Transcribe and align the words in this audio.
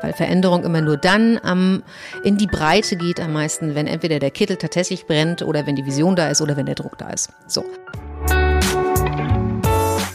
Weil 0.00 0.12
Veränderung 0.12 0.62
immer 0.62 0.80
nur 0.80 0.96
dann 0.96 1.38
am, 1.42 1.82
in 2.22 2.36
die 2.38 2.46
Breite 2.46 2.96
geht 2.96 3.18
am 3.20 3.32
meisten, 3.32 3.74
wenn 3.74 3.88
entweder 3.88 4.20
der 4.20 4.30
Kittel 4.30 4.56
tatsächlich 4.56 5.06
brennt 5.06 5.42
oder 5.42 5.66
wenn 5.66 5.74
die 5.74 5.84
Vision 5.84 6.14
da 6.14 6.28
ist 6.28 6.40
oder 6.40 6.56
wenn 6.56 6.66
der 6.66 6.76
Druck 6.76 6.96
da 6.98 7.10
ist. 7.10 7.30
So. 7.48 7.64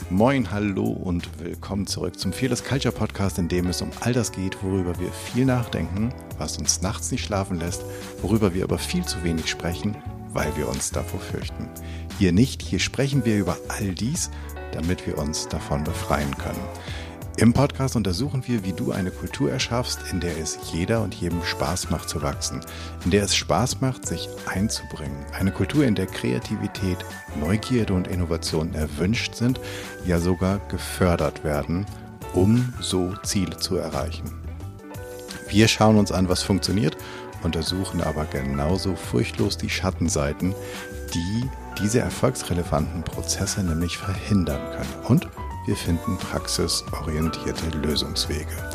Moin, 0.09 0.51
hallo 0.51 0.85
und 0.85 1.27
willkommen 1.39 1.87
zurück 1.87 2.17
zum 2.17 2.31
Fearless 2.31 2.63
Culture 2.63 2.93
Podcast, 2.93 3.39
in 3.39 3.47
dem 3.49 3.67
es 3.67 3.81
um 3.81 3.89
all 4.01 4.13
das 4.13 4.31
geht, 4.31 4.63
worüber 4.63 4.97
wir 4.99 5.11
viel 5.11 5.43
nachdenken, 5.43 6.13
was 6.37 6.57
uns 6.57 6.81
nachts 6.81 7.11
nicht 7.11 7.25
schlafen 7.25 7.59
lässt, 7.59 7.83
worüber 8.21 8.53
wir 8.53 8.63
aber 8.63 8.77
viel 8.77 9.03
zu 9.03 9.23
wenig 9.23 9.49
sprechen, 9.49 9.97
weil 10.29 10.55
wir 10.55 10.69
uns 10.69 10.91
davor 10.91 11.19
fürchten. 11.19 11.67
Hier 12.19 12.31
nicht, 12.31 12.61
hier 12.61 12.79
sprechen 12.79 13.25
wir 13.25 13.37
über 13.37 13.57
all 13.67 13.87
dies, 13.87 14.29
damit 14.71 15.05
wir 15.07 15.17
uns 15.17 15.47
davon 15.47 15.83
befreien 15.83 16.37
können. 16.37 16.61
Im 17.37 17.51
Podcast 17.51 17.95
untersuchen 17.95 18.43
wir, 18.45 18.63
wie 18.63 18.73
du 18.73 18.91
eine 18.91 19.09
Kultur 19.09 19.51
erschaffst, 19.51 20.01
in 20.11 20.19
der 20.19 20.37
es 20.37 20.59
jeder 20.71 21.01
und 21.01 21.15
jedem 21.15 21.43
Spaß 21.43 21.89
macht 21.89 22.07
zu 22.07 22.21
wachsen, 22.21 22.61
in 23.05 23.11
der 23.11 23.23
es 23.23 23.35
Spaß 23.35 23.81
macht, 23.81 24.05
sich 24.05 24.29
einzubringen. 24.45 25.17
Eine 25.33 25.51
Kultur, 25.51 25.83
in 25.83 25.95
der 25.95 26.05
Kreativität, 26.05 26.99
Neugierde 27.39 27.95
und 27.95 28.07
Innovation 28.07 28.75
erwünscht 28.75 29.33
sind, 29.33 29.59
ja 30.05 30.19
sogar 30.19 30.59
gefördert 30.67 31.43
werden, 31.43 31.87
um 32.35 32.71
so 32.79 33.15
Ziele 33.23 33.57
zu 33.57 33.77
erreichen. 33.77 34.31
Wir 35.49 35.67
schauen 35.67 35.97
uns 35.97 36.11
an, 36.11 36.29
was 36.29 36.43
funktioniert, 36.43 36.97
untersuchen 37.41 38.01
aber 38.01 38.25
genauso 38.25 38.95
furchtlos 38.95 39.57
die 39.57 39.71
Schattenseiten, 39.71 40.53
die 41.15 41.49
diese 41.81 41.99
erfolgsrelevanten 41.99 43.01
Prozesse 43.01 43.63
nämlich 43.63 43.97
verhindern 43.97 44.61
können. 44.71 45.05
Und 45.07 45.27
wir 45.65 45.75
finden 45.75 46.17
praxisorientierte 46.17 47.77
Lösungswege. 47.77 48.71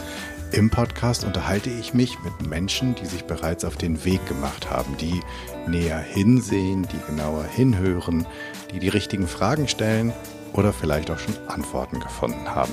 Im 0.52 0.70
Podcast 0.70 1.24
unterhalte 1.24 1.68
ich 1.68 1.92
mich 1.92 2.18
mit 2.22 2.48
Menschen, 2.48 2.94
die 2.94 3.04
sich 3.04 3.24
bereits 3.24 3.64
auf 3.64 3.76
den 3.76 4.04
Weg 4.06 4.24
gemacht 4.26 4.70
haben, 4.70 4.96
die 4.96 5.20
näher 5.66 5.98
hinsehen, 5.98 6.88
die 6.90 7.00
genauer 7.06 7.44
hinhören, 7.44 8.26
die 8.72 8.78
die 8.78 8.88
richtigen 8.88 9.28
Fragen 9.28 9.68
stellen 9.68 10.12
oder 10.54 10.72
vielleicht 10.72 11.10
auch 11.10 11.18
schon 11.18 11.36
Antworten 11.48 12.00
gefunden 12.00 12.48
haben. 12.48 12.72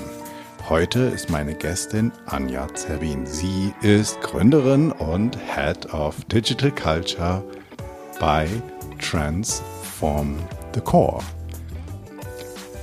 Heute 0.70 1.00
ist 1.00 1.28
meine 1.28 1.54
Gästin 1.54 2.10
Anja 2.24 2.66
Zerbin. 2.74 3.26
Sie 3.26 3.74
ist 3.82 4.20
Gründerin 4.22 4.90
und 4.92 5.36
Head 5.36 5.92
of 5.92 6.16
Digital 6.24 6.72
Culture 6.72 7.44
bei 8.18 8.48
Transform 8.98 10.38
the 10.74 10.80
Core. 10.80 11.22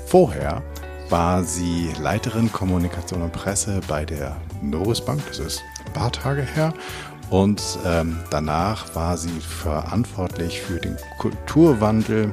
Vorher 0.05 0.61
war 1.09 1.43
sie 1.43 1.91
Leiterin 1.99 2.51
Kommunikation 2.51 3.21
und 3.21 3.33
Presse 3.33 3.81
bei 3.87 4.05
der 4.05 4.35
Norris 4.61 5.01
Bank. 5.01 5.21
Das 5.27 5.39
ist 5.39 5.63
ein 5.85 5.93
paar 5.93 6.11
Tage 6.11 6.41
her. 6.41 6.73
Und 7.29 7.61
ähm, 7.85 8.19
danach 8.29 8.93
war 8.95 9.17
sie 9.17 9.39
verantwortlich 9.39 10.61
für 10.61 10.79
den 10.79 10.97
Kulturwandel 11.17 12.31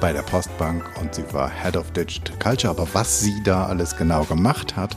bei 0.00 0.12
der 0.12 0.22
Postbank 0.22 0.84
und 1.00 1.14
sie 1.14 1.24
war 1.32 1.50
Head 1.50 1.76
of 1.76 1.90
Digital 1.92 2.36
Culture. 2.38 2.70
Aber 2.70 2.86
was 2.92 3.20
sie 3.20 3.42
da 3.44 3.66
alles 3.66 3.96
genau 3.96 4.24
gemacht 4.24 4.76
hat, 4.76 4.96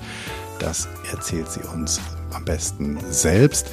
das 0.60 0.88
erzählt 1.12 1.52
sie 1.52 1.62
uns 1.74 2.00
am 2.34 2.46
besten 2.46 2.98
selbst. 3.10 3.68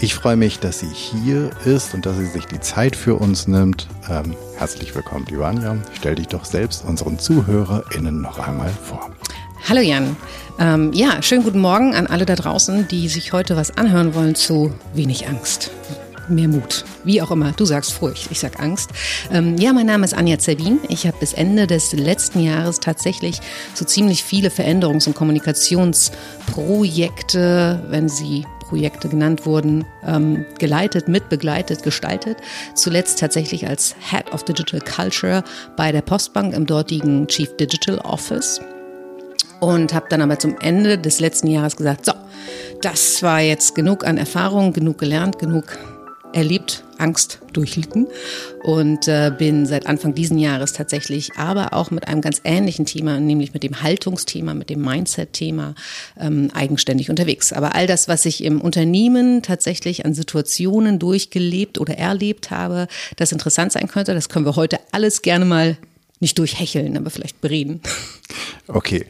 Ich 0.00 0.14
freue 0.14 0.36
mich, 0.36 0.58
dass 0.58 0.80
sie 0.80 0.92
hier 0.92 1.50
ist 1.64 1.94
und 1.94 2.04
dass 2.04 2.16
sie 2.16 2.26
sich 2.26 2.44
die 2.46 2.60
Zeit 2.60 2.94
für 2.96 3.14
uns 3.14 3.48
nimmt. 3.48 3.88
Ähm, 4.10 4.34
herzlich 4.58 4.94
willkommen, 4.94 5.26
Anja. 5.42 5.76
Stell 5.94 6.16
dich 6.16 6.28
doch 6.28 6.44
selbst 6.44 6.84
unseren 6.84 7.18
ZuhörerInnen 7.18 8.20
noch 8.20 8.38
einmal 8.38 8.70
vor. 8.70 9.10
Hallo 9.68 9.80
Jan. 9.80 10.16
Ähm, 10.58 10.92
ja, 10.92 11.22
schönen 11.22 11.44
guten 11.44 11.60
Morgen 11.60 11.94
an 11.94 12.06
alle 12.06 12.26
da 12.26 12.34
draußen, 12.34 12.88
die 12.88 13.08
sich 13.08 13.32
heute 13.32 13.56
was 13.56 13.76
anhören 13.76 14.14
wollen 14.14 14.34
zu 14.34 14.72
wenig 14.94 15.28
Angst 15.28 15.70
mehr 16.28 16.48
Mut. 16.48 16.84
Wie 17.04 17.22
auch 17.22 17.30
immer. 17.30 17.52
Du 17.52 17.64
sagst 17.64 17.92
Furcht, 17.92 18.28
ich 18.30 18.40
sag 18.40 18.60
Angst. 18.60 18.90
Ähm, 19.32 19.56
ja, 19.58 19.72
mein 19.72 19.86
Name 19.86 20.04
ist 20.04 20.14
Anja 20.14 20.38
Zerbin. 20.38 20.80
Ich 20.88 21.06
habe 21.06 21.16
bis 21.18 21.32
Ende 21.32 21.66
des 21.66 21.92
letzten 21.92 22.40
Jahres 22.40 22.80
tatsächlich 22.80 23.40
so 23.74 23.84
ziemlich 23.84 24.24
viele 24.24 24.48
Veränderungs- 24.48 25.06
und 25.06 25.14
Kommunikationsprojekte, 25.14 27.84
wenn 27.88 28.08
sie 28.08 28.44
Projekte 28.68 29.08
genannt 29.08 29.46
wurden, 29.46 29.84
ähm, 30.04 30.44
geleitet, 30.58 31.08
mitbegleitet, 31.08 31.82
gestaltet. 31.82 32.38
Zuletzt 32.74 33.20
tatsächlich 33.20 33.68
als 33.68 33.94
Head 34.10 34.32
of 34.32 34.44
Digital 34.44 34.80
Culture 34.80 35.44
bei 35.76 35.92
der 35.92 36.02
Postbank 36.02 36.54
im 36.54 36.66
dortigen 36.66 37.26
Chief 37.28 37.56
Digital 37.56 37.98
Office. 37.98 38.60
Und 39.60 39.94
habe 39.94 40.06
dann 40.10 40.20
aber 40.20 40.38
zum 40.38 40.56
Ende 40.60 40.98
des 40.98 41.20
letzten 41.20 41.46
Jahres 41.46 41.76
gesagt, 41.76 42.04
so, 42.04 42.12
das 42.82 43.22
war 43.22 43.40
jetzt 43.40 43.74
genug 43.74 44.06
an 44.06 44.18
Erfahrung, 44.18 44.72
genug 44.72 44.98
gelernt, 44.98 45.38
genug 45.38 45.78
erlebt, 46.36 46.84
Angst 46.98 47.40
durchlitten 47.52 48.06
und 48.62 49.08
äh, 49.08 49.32
bin 49.36 49.66
seit 49.66 49.86
Anfang 49.86 50.14
diesen 50.14 50.38
Jahres 50.38 50.74
tatsächlich, 50.74 51.36
aber 51.36 51.72
auch 51.72 51.90
mit 51.90 52.08
einem 52.08 52.20
ganz 52.20 52.40
ähnlichen 52.44 52.84
Thema, 52.84 53.18
nämlich 53.18 53.54
mit 53.54 53.62
dem 53.62 53.82
Haltungsthema, 53.82 54.52
mit 54.54 54.68
dem 54.68 54.82
Mindset-Thema 54.82 55.74
ähm, 56.20 56.50
eigenständig 56.52 57.08
unterwegs. 57.10 57.52
Aber 57.52 57.74
all 57.74 57.86
das, 57.86 58.06
was 58.06 58.26
ich 58.26 58.44
im 58.44 58.60
Unternehmen 58.60 59.42
tatsächlich 59.42 60.04
an 60.04 60.14
Situationen 60.14 60.98
durchgelebt 60.98 61.78
oder 61.78 61.96
erlebt 61.96 62.50
habe, 62.50 62.86
das 63.16 63.32
interessant 63.32 63.72
sein 63.72 63.88
könnte, 63.88 64.12
das 64.12 64.28
können 64.28 64.44
wir 64.44 64.56
heute 64.56 64.78
alles 64.92 65.22
gerne 65.22 65.46
mal 65.46 65.78
nicht 66.20 66.38
durchhecheln, 66.38 66.96
aber 66.96 67.10
vielleicht 67.10 67.40
bereden. 67.40 67.80
Okay, 68.68 69.06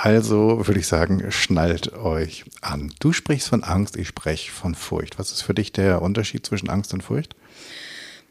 also 0.00 0.66
würde 0.66 0.78
ich 0.78 0.86
sagen, 0.86 1.24
schnallt 1.30 1.92
euch 1.92 2.44
an. 2.60 2.92
Du 3.00 3.12
sprichst 3.12 3.48
von 3.48 3.64
Angst, 3.64 3.96
ich 3.96 4.06
spreche 4.06 4.52
von 4.52 4.76
Furcht. 4.76 5.18
Was 5.18 5.32
ist 5.32 5.42
für 5.42 5.54
dich 5.54 5.72
der 5.72 6.02
Unterschied 6.02 6.46
zwischen 6.46 6.70
Angst 6.70 6.94
und 6.94 7.02
Furcht? 7.02 7.34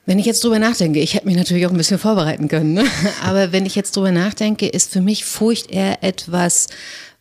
Wenn 0.05 0.17
ich 0.17 0.25
jetzt 0.25 0.41
drüber 0.45 0.59
nachdenke, 0.59 1.01
ich 1.01 1.15
hätte 1.15 1.25
mich 1.25 1.35
natürlich 1.35 1.67
auch 1.67 1.71
ein 1.71 1.77
bisschen 1.77 1.99
vorbereiten 1.99 2.47
können, 2.47 2.71
ne? 2.71 2.85
aber 3.25 3.51
wenn 3.51 3.65
ich 3.65 3.75
jetzt 3.75 3.97
drüber 3.97 4.13
nachdenke, 4.13 4.65
ist 4.65 4.93
für 4.93 5.01
mich 5.01 5.25
Furcht 5.25 5.69
eher 5.69 6.01
etwas, 6.03 6.67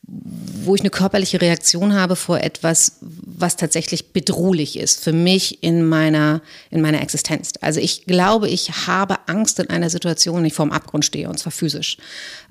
wo 0.09 0.75
ich 0.77 0.83
eine 0.83 0.91
körperliche 0.91 1.41
Reaktion 1.41 1.95
habe 1.95 2.15
vor 2.15 2.39
etwas, 2.39 2.99
was 3.01 3.57
tatsächlich 3.57 4.13
bedrohlich 4.13 4.79
ist 4.79 5.03
für 5.03 5.13
mich 5.13 5.63
in 5.65 5.85
meiner, 5.85 6.43
in 6.71 6.81
meiner 6.81 7.03
Existenz. 7.03 7.55
Also 7.61 7.81
ich 7.81 8.07
glaube, 8.07 8.49
ich 8.49 8.87
habe 8.87 9.17
Angst 9.27 9.59
in 9.59 9.69
einer 9.69 9.91
Situation, 9.91 10.39
wenn 10.39 10.45
ich 10.45 10.55
vorm 10.55 10.71
Abgrund 10.71 11.05
stehe, 11.05 11.29
und 11.29 11.39
zwar 11.39 11.51
physisch. 11.51 11.97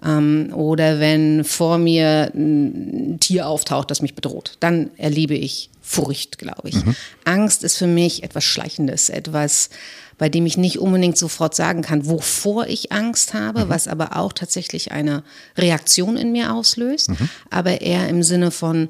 Ähm, 0.03 0.51
oder 0.53 0.99
wenn 0.99 1.45
vor 1.45 1.77
mir 1.77 2.31
ein 2.35 3.19
Tier 3.21 3.47
auftaucht, 3.47 3.89
das 3.89 4.01
mich 4.01 4.15
bedroht. 4.15 4.57
Dann 4.59 4.91
erlebe 4.97 5.35
ich 5.35 5.69
Furcht, 5.87 6.39
glaube 6.39 6.69
ich. 6.69 6.83
Mhm. 6.83 6.95
Angst 7.25 7.63
ist 7.63 7.77
für 7.77 7.85
mich 7.85 8.23
etwas 8.23 8.43
Schleichendes, 8.43 9.09
etwas, 9.09 9.69
bei 10.17 10.29
dem 10.29 10.47
ich 10.47 10.57
nicht 10.57 10.79
unbedingt 10.79 11.15
sofort 11.15 11.53
sagen 11.53 11.83
kann, 11.83 12.07
wovor 12.07 12.65
ich 12.65 12.91
Angst 12.91 13.35
habe, 13.35 13.65
mhm. 13.65 13.69
was 13.69 13.87
aber 13.87 14.15
auch 14.15 14.33
tatsächlich 14.33 14.91
eine 14.91 15.23
Reaktion 15.55 16.17
in 16.17 16.31
mir 16.31 16.53
auslöst, 16.53 17.09
mhm. 17.09 17.29
aber 17.51 17.81
eher 17.81 18.09
im 18.09 18.23
Sinne 18.23 18.49
von 18.49 18.89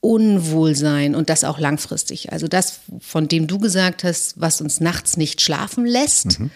Unwohlsein 0.00 1.14
und 1.14 1.30
das 1.30 1.44
auch 1.44 1.60
langfristig. 1.60 2.32
Also 2.32 2.48
das, 2.48 2.80
von 3.00 3.28
dem 3.28 3.46
du 3.46 3.60
gesagt 3.60 4.02
hast, 4.02 4.40
was 4.40 4.60
uns 4.60 4.80
nachts 4.80 5.16
nicht 5.16 5.40
schlafen 5.40 5.86
lässt, 5.86 6.40
mhm. 6.40 6.50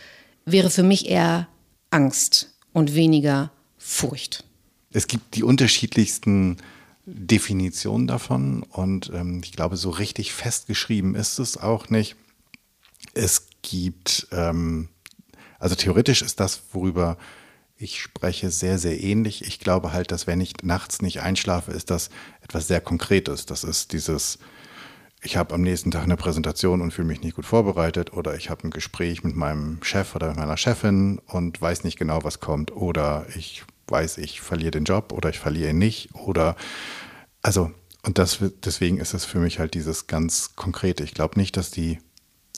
wäre 0.45 0.71
für 0.71 0.83
mich 0.83 1.09
eher 1.09 1.47
Angst 1.91 2.51
und 2.73 2.97
weniger 2.97 3.53
Furcht. 3.79 4.43
Es 4.93 5.07
gibt 5.07 5.37
die 5.37 5.45
unterschiedlichsten 5.45 6.57
Definitionen 7.07 8.07
davon 8.07 8.63
und 8.63 9.11
ähm, 9.15 9.41
ich 9.45 9.53
glaube, 9.53 9.77
so 9.77 9.91
richtig 9.91 10.33
festgeschrieben 10.33 11.15
ist 11.15 11.39
es 11.39 11.57
auch 11.57 11.89
nicht. 11.89 12.17
Es 13.15 13.47
gibt, 13.63 14.29
ähm, 14.33 14.89
also 15.59 15.75
theoretisch 15.75 16.23
ist 16.23 16.41
das, 16.41 16.63
worüber 16.73 17.17
ich 17.81 18.03
spreche, 18.03 18.51
sehr, 18.51 18.79
sehr 18.79 19.03
ähnlich. 19.03 19.47
Ich 19.47 19.59
glaube 19.59 19.93
halt, 19.93 20.13
dass 20.13 20.27
wenn 20.27 20.41
ich 20.41 20.63
nachts 20.63 21.01
nicht 21.01 21.23
einschlafe, 21.23 21.73
ist 21.73 21.91
das 21.91 22.11
etwas 22.43 22.69
sehr 22.69 22.83
Konkretes. 22.83 23.47
Das 23.47 23.65
ist 23.65 23.93
dieses, 23.95 24.39
ich 25.23 25.39
habe 25.39 25.55
am 25.55 25.63
nächsten 25.63 25.91
Tag 25.91 26.03
eine 26.03 26.17
Präsentation 26.17 26.83
und 26.83 26.93
fühle 26.93 27.09
mich 27.09 27.23
nicht 27.23 27.37
gut 27.37 27.47
vorbereitet 27.47 28.13
oder 28.13 28.37
ich 28.37 28.51
habe 28.51 28.65
ein 28.65 28.71
Gespräch 28.71 29.25
mit 29.25 29.35
meinem 29.35 29.83
Chef 29.83 30.15
oder 30.15 30.29
mit 30.29 30.37
meiner 30.37 30.59
Chefin 30.59 31.21
und 31.27 31.61
weiß 31.61 31.85
nicht 31.85 31.99
genau, 31.99 32.23
was 32.23 32.41
kommt 32.41 32.71
oder 32.71 33.27
ich 33.35 33.65
weiß, 33.91 34.19
ich 34.19 34.41
verliere 34.41 34.71
den 34.73 34.85
Job 34.85 35.13
oder 35.13 35.31
ich 35.31 35.39
verliere 35.39 35.71
ihn 35.71 35.79
nicht 35.79 36.15
oder 36.15 36.57
also 37.43 37.71
und 38.03 38.19
das 38.19 38.39
deswegen 38.65 38.99
ist 38.99 39.13
es 39.13 39.25
für 39.25 39.39
mich 39.39 39.59
halt 39.59 39.75
dieses 39.75 40.07
ganz 40.07 40.57
konkrete. 40.57 41.05
Ich 41.05 41.13
glaube 41.13 41.39
nicht, 41.39 41.57
dass 41.57 41.71
die 41.71 41.99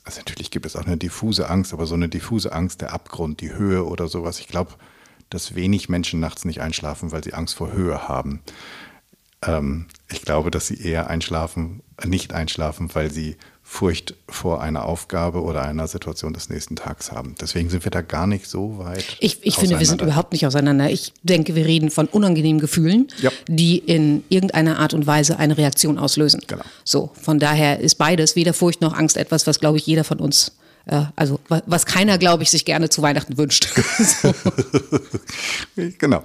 also 0.04 0.20
natürlich 0.20 0.50
gibt 0.50 0.66
es 0.66 0.76
auch 0.76 0.84
eine 0.84 0.96
diffuse 0.96 1.48
Angst, 1.48 1.72
aber 1.72 1.86
so 1.86 1.94
eine 1.94 2.08
diffuse 2.08 2.52
Angst, 2.52 2.80
der 2.80 2.92
Abgrund, 2.92 3.40
die 3.40 3.52
Höhe 3.52 3.84
oder 3.84 4.08
sowas. 4.08 4.40
Ich 4.40 4.48
glaube, 4.48 4.72
dass 5.30 5.54
wenig 5.54 5.88
Menschen 5.88 6.20
nachts 6.20 6.44
nicht 6.44 6.60
einschlafen, 6.60 7.12
weil 7.12 7.22
sie 7.24 7.34
Angst 7.34 7.54
vor 7.54 7.72
Höhe 7.72 8.08
haben. 8.08 8.42
Ähm, 9.42 9.86
ich 10.10 10.22
glaube, 10.22 10.50
dass 10.50 10.66
sie 10.66 10.80
eher 10.80 11.08
einschlafen, 11.08 11.82
nicht 12.04 12.32
einschlafen, 12.32 12.94
weil 12.94 13.10
sie 13.10 13.36
Furcht 13.72 14.14
vor 14.28 14.60
einer 14.60 14.84
Aufgabe 14.84 15.42
oder 15.42 15.62
einer 15.62 15.88
Situation 15.88 16.34
des 16.34 16.50
nächsten 16.50 16.76
Tags 16.76 17.10
haben. 17.10 17.34
Deswegen 17.40 17.70
sind 17.70 17.84
wir 17.84 17.90
da 17.90 18.02
gar 18.02 18.26
nicht 18.26 18.46
so 18.46 18.76
weit. 18.76 19.16
Ich, 19.18 19.38
ich 19.40 19.56
finde, 19.56 19.78
wir 19.78 19.86
sind 19.86 20.02
überhaupt 20.02 20.32
nicht 20.32 20.46
auseinander. 20.46 20.90
Ich 20.90 21.14
denke, 21.22 21.54
wir 21.54 21.64
reden 21.64 21.90
von 21.90 22.06
unangenehmen 22.06 22.60
Gefühlen, 22.60 23.08
ja. 23.22 23.30
die 23.48 23.78
in 23.78 24.24
irgendeiner 24.28 24.78
Art 24.78 24.92
und 24.92 25.06
Weise 25.06 25.38
eine 25.38 25.56
Reaktion 25.56 25.98
auslösen. 25.98 26.42
Genau. 26.46 26.64
So, 26.84 27.12
von 27.14 27.38
daher 27.38 27.80
ist 27.80 27.94
beides, 27.94 28.36
weder 28.36 28.52
Furcht 28.52 28.82
noch 28.82 28.92
Angst, 28.92 29.16
etwas, 29.16 29.46
was, 29.46 29.58
glaube 29.58 29.78
ich, 29.78 29.86
jeder 29.86 30.04
von 30.04 30.18
uns 30.18 30.52
also 31.14 31.38
was 31.66 31.86
keiner, 31.86 32.18
glaube 32.18 32.42
ich, 32.42 32.50
sich 32.50 32.64
gerne 32.64 32.88
zu 32.88 33.02
Weihnachten 33.02 33.38
wünscht. 33.38 33.68
genau. 35.98 36.24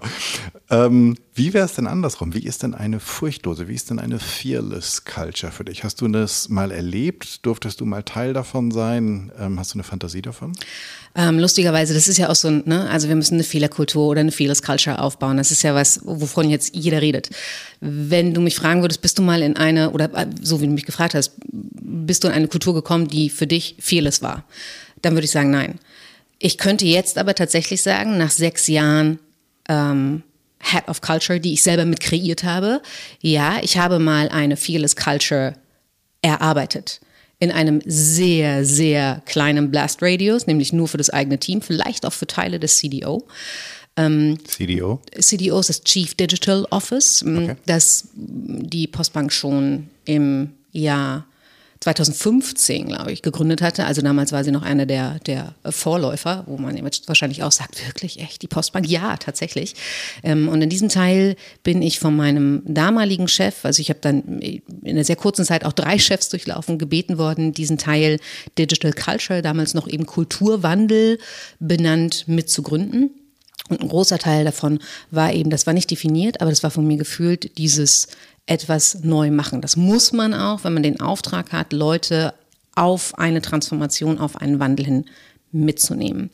Ähm, 0.70 1.16
wie 1.34 1.54
wäre 1.54 1.66
es 1.66 1.74
denn 1.74 1.86
andersrum? 1.86 2.34
Wie 2.34 2.44
ist 2.44 2.64
denn 2.64 2.74
eine 2.74 3.00
furchtlose, 3.00 3.68
wie 3.68 3.76
ist 3.76 3.90
denn 3.90 4.00
eine 4.00 4.20
fearless 4.20 5.06
Culture 5.06 5.52
für 5.52 5.64
dich? 5.64 5.84
Hast 5.84 6.02
du 6.02 6.08
das 6.08 6.50
mal 6.50 6.72
erlebt? 6.72 7.46
Durftest 7.46 7.80
du 7.80 7.86
mal 7.86 8.02
Teil 8.04 8.34
davon 8.34 8.72
sein? 8.72 9.32
Ähm, 9.40 9.60
hast 9.60 9.74
du 9.74 9.76
eine 9.76 9.84
Fantasie 9.84 10.24
davon? 10.24 10.54
Ähm, 11.16 11.40
lustigerweise, 11.40 11.94
das 11.94 12.08
ist 12.08 12.18
ja 12.18 12.30
auch 12.30 12.36
so 12.36 12.48
ein, 12.48 12.64
ne, 12.66 12.90
also 12.90 13.08
wir 13.08 13.16
müssen 13.16 13.36
eine 13.36 13.44
Fehlerkultur 13.44 14.08
oder 14.08 14.22
eine 14.22 14.32
Fearless 14.32 14.62
Culture 14.62 15.00
aufbauen. 15.00 15.38
Das 15.38 15.52
ist 15.52 15.64
ja 15.64 15.74
was, 15.74 16.02
wovon 16.04 16.50
jetzt 16.50 16.76
jeder 16.76 17.02
redet. 17.02 17.30
Wenn 17.80 18.34
du 18.34 18.42
mich 18.42 18.56
fragen 18.56 18.82
würdest, 18.82 19.02
bist 19.02 19.18
du 19.20 19.22
mal 19.22 19.42
in 19.42 19.56
eine, 19.56 19.92
oder 19.92 20.14
äh, 20.16 20.28
so 20.42 20.60
wie 20.60 20.66
du 20.66 20.74
mich 20.74 20.86
gefragt 20.86 21.14
hast, 21.14 21.34
bist 21.52 22.24
du 22.24 22.28
in 22.28 22.34
eine 22.34 22.48
Kultur 22.48 22.74
gekommen, 22.74 23.08
die 23.08 23.30
für 23.30 23.48
dich 23.48 23.76
fearless 23.80 24.22
war? 24.22 24.44
Dann 25.02 25.14
würde 25.14 25.26
ich 25.26 25.32
sagen, 25.32 25.52
nein. 25.52 25.80
Ich 26.40 26.58
könnte 26.58 26.86
jetzt 26.86 27.18
aber 27.18 27.34
tatsächlich 27.34 27.82
sagen, 27.82 28.18
nach 28.18 28.32
sechs 28.32 28.68
Jahren 28.68 29.20
ähm, 29.70 30.24
Head 30.60 30.88
of 30.88 31.02
Culture, 31.02 31.40
die 31.40 31.54
ich 31.54 31.64
selber 31.64 31.86
mit 31.86 32.00
kreiert 32.00 32.44
habe. 32.44 32.82
Ja, 33.22 33.60
ich 33.62 33.78
habe 33.78 34.00
mal 34.00 34.30
eine 34.30 34.58
Fearless 34.58 34.96
Culture 34.96 35.54
erarbeitet. 36.22 37.00
In 37.40 37.52
einem 37.52 37.82
sehr, 37.86 38.66
sehr 38.66 39.22
kleinen 39.26 39.70
Blast 39.70 40.02
Radius, 40.02 40.48
nämlich 40.48 40.74
nur 40.74 40.88
für 40.88 40.98
das 40.98 41.12
eigene 41.12 41.38
Team, 41.38 41.62
vielleicht 41.62 42.06
auch 42.06 42.14
für 42.14 42.26
Teile 42.26 42.60
des 42.60 42.78
CDO. 42.78 43.28
Ähm, 43.96 44.40
CDO? 44.46 45.02
CDO 45.20 45.60
ist 45.60 45.70
das 45.70 45.84
Chief 45.84 46.16
Digital 46.16 46.66
Office, 46.72 47.24
okay. 47.24 47.56
das 47.66 48.10
die 48.16 48.88
Postbank 48.88 49.32
schon 49.32 49.90
im 50.06 50.52
Jahr 50.72 51.27
2015, 51.80 52.88
glaube 52.88 53.12
ich, 53.12 53.22
gegründet 53.22 53.62
hatte. 53.62 53.86
Also 53.86 54.02
damals 54.02 54.32
war 54.32 54.44
sie 54.44 54.52
noch 54.52 54.64
einer 54.64 54.86
der, 54.86 55.20
der 55.20 55.54
Vorläufer, 55.70 56.44
wo 56.48 56.58
man 56.58 56.76
jetzt 56.78 57.08
wahrscheinlich 57.08 57.44
auch 57.44 57.52
sagt, 57.52 57.86
wirklich 57.88 58.20
echt, 58.20 58.42
die 58.42 58.48
Postbank? 58.48 58.88
Ja, 58.88 59.18
tatsächlich. 59.18 59.76
Ähm, 60.24 60.48
und 60.48 60.62
in 60.62 60.70
diesem 60.70 60.90
Teil 60.90 61.36
bin 61.64 61.82
ich 61.82 62.00
von 62.00 62.16
meinem 62.16 62.62
damaligen 62.66 63.28
Chef, 63.28 63.64
also 63.64 63.82
ich 63.82 63.90
habe 63.90 64.00
dann 64.02 64.40
in 64.40 64.62
einer 64.86 65.04
sehr 65.04 65.16
kurzen 65.16 65.46
Zeit 65.46 65.66
auch 65.66 65.74
drei 65.74 66.00
Chefs 66.00 66.30
durchlaufen, 66.30 66.78
gebeten 66.78 67.18
worden, 67.18 67.54
diesen 67.54 67.78
Teil 67.78 68.20
Digital 68.58 68.94
Culture, 68.94 69.42
damals 69.42 69.74
noch 69.74 69.88
eben 69.88 70.06
Kulturwandel 70.06 71.20
benannt, 71.60 72.28
mitzugründen. 72.28 73.12
Und 73.70 73.82
ein 73.82 73.90
großer 73.90 74.18
Teil 74.18 74.46
davon 74.46 74.80
war 75.12 75.34
eben, 75.34 75.50
das 75.50 75.68
war 75.68 75.74
nicht 75.74 75.92
definiert, 75.92 76.42
aber 76.42 76.50
das 76.50 76.64
war 76.64 76.72
von 76.72 76.88
mir 76.88 76.98
gefühlt 76.98 77.58
dieses 77.58 78.08
etwas 78.48 79.04
neu 79.04 79.30
machen. 79.30 79.62
Das 79.62 79.76
muss 79.76 80.14
man 80.14 80.34
auch, 80.34 80.64
wenn 80.64 80.74
man 80.74 80.84
den 80.84 81.00
Auftrag 81.00 81.52
hat, 81.52 81.74
Leute 81.74 82.34
auf 82.76 83.18
eine 83.20 83.42
Transformation, 83.42 84.20
auf 84.20 84.38
einen 84.38 84.60
Wandel 84.60 84.86
hin 84.86 85.06
mitzunehmen. 85.52 86.32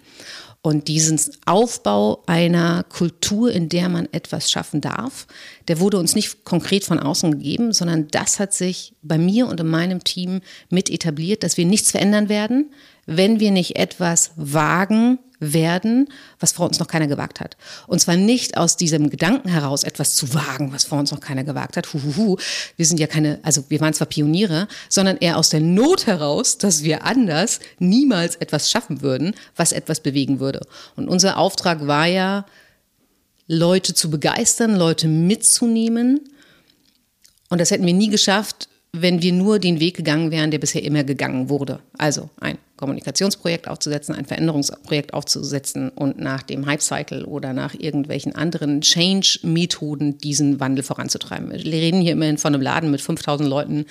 Und 0.61 0.87
diesen 0.87 1.19
Aufbau 1.45 2.23
einer 2.25 2.83
Kultur, 2.83 3.51
in 3.51 3.67
der 3.67 3.89
man 3.89 4.07
etwas 4.13 4.49
schaffen 4.49 4.79
darf, 4.79 5.27
der 5.67 5.81
wurde 5.81 5.97
uns 5.97 6.15
nicht 6.15 6.45
konkret 6.45 6.85
von 6.85 6.99
außen 6.99 7.31
gegeben, 7.31 7.73
sondern 7.73 8.07
das 8.07 8.39
hat 8.39 8.53
sich 8.53 8.93
bei 9.01 9.17
mir 9.17 9.47
und 9.47 9.59
in 9.59 9.67
meinem 9.67 10.05
Team 10.05 10.39
mit 10.69 10.89
etabliert, 10.89 11.43
dass 11.43 11.57
wir 11.57 11.65
nichts 11.65 11.91
verändern 11.91 12.29
werden, 12.29 12.71
wenn 13.05 13.39
wir 13.39 13.51
nicht 13.51 13.75
etwas 13.75 14.31
wagen, 14.35 15.19
werden, 15.51 16.09
was 16.39 16.53
vor 16.53 16.67
uns 16.67 16.79
noch 16.79 16.87
keiner 16.87 17.07
gewagt 17.07 17.39
hat. 17.39 17.57
Und 17.87 17.99
zwar 17.99 18.15
nicht 18.15 18.57
aus 18.57 18.77
diesem 18.77 19.09
Gedanken 19.09 19.49
heraus, 19.49 19.83
etwas 19.83 20.15
zu 20.15 20.33
wagen, 20.33 20.71
was 20.71 20.85
vor 20.85 20.99
uns 20.99 21.11
noch 21.11 21.19
keiner 21.19 21.43
gewagt 21.43 21.75
hat. 21.75 21.93
Huhuhu. 21.93 22.37
Wir 22.77 22.85
sind 22.85 22.99
ja 22.99 23.07
keine, 23.07 23.39
also 23.43 23.63
wir 23.69 23.81
waren 23.81 23.93
zwar 23.93 24.07
Pioniere, 24.07 24.67
sondern 24.89 25.17
eher 25.17 25.37
aus 25.37 25.49
der 25.49 25.59
Not 25.59 26.07
heraus, 26.07 26.57
dass 26.57 26.83
wir 26.83 27.03
anders 27.03 27.59
niemals 27.79 28.35
etwas 28.37 28.71
schaffen 28.71 29.01
würden, 29.01 29.35
was 29.55 29.71
etwas 29.71 29.99
bewegen 29.99 30.39
würde. 30.39 30.61
Und 30.95 31.09
unser 31.09 31.37
Auftrag 31.37 31.85
war 31.87 32.05
ja, 32.05 32.45
Leute 33.47 33.93
zu 33.93 34.09
begeistern, 34.09 34.75
Leute 34.75 35.09
mitzunehmen. 35.09 36.21
Und 37.49 37.59
das 37.59 37.71
hätten 37.71 37.85
wir 37.85 37.93
nie 37.93 38.09
geschafft, 38.09 38.69
wenn 38.95 39.23
wir 39.23 39.33
nur 39.33 39.57
den 39.57 39.79
Weg 39.79 39.97
gegangen 39.97 40.29
wären, 40.29 40.51
der 40.51 40.59
bisher 40.59 40.83
immer 40.83 41.03
gegangen 41.03 41.49
wurde. 41.49 41.79
Also 41.97 42.29
ein 42.39 42.59
Kommunikationsprojekt 42.77 43.67
aufzusetzen, 43.67 44.13
ein 44.13 44.25
Veränderungsprojekt 44.25 45.15
aufzusetzen 45.15 45.89
und 45.89 46.19
nach 46.19 46.43
dem 46.43 46.67
Hype-Cycle 46.67 47.25
oder 47.25 47.53
nach 47.53 47.73
irgendwelchen 47.73 48.35
anderen 48.35 48.81
Change-Methoden 48.81 50.19
diesen 50.19 50.59
Wandel 50.59 50.83
voranzutreiben. 50.83 51.51
Wir 51.51 51.65
reden 51.65 52.01
hier 52.01 52.11
immerhin 52.11 52.37
von 52.37 52.53
einem 52.53 52.61
Laden 52.61 52.91
mit 52.91 53.01
5000 53.01 53.49
Leuten 53.49 53.85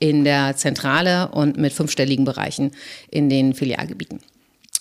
in 0.00 0.24
der 0.24 0.56
Zentrale 0.56 1.28
und 1.28 1.56
mit 1.56 1.72
fünfstelligen 1.72 2.24
Bereichen 2.24 2.72
in 3.08 3.28
den 3.28 3.54
Filialgebieten. 3.54 4.18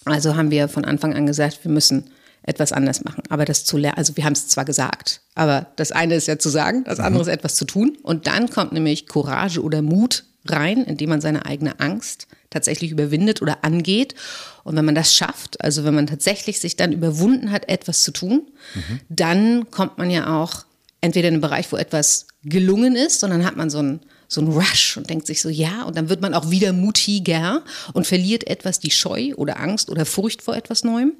Also 0.06 0.36
haben 0.36 0.50
wir 0.50 0.68
von 0.68 0.83
Anfang 0.83 1.13
an 1.13 1.27
gesagt, 1.27 1.63
wir 1.63 1.72
müssen 1.72 2.06
etwas 2.50 2.72
anders 2.72 3.04
machen. 3.04 3.24
Aber 3.30 3.46
das 3.46 3.63
zu 3.63 3.78
lernen, 3.78 3.98
also 3.98 4.18
wir 4.18 4.25
haben 4.25 4.34
es 4.34 4.48
zwar 4.48 4.66
gesagt, 4.66 5.22
aber 5.36 5.68
das 5.75 5.92
eine 5.92 6.16
ist 6.16 6.28
ja 6.28 6.40
zu 6.40 6.50
sagen, 6.50 6.84
das 6.84 7.00
andere 7.00 7.24
mhm. 7.24 7.30
ist 7.30 7.34
etwas 7.34 7.56
zu 7.56 7.66
tun. 7.66 7.98
Und 8.01 8.28
dann 8.28 8.50
kommt 8.50 8.74
nämlich 8.74 9.07
Courage 9.07 9.62
oder 9.62 9.81
Mut 9.81 10.24
rein, 10.48 10.84
indem 10.84 11.10
man 11.10 11.22
seine 11.22 11.46
eigene 11.46 11.80
Angst 11.80 12.28
tatsächlich 12.50 12.90
überwindet 12.92 13.42
oder 13.42 13.63
angeht. 13.63 14.16
Und 14.63 14.75
wenn 14.75 14.86
man 14.86 14.96
das 14.96 15.13
schafft, 15.13 15.62
also 15.63 15.84
wenn 15.84 15.94
man 15.94 16.07
tatsächlich 16.07 16.60
sich 16.60 16.75
dann 16.75 16.92
überwunden 16.92 17.51
hat, 17.51 17.69
etwas 17.69 18.01
zu 18.01 18.12
tun, 18.12 18.48
mhm. 18.74 19.00
dann 19.10 19.69
kommt 19.69 20.00
man 20.00 20.10
ja 20.10 20.42
auch 20.42 20.66
entweder 21.01 21.28
in 21.28 21.36
einen 21.36 21.42
Bereich, 21.42 21.72
wo 21.72 21.78
etwas 21.78 22.28
gelungen 22.44 22.96
ist, 22.96 23.24
und 23.24 23.30
dann 23.30 23.46
hat 23.46 23.56
man 23.56 23.69
so 23.69 23.80
einen, 23.80 24.00
so 24.28 24.42
einen 24.42 24.51
Rush 24.51 24.98
und 24.98 25.10
denkt 25.10 25.28
sich 25.28 25.42
so, 25.42 25.50
ja, 25.50 25.84
und 25.84 25.98
dann 25.98 26.10
wird 26.10 26.22
man 26.22 26.34
auch 26.34 26.50
wieder 26.50 26.74
mutiger 26.74 27.63
und 27.94 28.07
verliert 28.07 28.48
etwas 28.48 28.80
die 28.80 28.92
Scheu 28.92 29.34
oder 29.36 29.60
Angst 29.60 29.90
oder 29.90 30.06
Furcht 30.06 30.42
vor 30.42 30.56
etwas 30.56 30.84
Neuem. 30.84 31.13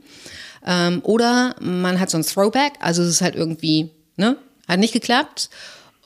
Ähm, 0.66 1.02
oder 1.04 1.56
man 1.60 2.00
hat 2.00 2.10
so 2.10 2.18
ein 2.18 2.24
Throwback, 2.24 2.74
also 2.80 3.02
es 3.02 3.10
ist 3.10 3.22
halt 3.22 3.36
irgendwie, 3.36 3.92
ne, 4.18 4.38
hat 4.68 4.80
nicht 4.80 4.94
geklappt. 4.94 5.50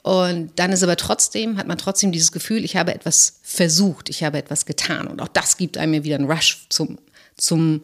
Und 0.03 0.51
dann 0.57 0.73
ist 0.73 0.83
aber 0.83 0.97
trotzdem, 0.97 1.57
hat 1.57 1.67
man 1.67 1.77
trotzdem 1.77 2.11
dieses 2.11 2.31
Gefühl, 2.33 2.65
ich 2.65 2.75
habe 2.75 2.93
etwas 2.93 3.39
versucht, 3.41 4.09
ich 4.09 4.23
habe 4.23 4.37
etwas 4.37 4.65
getan. 4.65 5.07
Und 5.07 5.21
auch 5.21 5.29
das 5.29 5.55
gibt 5.55 5.77
einem 5.77 6.03
wieder 6.03 6.17
einen 6.17 6.29
Rush 6.29 6.65
zum, 6.69 6.97
zum, 7.37 7.81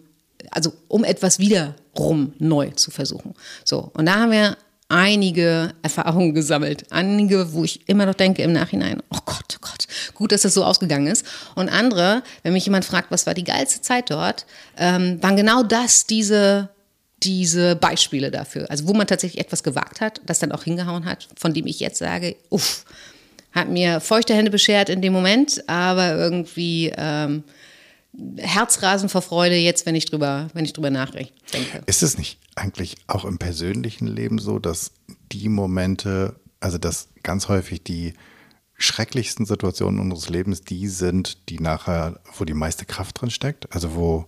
also 0.52 0.74
um 0.90 1.06
etwas 1.06 1.40
wiederum 1.40 2.34
neu 2.38 2.72
zu 2.72 2.92
versuchen. 2.92 3.36
So. 3.64 3.90
Und 3.94 4.06
da 4.06 4.16
haben 4.16 4.32
wir 4.32 4.58
einige 4.90 5.76
Erfahrungen 5.84 6.34
gesammelt. 6.34 6.86
Einige, 6.90 7.54
wo 7.54 7.64
ich 7.64 7.88
immer 7.88 8.08
noch 8.08 8.16
denke 8.16 8.42
im 8.42 8.52
Nachhinein, 8.52 9.02
oh 9.12 9.20
Gott, 9.24 9.56
oh 9.56 9.62
Gott, 9.62 9.88
gut, 10.16 10.32
dass 10.32 10.42
das 10.42 10.56
so 10.56 10.66
ausgegangen 10.66 11.08
ist. 11.08 11.26
Und 11.56 11.70
andere, 11.70 12.24
wenn 12.44 12.54
mich 12.54 12.66
jemand 12.66 12.86
fragt, 12.86 13.12
was 13.12 13.26
war 13.28 13.36
die 13.36 13.44
geilste 13.44 13.82
Zeit 13.82 14.10
dort, 14.10 14.46
ähm, 14.78 15.22
waren 15.22 15.38
genau 15.38 15.62
das, 15.62 16.08
diese, 16.08 16.70
diese 17.22 17.76
Beispiele 17.76 18.32
dafür. 18.32 18.70
Also 18.70 18.88
wo 18.88 18.94
man 18.94 19.06
tatsächlich 19.06 19.40
etwas 19.40 19.64
gewagt 19.64 20.02
hat, 20.02 20.22
das 20.26 20.40
dann 20.40 20.52
auch 20.52 20.64
hingehauen 20.64 21.06
hat, 21.06 21.30
von 21.38 21.54
dem 21.54 21.68
ich 21.68 21.80
jetzt 21.80 22.00
sage, 22.00 22.36
uff, 22.50 22.84
hat 23.52 23.70
mir 23.70 24.00
feuchte 24.00 24.34
Hände 24.34 24.52
beschert 24.52 24.90
in 24.90 25.02
dem 25.02 25.14
Moment, 25.14 25.64
aber 25.68 26.16
irgendwie 26.16 26.92
ähm, 26.98 27.44
Herzrasen 28.38 29.08
vor 29.08 29.22
Freude 29.22 29.56
jetzt, 29.56 29.86
wenn 29.86 29.96
ich 29.96 30.06
drüber, 30.06 30.50
wenn 30.54 30.66
ich 30.66 30.74
drüber 30.74 30.90
nachdenke. 30.90 31.32
Ist 31.86 32.02
es 32.02 32.18
nicht 32.18 32.40
eigentlich 32.60 32.98
auch 33.08 33.26
im 33.26 33.38
persönlichen 33.38 34.08
Leben 34.08 34.40
so, 34.40 34.60
dass 34.60 34.92
die 35.32 35.50
Momente, 35.50 36.36
also 36.60 36.78
dass 36.78 37.10
ganz 37.24 37.48
häufig 37.48 37.84
die 37.84 38.14
schrecklichsten 38.78 39.46
Situationen 39.46 40.00
unseres 40.00 40.30
Lebens 40.30 40.62
die 40.62 40.88
sind, 40.88 41.50
die 41.50 41.60
nachher, 41.60 42.20
wo 42.38 42.46
die 42.46 42.54
meiste 42.54 42.86
Kraft 42.86 43.20
drin 43.20 43.30
steckt, 43.30 43.74
also 43.74 43.96
wo 43.96 44.26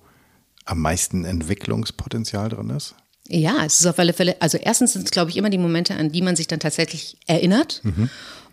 am 0.65 0.79
meisten 0.79 1.25
Entwicklungspotenzial 1.25 2.49
drin 2.49 2.69
ist? 2.69 2.95
Ja, 3.27 3.63
es 3.65 3.79
ist 3.79 3.85
auf 3.85 3.97
alle 3.97 4.13
Fälle, 4.13 4.35
also 4.41 4.57
erstens 4.57 4.93
sind 4.93 5.05
es, 5.05 5.11
glaube 5.11 5.29
ich, 5.29 5.37
immer 5.37 5.49
die 5.49 5.57
Momente, 5.57 5.95
an 5.95 6.11
die 6.11 6.21
man 6.21 6.35
sich 6.35 6.47
dann 6.47 6.59
tatsächlich 6.59 7.17
erinnert. 7.27 7.81
Mhm. 7.83 8.09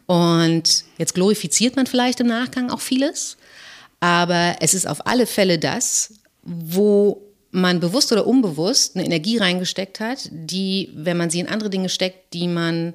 Und 0.07 0.85
jetzt 0.97 1.15
glorifiziert 1.15 1.77
man 1.77 1.87
vielleicht 1.87 2.21
im 2.21 2.29
Nachgang 2.29 2.71
auch 2.71 2.81
vieles. 2.81 3.37
Aber 4.01 4.57
es 4.61 4.75
ist 4.75 4.87
auf 4.87 5.07
alle 5.07 5.27
Fälle 5.27 5.59
das, 5.59 6.15
wo 6.43 7.28
man 7.51 7.81
bewusst 7.81 8.13
oder 8.13 8.27
unbewusst 8.27 8.97
eine 8.97 9.05
Energie 9.05 9.39
reingesteckt 9.39 10.01
hat, 10.01 10.29
die, 10.31 10.91
wenn 10.95 11.17
man 11.17 11.31
sie 11.31 11.41
in 11.41 11.49
andere 11.49 11.71
Dinge 11.71 11.89
steckt, 11.89 12.35
die 12.35 12.49
man 12.49 12.95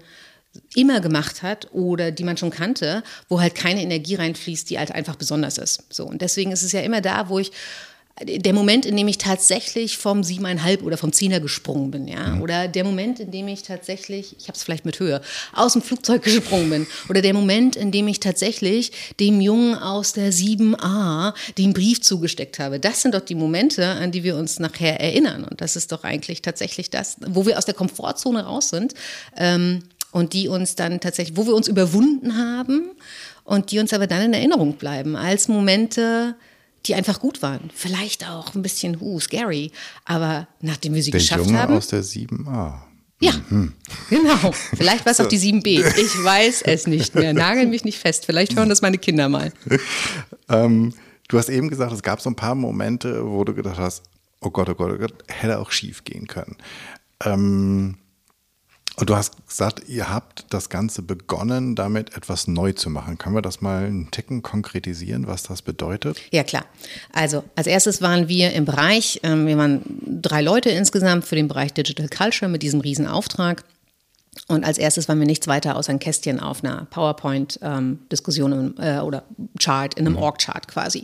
immer 0.75 1.01
gemacht 1.01 1.41
hat 1.41 1.69
oder 1.73 2.11
die 2.11 2.23
man 2.23 2.37
schon 2.37 2.51
kannte, 2.51 3.03
wo 3.27 3.41
halt 3.41 3.55
keine 3.55 3.81
Energie 3.81 4.15
reinfließt, 4.15 4.69
die 4.69 4.77
halt 4.77 4.91
einfach 4.91 5.15
besonders 5.15 5.57
ist. 5.57 5.91
So 5.91 6.05
und 6.05 6.21
deswegen 6.21 6.51
ist 6.51 6.63
es 6.63 6.71
ja 6.71 6.81
immer 6.81 7.01
da, 7.01 7.29
wo 7.29 7.39
ich 7.39 7.51
der 8.21 8.53
Moment, 8.53 8.85
in 8.85 8.95
dem 8.95 9.07
ich 9.07 9.17
tatsächlich 9.17 9.97
vom 9.97 10.23
siebeneinhalb 10.23 10.83
oder 10.83 10.97
vom 10.97 11.11
Zehner 11.11 11.39
gesprungen 11.39 11.89
bin, 11.89 12.07
ja, 12.07 12.27
mhm. 12.27 12.41
oder 12.43 12.67
der 12.67 12.83
Moment, 12.83 13.19
in 13.19 13.31
dem 13.31 13.47
ich 13.47 13.63
tatsächlich, 13.63 14.35
ich 14.37 14.47
habe 14.47 14.55
es 14.55 14.63
vielleicht 14.63 14.85
mit 14.85 14.99
Höhe, 14.99 15.19
aus 15.51 15.73
dem 15.73 15.81
Flugzeug 15.81 16.21
gesprungen 16.23 16.69
bin, 16.69 16.87
oder 17.09 17.21
der 17.23 17.33
Moment, 17.33 17.75
in 17.75 17.91
dem 17.91 18.07
ich 18.07 18.19
tatsächlich 18.19 18.91
dem 19.19 19.41
Jungen 19.41 19.75
aus 19.75 20.13
der 20.13 20.31
7a 20.31 21.33
den 21.57 21.73
Brief 21.73 22.01
zugesteckt 22.01 22.59
habe. 22.59 22.79
Das 22.79 23.01
sind 23.01 23.15
doch 23.15 23.21
die 23.21 23.35
Momente, 23.35 23.85
an 23.87 24.11
die 24.11 24.23
wir 24.23 24.37
uns 24.37 24.59
nachher 24.59 24.99
erinnern. 24.99 25.43
Und 25.43 25.61
das 25.61 25.75
ist 25.75 25.91
doch 25.91 26.03
eigentlich 26.03 26.43
tatsächlich 26.43 26.91
das, 26.91 27.17
wo 27.25 27.47
wir 27.47 27.57
aus 27.57 27.65
der 27.65 27.73
Komfortzone 27.73 28.45
raus 28.45 28.69
sind 28.69 28.93
ähm, 29.37 29.83
und 30.11 30.33
die 30.33 30.47
uns 30.47 30.75
dann 30.75 30.99
tatsächlich, 30.99 31.35
wo 31.35 31.47
wir 31.47 31.55
uns 31.55 31.67
überwunden 31.67 32.37
haben 32.37 32.91
und 33.43 33.71
die 33.71 33.79
uns 33.79 33.91
aber 33.91 34.05
dann 34.05 34.21
in 34.21 34.33
Erinnerung 34.33 34.73
bleiben 34.73 35.15
als 35.15 35.47
Momente, 35.47 36.35
die 36.85 36.95
einfach 36.95 37.19
gut 37.19 37.41
waren. 37.41 37.69
Vielleicht 37.73 38.29
auch 38.29 38.55
ein 38.55 38.61
bisschen, 38.61 38.97
uh, 38.99 39.19
scary. 39.19 39.71
Aber 40.05 40.47
nachdem 40.61 40.93
wir 40.93 41.03
sie 41.03 41.11
der 41.11 41.19
geschafft 41.19 41.45
Junge 41.45 41.59
haben. 41.59 41.75
aus 41.75 41.87
der 41.87 42.03
7a. 42.03 42.81
Ja, 43.19 43.31
mhm. 43.49 43.73
genau. 44.09 44.51
Vielleicht 44.75 45.05
war 45.05 45.11
es 45.11 45.17
so. 45.17 45.23
auch 45.23 45.27
die 45.29 45.39
7b. 45.39 45.83
Ich 45.97 46.23
weiß 46.23 46.63
es 46.63 46.87
nicht 46.87 47.15
mehr. 47.15 47.33
Nagel 47.33 47.67
mich 47.67 47.85
nicht 47.85 47.99
fest. 47.99 48.25
Vielleicht 48.25 48.55
hören 48.55 48.69
das 48.69 48.81
meine 48.81 48.97
Kinder 48.97 49.29
mal. 49.29 49.53
ähm, 50.49 50.93
du 51.29 51.37
hast 51.37 51.49
eben 51.49 51.69
gesagt, 51.69 51.93
es 51.93 52.03
gab 52.03 52.19
so 52.19 52.29
ein 52.29 52.35
paar 52.35 52.55
Momente, 52.55 53.25
wo 53.25 53.45
du 53.45 53.53
gedacht 53.53 53.77
hast, 53.77 54.03
oh 54.41 54.49
Gott, 54.49 54.67
oh 54.69 54.75
Gott, 54.75 54.91
oh 54.93 54.97
Gott, 54.97 55.13
hätte 55.29 55.59
auch 55.59 55.71
schief 55.71 56.03
gehen 56.03 56.27
können. 56.27 56.57
Ähm, 57.23 57.97
und 58.95 59.09
du 59.09 59.15
hast 59.15 59.47
gesagt, 59.47 59.87
ihr 59.87 60.09
habt 60.09 60.45
das 60.51 60.69
Ganze 60.69 61.01
begonnen, 61.01 61.75
damit 61.75 62.15
etwas 62.15 62.47
neu 62.47 62.73
zu 62.73 62.91
machen. 62.91 63.17
Können 63.17 63.35
wir 63.35 63.41
das 63.41 63.59
mal 63.59 63.85
einen 63.85 64.11
Ticken 64.11 64.43
konkretisieren, 64.43 65.25
was 65.25 65.43
das 65.43 65.63
bedeutet? 65.63 66.17
Ja, 66.31 66.43
klar. 66.43 66.65
Also 67.11 67.43
als 67.55 67.65
erstes 67.65 68.01
waren 68.03 68.27
wir 68.27 68.53
im 68.53 68.65
Bereich, 68.65 69.19
ähm, 69.23 69.47
wir 69.47 69.57
waren 69.57 69.81
drei 70.21 70.41
Leute 70.41 70.69
insgesamt 70.69 71.25
für 71.25 71.35
den 71.35 71.47
Bereich 71.47 71.73
Digital 71.73 72.07
Culture 72.07 72.49
mit 72.49 72.61
diesem 72.61 72.81
Riesenauftrag. 72.81 73.63
Und 74.47 74.63
als 74.63 74.77
erstes 74.77 75.07
waren 75.07 75.19
wir 75.19 75.27
nichts 75.27 75.47
weiter 75.47 75.75
außer 75.75 75.91
ein 75.91 75.99
Kästchen 75.99 76.39
auf 76.39 76.63
einer 76.63 76.85
PowerPoint-Diskussion 76.85 78.51
ähm, 78.51 78.75
äh, 78.79 78.99
oder 78.99 79.23
Chart, 79.59 79.93
in 79.95 80.05
einem 80.05 80.15
mhm. 80.15 80.23
Org-Chart 80.23 80.67
quasi. 80.67 81.03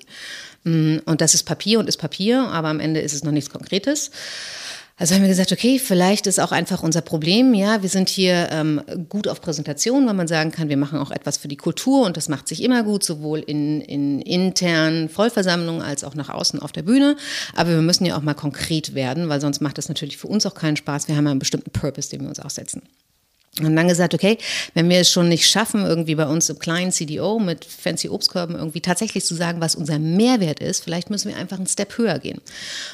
Mm, 0.63 0.97
und 1.05 1.21
das 1.21 1.33
ist 1.33 1.43
Papier 1.43 1.79
und 1.79 1.87
ist 1.87 1.97
Papier, 1.97 2.41
aber 2.49 2.69
am 2.69 2.79
Ende 2.79 2.99
ist 2.99 3.13
es 3.13 3.23
noch 3.23 3.31
nichts 3.31 3.49
Konkretes. 3.49 4.11
Also 4.99 5.15
haben 5.15 5.21
wir 5.21 5.29
gesagt, 5.29 5.53
okay, 5.53 5.79
vielleicht 5.79 6.27
ist 6.27 6.39
auch 6.39 6.51
einfach 6.51 6.83
unser 6.83 6.99
Problem, 6.99 7.53
ja, 7.53 7.81
wir 7.81 7.87
sind 7.87 8.09
hier 8.09 8.49
ähm, 8.51 8.81
gut 9.07 9.29
auf 9.29 9.39
Präsentation, 9.39 10.05
weil 10.05 10.13
man 10.13 10.27
sagen 10.27 10.51
kann, 10.51 10.67
wir 10.67 10.75
machen 10.75 10.99
auch 10.99 11.09
etwas 11.09 11.37
für 11.37 11.47
die 11.47 11.55
Kultur 11.55 12.05
und 12.05 12.17
das 12.17 12.27
macht 12.27 12.49
sich 12.49 12.61
immer 12.61 12.83
gut, 12.83 13.05
sowohl 13.05 13.39
in, 13.39 13.79
in 13.79 14.21
internen 14.21 15.07
Vollversammlungen 15.07 15.81
als 15.81 16.03
auch 16.03 16.15
nach 16.15 16.27
außen 16.27 16.59
auf 16.59 16.73
der 16.73 16.83
Bühne. 16.83 17.15
Aber 17.55 17.69
wir 17.69 17.81
müssen 17.81 18.05
ja 18.05 18.17
auch 18.17 18.21
mal 18.21 18.33
konkret 18.33 18.93
werden, 18.93 19.29
weil 19.29 19.39
sonst 19.39 19.61
macht 19.61 19.77
das 19.77 19.87
natürlich 19.87 20.17
für 20.17 20.27
uns 20.27 20.45
auch 20.45 20.53
keinen 20.53 20.75
Spaß. 20.75 21.07
Wir 21.07 21.15
haben 21.15 21.25
ja 21.25 21.31
einen 21.31 21.39
bestimmten 21.39 21.71
Purpose, 21.71 22.09
den 22.09 22.21
wir 22.21 22.29
uns 22.29 22.41
aussetzen. 22.41 22.81
Und 23.57 23.75
dann 23.75 23.87
gesagt, 23.87 24.13
okay, 24.13 24.37
wenn 24.73 24.89
wir 24.89 24.99
es 24.99 25.11
schon 25.11 25.27
nicht 25.27 25.49
schaffen, 25.49 25.83
irgendwie 25.83 26.15
bei 26.15 26.27
uns 26.27 26.49
im 26.49 26.59
kleinen 26.59 26.91
CDO 26.91 27.39
mit 27.39 27.65
fancy 27.65 28.07
Obstkörben 28.07 28.55
irgendwie 28.55 28.79
tatsächlich 28.79 29.25
zu 29.25 29.35
sagen, 29.35 29.59
was 29.59 29.75
unser 29.75 29.99
Mehrwert 29.99 30.59
ist, 30.59 30.83
vielleicht 30.83 31.09
müssen 31.09 31.29
wir 31.29 31.35
einfach 31.35 31.57
einen 31.57 31.67
Step 31.67 31.97
höher 31.97 32.19
gehen. 32.19 32.39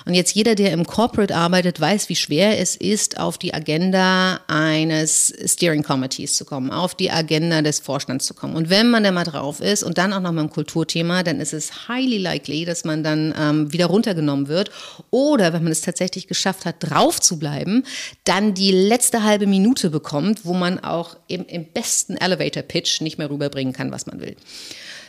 Und 0.05 0.13
jetzt 0.13 0.33
jeder, 0.33 0.55
der 0.55 0.71
im 0.71 0.85
Corporate 0.85 1.35
arbeitet, 1.35 1.79
weiß, 1.79 2.09
wie 2.09 2.15
schwer 2.15 2.57
es 2.59 2.75
ist, 2.77 3.19
auf 3.19 3.37
die 3.37 3.53
Agenda 3.53 4.39
eines 4.47 5.33
Steering 5.45 5.83
Committees 5.83 6.35
zu 6.35 6.45
kommen, 6.45 6.71
auf 6.71 6.95
die 6.95 7.11
Agenda 7.11 7.61
des 7.61 7.79
Vorstands 7.79 8.25
zu 8.25 8.33
kommen. 8.33 8.55
Und 8.55 8.69
wenn 8.69 8.89
man 8.89 9.03
da 9.03 9.11
mal 9.11 9.25
drauf 9.25 9.59
ist 9.59 9.83
und 9.83 9.97
dann 9.97 10.13
auch 10.13 10.21
noch 10.21 10.31
mit 10.31 10.39
einem 10.39 10.49
Kulturthema, 10.49 11.21
dann 11.21 11.41
ist 11.41 11.53
es 11.53 11.89
highly 11.89 12.17
likely, 12.17 12.65
dass 12.65 12.85
man 12.85 13.03
dann 13.03 13.35
ähm, 13.37 13.73
wieder 13.73 13.87
runtergenommen 13.87 14.47
wird. 14.47 14.71
Oder 15.11 15.53
wenn 15.53 15.63
man 15.63 15.73
es 15.73 15.81
tatsächlich 15.81 16.27
geschafft 16.27 16.65
hat, 16.65 16.77
drauf 16.79 17.19
zu 17.19 17.37
bleiben, 17.37 17.83
dann 18.23 18.53
die 18.53 18.71
letzte 18.71 19.23
halbe 19.23 19.47
Minute 19.47 19.89
bekommt, 19.89 20.44
wo 20.45 20.53
man 20.53 20.79
auch 20.79 21.17
im, 21.27 21.45
im 21.45 21.65
besten 21.65 22.17
Elevator-Pitch 22.17 23.01
nicht 23.01 23.17
mehr 23.17 23.29
rüberbringen 23.29 23.73
kann, 23.73 23.91
was 23.91 24.05
man 24.05 24.19
will. 24.19 24.35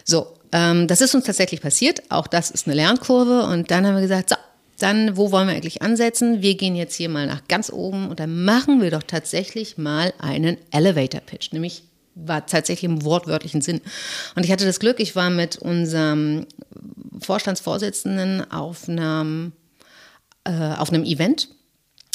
So, 0.05 0.35
ähm, 0.53 0.87
das 0.87 1.01
ist 1.01 1.15
uns 1.15 1.25
tatsächlich 1.25 1.61
passiert. 1.61 2.03
Auch 2.11 2.27
das 2.27 2.51
ist 2.51 2.67
eine 2.67 2.77
Lernkurve. 2.77 3.45
Und 3.45 3.71
dann 3.71 3.87
haben 3.87 3.95
wir 3.95 4.03
gesagt, 4.03 4.31
so, 4.31 4.37
dann, 4.79 5.17
wo 5.17 5.33
wollen 5.33 5.49
wir 5.49 5.55
eigentlich 5.55 5.83
ansetzen? 5.83 6.43
Wir 6.43 6.57
gehen 6.57 6.77
jetzt 6.77 6.95
hier 6.95 7.09
mal 7.09 7.27
nach 7.27 7.49
ganz 7.49 7.71
oben 7.71 8.09
und 8.09 8.21
dann 8.21 8.45
machen 8.45 8.83
wir 8.83 8.91
doch 8.91 9.03
tatsächlich 9.03 9.79
mal 9.79 10.13
einen 10.19 10.59
Elevator-Pitch, 10.71 11.53
nämlich 11.53 11.85
war 12.15 12.47
tatsächlich 12.47 12.85
im 12.85 13.05
wortwörtlichen 13.05 13.61
Sinn. 13.61 13.81
Und 14.35 14.45
ich 14.45 14.51
hatte 14.51 14.65
das 14.65 14.81
Glück, 14.81 15.01
ich 15.01 15.17
war 15.17 15.31
mit 15.31 15.57
unserem 15.57 16.47
Vorstandsvorsitzenden 17.21 18.51
auf 18.51 18.89
einem, 18.89 19.53
äh, 20.45 20.75
auf 20.77 20.91
einem 20.91 21.05
Event 21.05 21.49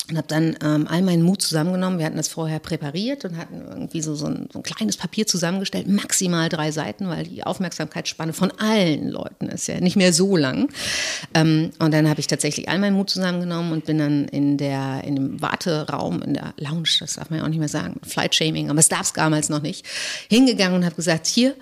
und 0.10 0.18
habe 0.18 0.28
dann 0.28 0.58
ähm, 0.64 0.88
all 0.88 1.02
meinen 1.04 1.22
Mut 1.22 1.42
zusammengenommen. 1.42 2.00
Wir 2.00 2.06
hatten 2.06 2.18
das 2.18 2.28
vorher 2.28 2.60
präpariert 2.60 3.24
und 3.24 3.38
hatten 3.38 3.62
irgendwie 3.68 4.02
so, 4.02 4.16
so, 4.16 4.26
ein, 4.26 4.50
so 4.52 4.60
ein 4.60 4.64
kleines 4.64 4.98
Papier 4.98 5.28
zusammengestellt, 5.28 5.88
maximal 5.88 6.50
drei 6.50 6.72
Seiten, 6.72 7.08
weil 7.08 7.26
die 7.26 7.44
Aufmerksamkeitsspanne 7.44 8.34
von 8.34 8.52
allen 8.52 9.10
Leuten 9.10 9.48
ist 9.48 9.68
ja 9.68 9.80
nicht 9.80 9.96
mehr 9.96 10.12
so 10.12 10.36
lang. 10.36 10.70
Ähm, 11.34 11.72
und 11.80 11.94
dann 11.94 12.10
habe 12.10 12.20
ich 12.20 12.28
tatsächlich 12.28 12.68
all 12.68 12.80
meinen 12.80 12.96
Mut 12.96 13.10
zusammengenommen 13.10 13.72
und 13.72 13.86
bin 13.86 14.00
dann 14.00 14.28
in, 14.28 14.58
der, 14.58 15.04
in 15.06 15.16
dem 15.16 15.42
Warteraum, 15.42 16.22
in 16.22 16.34
der 16.34 16.54
Lounge, 16.58 16.90
das 17.00 17.14
darf 17.14 17.30
man 17.30 17.40
ja 17.40 17.46
auch 17.46 17.50
nicht 17.50 17.60
mehr 17.60 17.70
sagen, 17.70 18.00
Flight 18.04 18.36
Shaming, 18.36 18.70
aber 18.70 18.80
es 18.80 18.90
darf 18.90 19.04
es 19.04 19.14
damals 19.14 19.50
noch 19.50 19.62
nicht, 19.62 19.86
hingegangen 20.30 20.78
und 20.78 20.86
habe 20.86 20.96
gesagt, 20.96 21.28
hier, 21.28 21.56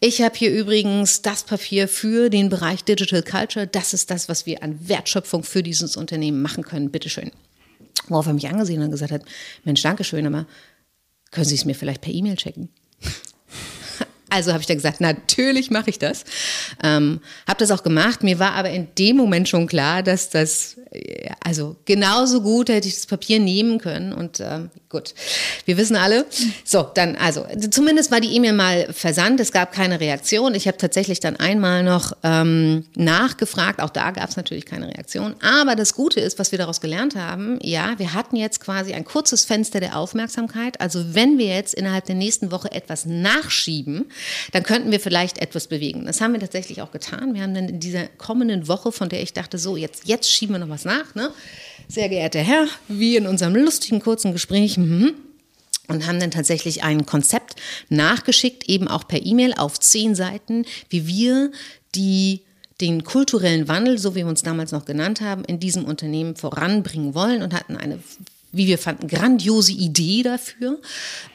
ich 0.00 0.20
habe 0.20 0.36
hier 0.36 0.50
übrigens 0.50 1.22
das 1.22 1.44
Papier 1.44 1.88
für 1.88 2.28
den 2.28 2.50
Bereich 2.50 2.84
Digital 2.84 3.22
Culture. 3.22 3.66
Das 3.66 3.94
ist 3.94 4.10
das, 4.10 4.28
was 4.28 4.44
wir 4.44 4.62
an 4.62 4.88
Wertschöpfung 4.88 5.42
für 5.44 5.62
dieses 5.62 5.96
Unternehmen 5.96 6.42
machen 6.42 6.64
können. 6.64 6.90
Bitteschön. 6.90 7.30
Worauf 8.08 8.26
er 8.26 8.34
mich 8.34 8.48
angesehen 8.48 8.82
und 8.82 8.90
gesagt 8.90 9.12
hat, 9.12 9.22
Mensch, 9.64 9.82
danke 9.82 10.04
schön, 10.04 10.26
aber 10.26 10.46
können 11.30 11.46
Sie 11.46 11.54
es 11.54 11.64
mir 11.64 11.74
vielleicht 11.74 12.00
per 12.00 12.12
E-Mail 12.12 12.36
checken? 12.36 12.68
Also 14.28 14.52
habe 14.52 14.60
ich 14.60 14.66
dann 14.66 14.76
gesagt, 14.76 15.00
natürlich 15.00 15.70
mache 15.70 15.90
ich 15.90 16.00
das. 16.00 16.24
Ähm, 16.82 17.20
habe 17.46 17.58
das 17.58 17.70
auch 17.70 17.84
gemacht. 17.84 18.24
Mir 18.24 18.40
war 18.40 18.54
aber 18.54 18.70
in 18.70 18.88
dem 18.98 19.16
Moment 19.16 19.48
schon 19.48 19.68
klar, 19.68 20.02
dass 20.02 20.30
das, 20.30 20.76
äh, 20.90 21.30
also 21.44 21.76
genauso 21.84 22.40
gut 22.40 22.68
hätte 22.68 22.88
ich 22.88 22.96
das 22.96 23.06
Papier 23.06 23.38
nehmen 23.38 23.78
können. 23.78 24.12
Und 24.12 24.40
ähm, 24.40 24.70
gut, 24.88 25.14
wir 25.64 25.76
wissen 25.76 25.94
alle. 25.94 26.26
So, 26.64 26.90
dann, 26.94 27.14
also 27.14 27.46
zumindest 27.70 28.10
war 28.10 28.20
die 28.20 28.34
E-Mail 28.34 28.54
mal 28.54 28.92
versandt. 28.92 29.38
Es 29.38 29.52
gab 29.52 29.70
keine 29.70 30.00
Reaktion. 30.00 30.56
Ich 30.56 30.66
habe 30.66 30.76
tatsächlich 30.76 31.20
dann 31.20 31.36
einmal 31.36 31.84
noch 31.84 32.12
ähm, 32.24 32.84
nachgefragt. 32.96 33.80
Auch 33.80 33.90
da 33.90 34.10
gab 34.10 34.28
es 34.28 34.36
natürlich 34.36 34.66
keine 34.66 34.88
Reaktion. 34.88 35.36
Aber 35.40 35.76
das 35.76 35.94
Gute 35.94 36.18
ist, 36.18 36.40
was 36.40 36.50
wir 36.50 36.58
daraus 36.58 36.80
gelernt 36.80 37.14
haben, 37.14 37.60
ja, 37.62 37.96
wir 37.98 38.12
hatten 38.12 38.34
jetzt 38.34 38.58
quasi 38.58 38.92
ein 38.92 39.04
kurzes 39.04 39.44
Fenster 39.44 39.78
der 39.78 39.96
Aufmerksamkeit. 39.96 40.80
Also 40.80 41.14
wenn 41.14 41.38
wir 41.38 41.46
jetzt 41.46 41.74
innerhalb 41.74 42.06
der 42.06 42.16
nächsten 42.16 42.50
Woche 42.50 42.72
etwas 42.72 43.06
nachschieben, 43.06 44.06
dann 44.52 44.62
könnten 44.62 44.90
wir 44.90 45.00
vielleicht 45.00 45.38
etwas 45.38 45.66
bewegen. 45.66 46.06
Das 46.06 46.20
haben 46.20 46.32
wir 46.32 46.40
tatsächlich 46.40 46.82
auch 46.82 46.92
getan. 46.92 47.34
Wir 47.34 47.42
haben 47.42 47.54
dann 47.54 47.68
in 47.68 47.80
dieser 47.80 48.06
kommenden 48.06 48.68
Woche, 48.68 48.92
von 48.92 49.08
der 49.08 49.22
ich 49.22 49.32
dachte, 49.32 49.58
so, 49.58 49.76
jetzt, 49.76 50.06
jetzt 50.06 50.30
schieben 50.30 50.54
wir 50.54 50.58
noch 50.58 50.68
was 50.68 50.84
nach, 50.84 51.14
ne? 51.14 51.30
Sehr 51.88 52.08
geehrter 52.08 52.40
Herr, 52.40 52.66
wie 52.88 53.16
in 53.16 53.26
unserem 53.26 53.54
lustigen 53.54 54.00
kurzen 54.00 54.32
Gespräch, 54.32 54.76
mhm 54.76 55.14
und 55.88 56.06
haben 56.06 56.20
dann 56.20 56.30
tatsächlich 56.30 56.82
ein 56.82 57.06
Konzept 57.06 57.54
nachgeschickt, 57.88 58.68
eben 58.68 58.88
auch 58.88 59.06
per 59.06 59.24
E-Mail 59.24 59.54
auf 59.54 59.78
zehn 59.78 60.14
Seiten, 60.14 60.64
wie 60.88 61.06
wir 61.06 61.52
die 61.94 62.42
den 62.80 63.04
kulturellen 63.04 63.68
Wandel, 63.68 63.98
so 63.98 64.14
wie 64.14 64.18
wir 64.18 64.26
uns 64.26 64.42
damals 64.42 64.70
noch 64.70 64.84
genannt 64.84 65.22
haben, 65.22 65.44
in 65.44 65.58
diesem 65.58 65.84
Unternehmen 65.84 66.36
voranbringen 66.36 67.14
wollen 67.14 67.42
und 67.42 67.54
hatten 67.54 67.76
eine, 67.76 68.00
wie 68.52 68.66
wir 68.66 68.76
fanden, 68.76 69.08
grandiose 69.08 69.72
Idee 69.72 70.22
dafür. 70.22 70.78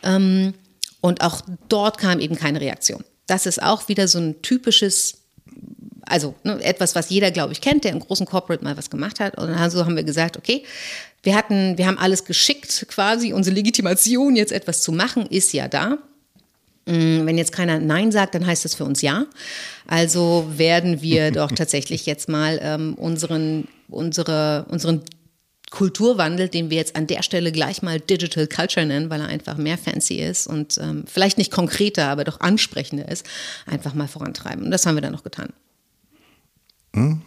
Ähm, 0.03 0.53
und 1.01 1.21
auch 1.21 1.41
dort 1.67 1.97
kam 1.97 2.19
eben 2.19 2.35
keine 2.35 2.61
Reaktion. 2.61 3.03
Das 3.27 3.45
ist 3.45 3.61
auch 3.61 3.87
wieder 3.87 4.07
so 4.07 4.19
ein 4.19 4.41
typisches 4.41 5.21
also 6.05 6.35
ne, 6.43 6.61
etwas, 6.63 6.95
was 6.95 7.09
jeder, 7.09 7.31
glaube 7.31 7.53
ich, 7.53 7.61
kennt, 7.61 7.83
der 7.85 7.91
im 7.91 7.99
großen 7.99 8.25
Corporate 8.25 8.63
mal 8.63 8.77
was 8.77 8.89
gemacht 8.89 9.19
hat. 9.19 9.37
Und 9.37 9.55
so 9.71 9.85
haben 9.85 9.95
wir 9.95 10.03
gesagt, 10.03 10.37
okay, 10.37 10.63
wir 11.23 11.35
hatten, 11.35 11.77
wir 11.77 11.87
haben 11.87 11.97
alles 11.97 12.25
geschickt 12.25 12.85
quasi. 12.89 13.33
Unsere 13.33 13.55
Legitimation, 13.55 14.35
jetzt 14.35 14.51
etwas 14.51 14.81
zu 14.81 14.91
machen, 14.91 15.25
ist 15.27 15.53
ja 15.53 15.67
da. 15.67 15.97
Mm, 16.85 17.25
wenn 17.25 17.37
jetzt 17.37 17.51
keiner 17.51 17.79
Nein 17.79 18.11
sagt, 18.11 18.35
dann 18.35 18.45
heißt 18.45 18.65
das 18.65 18.75
für 18.75 18.83
uns 18.83 19.01
Ja. 19.01 19.25
Also 19.87 20.47
werden 20.55 21.01
wir 21.01 21.31
doch 21.31 21.51
tatsächlich 21.55 22.05
jetzt 22.05 22.27
mal 22.27 22.59
ähm, 22.61 22.95
unseren, 22.95 23.67
unsere, 23.89 24.65
unseren 24.69 25.03
Kulturwandel, 25.71 26.49
den 26.49 26.69
wir 26.69 26.77
jetzt 26.77 26.95
an 26.95 27.07
der 27.07 27.23
Stelle 27.23 27.51
gleich 27.51 27.81
mal 27.81 27.99
Digital 27.99 28.45
Culture 28.45 28.85
nennen, 28.85 29.09
weil 29.09 29.21
er 29.21 29.27
einfach 29.27 29.57
mehr 29.57 29.77
fancy 29.77 30.15
ist 30.15 30.45
und 30.45 30.77
ähm, 30.77 31.05
vielleicht 31.07 31.37
nicht 31.37 31.51
konkreter, 31.51 32.09
aber 32.09 32.25
doch 32.25 32.41
ansprechender 32.41 33.07
ist, 33.09 33.25
einfach 33.65 33.93
mal 33.93 34.07
vorantreiben. 34.07 34.65
Und 34.65 34.71
das 34.71 34.85
haben 34.85 34.95
wir 34.95 35.01
dann 35.01 35.13
noch 35.13 35.23
getan. 35.23 35.53
Hm. 36.93 37.21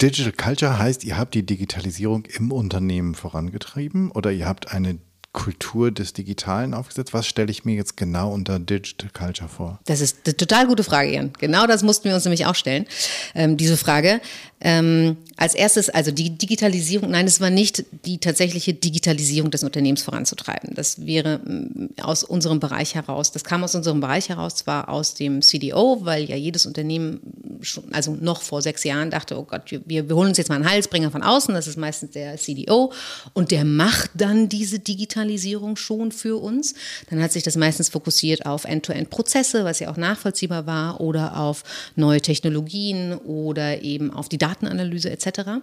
Digital 0.00 0.32
Culture 0.32 0.78
heißt, 0.78 1.04
ihr 1.04 1.18
habt 1.18 1.34
die 1.34 1.44
Digitalisierung 1.44 2.26
im 2.26 2.52
Unternehmen 2.52 3.14
vorangetrieben 3.14 4.10
oder 4.12 4.30
ihr 4.30 4.46
habt 4.46 4.72
eine 4.72 4.98
Kultur 5.36 5.90
des 5.90 6.14
Digitalen 6.14 6.72
aufgesetzt. 6.72 7.12
Was 7.12 7.26
stelle 7.26 7.50
ich 7.50 7.66
mir 7.66 7.74
jetzt 7.74 7.98
genau 7.98 8.32
unter 8.32 8.58
Digital 8.58 9.10
Culture 9.12 9.50
vor? 9.50 9.78
Das 9.84 10.00
ist 10.00 10.20
eine 10.24 10.34
total 10.34 10.66
gute 10.66 10.82
Frage, 10.82 11.12
Jan. 11.12 11.32
Genau 11.38 11.66
das 11.66 11.82
mussten 11.82 12.08
wir 12.08 12.14
uns 12.14 12.24
nämlich 12.24 12.46
auch 12.46 12.54
stellen, 12.54 12.86
ähm, 13.34 13.58
diese 13.58 13.76
Frage. 13.76 14.22
Ähm, 14.58 15.18
als 15.36 15.54
erstes, 15.54 15.90
also 15.90 16.10
die 16.10 16.30
Digitalisierung, 16.30 17.10
nein, 17.10 17.26
es 17.26 17.42
war 17.42 17.50
nicht 17.50 17.84
die 18.06 18.16
tatsächliche 18.18 18.72
Digitalisierung 18.72 19.50
des 19.50 19.62
Unternehmens 19.62 20.02
voranzutreiben. 20.02 20.74
Das 20.74 21.04
wäre 21.04 21.40
mm, 21.44 22.00
aus 22.00 22.24
unserem 22.24 22.58
Bereich 22.58 22.94
heraus, 22.94 23.32
das 23.32 23.44
kam 23.44 23.62
aus 23.62 23.74
unserem 23.74 24.00
Bereich 24.00 24.30
heraus, 24.30 24.54
zwar 24.54 24.88
aus 24.88 25.12
dem 25.12 25.42
CDO, 25.42 25.98
weil 26.04 26.24
ja 26.24 26.36
jedes 26.36 26.64
Unternehmen 26.64 27.20
schon, 27.60 27.84
also 27.92 28.16
noch 28.18 28.40
vor 28.40 28.62
sechs 28.62 28.82
Jahren 28.84 29.10
dachte, 29.10 29.38
oh 29.38 29.42
Gott, 29.42 29.70
wir, 29.70 30.08
wir 30.08 30.16
holen 30.16 30.28
uns 30.28 30.38
jetzt 30.38 30.48
mal 30.48 30.54
einen 30.54 30.68
Heilsbringer 30.68 31.10
von 31.10 31.22
außen, 31.22 31.54
das 31.54 31.66
ist 31.66 31.76
meistens 31.76 32.12
der 32.12 32.38
CDO 32.38 32.92
und 33.34 33.50
der 33.50 33.66
macht 33.66 34.12
dann 34.14 34.48
diese 34.48 34.78
Digitalisierung 34.78 35.76
schon 35.76 36.12
für 36.12 36.40
uns. 36.40 36.74
Dann 37.10 37.22
hat 37.22 37.32
sich 37.32 37.42
das 37.42 37.56
meistens 37.56 37.90
fokussiert 37.90 38.46
auf 38.46 38.64
End-to-End-Prozesse, 38.64 39.66
was 39.66 39.80
ja 39.80 39.90
auch 39.90 39.98
nachvollziehbar 39.98 40.66
war, 40.66 41.00
oder 41.02 41.38
auf 41.38 41.62
neue 41.94 42.22
Technologien 42.22 43.14
oder 43.14 43.82
eben 43.82 44.10
auf 44.10 44.30
die 44.30 44.38
Datenanalyse 44.46 45.10
etc. 45.10 45.62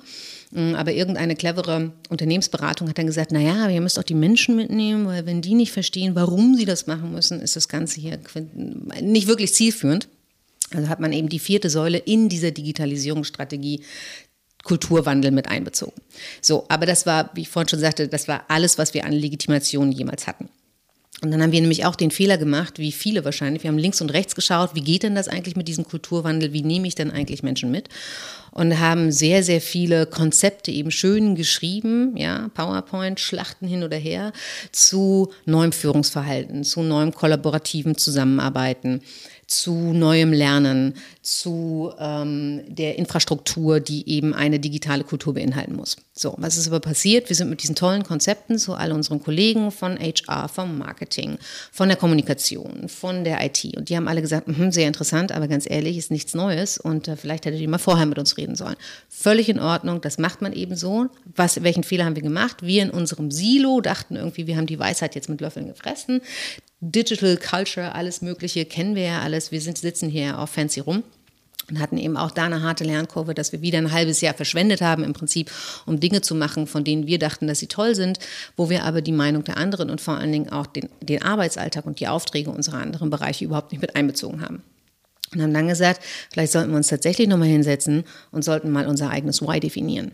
Mm, 0.52 0.76
aber 0.76 0.92
irgendeine 0.94 1.36
clevere 1.36 1.92
Unternehmensberatung 2.10 2.90
hat 2.90 2.98
dann 2.98 3.08
gesagt, 3.08 3.32
naja, 3.32 3.70
ihr 3.70 3.82
müsst 3.82 4.00
auch 4.00 4.04
die 4.04 4.16
Menschen 4.16 4.56
mitnehmen, 4.56 5.06
weil 5.06 5.26
wenn 5.26 5.42
die 5.42 5.56
nicht 5.56 5.72
verstehen, 5.72 6.16
warum 6.16 6.56
sie 6.56 6.66
das 6.66 6.88
machen 6.88 7.12
müssen, 7.12 7.42
ist 7.42 7.56
das 7.56 7.68
Ganze 7.68 8.02
hier 8.02 8.20
nicht 9.02 9.28
wirklich 9.28 9.54
zielführend. 9.54 10.08
Also 10.74 10.90
hat 10.90 11.00
man 11.00 11.14
eben 11.14 11.30
die 11.30 11.40
vierte 11.40 11.70
Säule 11.70 11.98
in 12.00 12.30
dieser 12.30 12.52
Digitalisierungsstrategie 12.52 13.84
Kulturwandel 14.64 15.32
mit 15.32 15.50
einbezogen. 15.50 16.02
So, 16.42 16.66
aber 16.70 16.86
das 16.86 17.06
war, 17.06 17.30
wie 17.34 17.42
ich 17.42 17.50
vorhin 17.50 17.68
schon 17.68 17.80
sagte, 17.80 18.08
das 18.08 18.28
war 18.28 18.46
alles, 18.48 18.78
was 18.78 18.94
wir 18.94 19.06
an 19.06 19.12
Legitimation 19.12 19.92
jemals 19.92 20.26
hatten. 20.26 20.50
Und 21.22 21.32
dann 21.32 21.42
haben 21.42 21.52
wir 21.52 21.62
nämlich 21.62 21.86
auch 21.86 21.96
den 21.96 22.12
Fehler 22.12 22.38
gemacht, 22.38 22.80
wie 22.80 22.92
viele 22.92 23.24
wahrscheinlich. 23.24 23.64
Wir 23.64 23.70
haben 23.70 23.78
links 23.78 24.02
und 24.02 24.10
rechts 24.10 24.36
geschaut, 24.36 24.72
wie 24.74 24.82
geht 24.82 25.04
denn 25.04 25.16
das 25.16 25.28
eigentlich 25.30 25.56
mit 25.56 25.68
diesem 25.68 25.86
Kulturwandel? 25.86 26.52
Wie 26.52 26.64
nehme 26.64 26.88
ich 26.88 26.96
denn 26.96 27.12
eigentlich 27.12 27.44
Menschen 27.44 27.72
mit? 27.72 27.88
Und 28.54 28.80
haben 28.80 29.12
sehr, 29.12 29.44
sehr 29.44 29.62
viele 29.62 30.06
Konzepte 30.06 30.70
eben 30.70 30.92
schön 30.92 31.36
geschrieben, 31.36 32.16
ja, 32.16 32.50
PowerPoint, 32.54 33.20
Schlachten 33.20 33.68
hin 33.68 33.84
oder 33.84 33.98
her, 33.98 34.32
zu 34.72 35.32
neuem 35.46 35.72
Führungsverhalten, 35.72 36.64
zu 36.64 36.84
neuem 36.84 37.14
kollaborativen 37.14 37.98
Zusammenarbeiten, 37.98 39.02
zu 39.48 39.74
neuem 39.74 40.34
Lernen, 40.34 40.96
zu 41.22 41.92
ähm, 42.00 42.62
der 42.68 42.98
Infrastruktur, 42.98 43.80
die 43.80 44.08
eben 44.10 44.34
eine 44.34 44.60
digitale 44.60 45.04
Kultur 45.04 45.34
beinhalten 45.34 45.76
muss. 45.76 45.98
So, 46.16 46.36
was 46.38 46.58
ist 46.58 46.68
aber 46.68 46.80
passiert? 46.80 47.28
Wir 47.30 47.36
sind 47.36 47.50
mit 47.50 47.64
diesen 47.64 47.74
tollen 47.74 48.04
Konzepten 48.04 48.60
zu 48.60 48.76
all 48.76 48.92
unseren 48.92 49.20
Kollegen 49.20 49.72
von 49.72 49.98
HR, 49.98 50.48
vom 50.48 50.78
Marketing, 50.78 51.40
von 51.72 51.88
der 51.88 51.98
Kommunikation, 51.98 52.88
von 52.88 53.24
der 53.24 53.44
IT. 53.44 53.76
Und 53.76 53.90
die 53.90 53.96
haben 53.96 54.08
alle 54.08 54.22
gesagt, 54.22 54.48
mh, 54.48 54.72
sehr 54.72 54.86
interessant, 54.86 55.32
aber 55.32 55.48
ganz 55.48 55.68
ehrlich, 55.68 55.98
ist 55.98 56.12
nichts 56.12 56.36
Neues 56.36 56.78
und 56.78 57.08
äh, 57.08 57.16
vielleicht 57.16 57.48
hättet 57.48 57.60
ihr 57.60 57.68
mal 57.68 57.80
vorher 57.80 58.06
mit 58.06 58.20
uns 58.20 58.38
reden 58.38 58.56
sollen. 58.56 58.76
Völlig 59.10 59.50
in 59.50 59.60
Ordnung, 59.60 60.02
das 60.02 60.20
macht 60.20 60.44
man 60.44 60.54
eben 60.54 60.76
so. 60.76 61.08
Was, 61.36 61.64
welchen 61.64 61.84
Fehler 61.84 62.06
haben 62.06 62.16
wir 62.16 62.22
gemacht? 62.22 62.58
Wir 62.62 62.84
in 62.84 62.92
unserem 62.92 63.32
Silo 63.32 63.82
dachten 63.82 64.16
irgendwie, 64.16 64.46
wir 64.46 64.56
haben 64.56 64.68
die 64.68 64.78
Weisheit 64.78 65.16
jetzt 65.16 65.30
mit 65.30 65.42
Löffeln 65.42 65.66
gefressen. 65.66 66.22
Digital 66.80 67.38
Culture, 67.38 67.96
alles 67.96 68.22
Mögliche 68.22 68.66
kennen 68.66 68.94
wir 68.94 69.04
ja 69.04 69.22
alles. 69.22 69.52
Wir 69.52 69.62
sind, 69.62 69.80
sitzen 69.80 70.10
hier 70.10 70.38
auf 70.38 70.52
Fancy 70.52 70.80
rum 70.82 71.02
und 71.70 71.80
hatten 71.80 71.98
eben 71.98 72.18
auch 72.18 72.32
da 72.32 72.44
eine 72.46 72.62
harte 72.62 72.84
Lernkurve, 72.84 73.34
dass 73.34 73.52
wir 73.52 73.62
wieder 73.62 73.78
ein 73.78 73.92
halbes 73.92 74.22
Jahr 74.22 74.34
verschwendet 74.34 74.82
haben 74.82 75.04
im 75.04 75.14
Prinzip, 75.14 75.52
um 75.86 76.00
Dinge 76.00 76.22
zu 76.22 76.36
machen, 76.36 76.68
von 76.68 76.84
denen 76.84 77.08
wir 77.08 77.20
dachten, 77.20 77.48
dass 77.48 77.60
sie 77.60 77.68
toll 77.68 77.96
sind, 77.96 78.20
wo 78.58 78.70
wir 78.70 78.84
aber 78.84 79.02
die 79.02 79.12
Meinung 79.12 79.44
der 79.44 79.58
anderen 79.58 79.90
und 79.90 80.02
vor 80.02 80.16
allen 80.16 80.32
Dingen 80.32 80.50
auch 80.50 80.66
den, 80.66 80.90
den 81.02 81.22
Arbeitsalltag 81.22 81.86
und 81.86 82.00
die 82.00 82.08
Aufträge 82.08 82.50
unserer 82.50 82.78
anderen 82.78 83.10
Bereiche 83.10 83.46
überhaupt 83.46 83.72
nicht 83.72 83.82
mit 83.82 83.96
einbezogen 83.96 84.42
haben. 84.42 84.64
Und 85.34 85.42
haben 85.42 85.54
dann 85.54 85.68
gesagt, 85.68 86.02
vielleicht 86.32 86.52
sollten 86.52 86.72
wir 86.72 86.78
uns 86.78 86.88
tatsächlich 86.88 87.28
nochmal 87.28 87.48
hinsetzen 87.48 88.04
und 88.32 88.44
sollten 88.44 88.72
mal 88.72 88.88
unser 88.88 89.10
eigenes 89.10 89.42
Why 89.42 89.60
definieren 89.60 90.12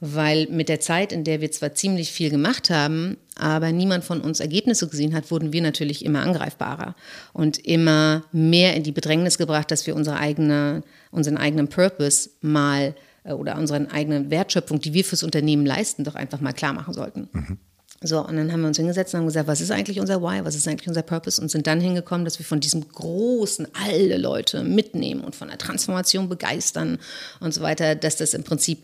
weil 0.00 0.46
mit 0.50 0.68
der 0.68 0.80
Zeit, 0.80 1.12
in 1.12 1.24
der 1.24 1.40
wir 1.40 1.50
zwar 1.50 1.74
ziemlich 1.74 2.12
viel 2.12 2.30
gemacht 2.30 2.70
haben, 2.70 3.16
aber 3.36 3.72
niemand 3.72 4.04
von 4.04 4.20
uns 4.20 4.40
Ergebnisse 4.40 4.88
gesehen 4.88 5.14
hat, 5.14 5.30
wurden 5.30 5.52
wir 5.52 5.62
natürlich 5.62 6.04
immer 6.04 6.20
angreifbarer 6.20 6.94
und 7.32 7.58
immer 7.64 8.24
mehr 8.32 8.74
in 8.74 8.82
die 8.82 8.92
Bedrängnis 8.92 9.38
gebracht, 9.38 9.70
dass 9.70 9.86
wir 9.86 9.96
unsere 9.96 10.18
eigene, 10.18 10.82
unseren 11.10 11.36
eigenen 11.36 11.68
Purpose 11.68 12.30
mal 12.40 12.94
äh, 13.24 13.32
oder 13.32 13.56
unsere 13.56 13.90
eigene 13.90 14.30
Wertschöpfung, 14.30 14.80
die 14.80 14.92
wir 14.92 15.04
fürs 15.04 15.22
Unternehmen 15.22 15.64
leisten, 15.64 16.04
doch 16.04 16.14
einfach 16.14 16.40
mal 16.40 16.52
klar 16.52 16.72
machen 16.72 16.92
sollten. 16.92 17.28
Mhm. 17.32 17.58
So, 18.02 18.20
und 18.20 18.36
dann 18.36 18.52
haben 18.52 18.60
wir 18.60 18.68
uns 18.68 18.76
hingesetzt 18.76 19.14
und 19.14 19.20
haben 19.20 19.26
gesagt, 19.26 19.48
was 19.48 19.60
ist 19.60 19.70
eigentlich 19.70 20.00
unser 20.00 20.20
Why, 20.20 20.44
was 20.44 20.54
ist 20.54 20.68
eigentlich 20.68 20.88
unser 20.88 21.02
Purpose 21.02 21.40
und 21.40 21.50
sind 21.50 21.66
dann 21.66 21.80
hingekommen, 21.80 22.24
dass 22.24 22.38
wir 22.38 22.44
von 22.46 22.60
diesem 22.60 22.86
großen, 22.86 23.66
alle 23.72 24.18
Leute 24.18 24.62
mitnehmen 24.64 25.22
und 25.22 25.34
von 25.34 25.48
der 25.48 25.58
Transformation 25.58 26.28
begeistern 26.28 26.98
und 27.40 27.54
so 27.54 27.62
weiter, 27.62 27.94
dass 27.94 28.16
das 28.16 28.34
im 28.34 28.44
Prinzip 28.44 28.82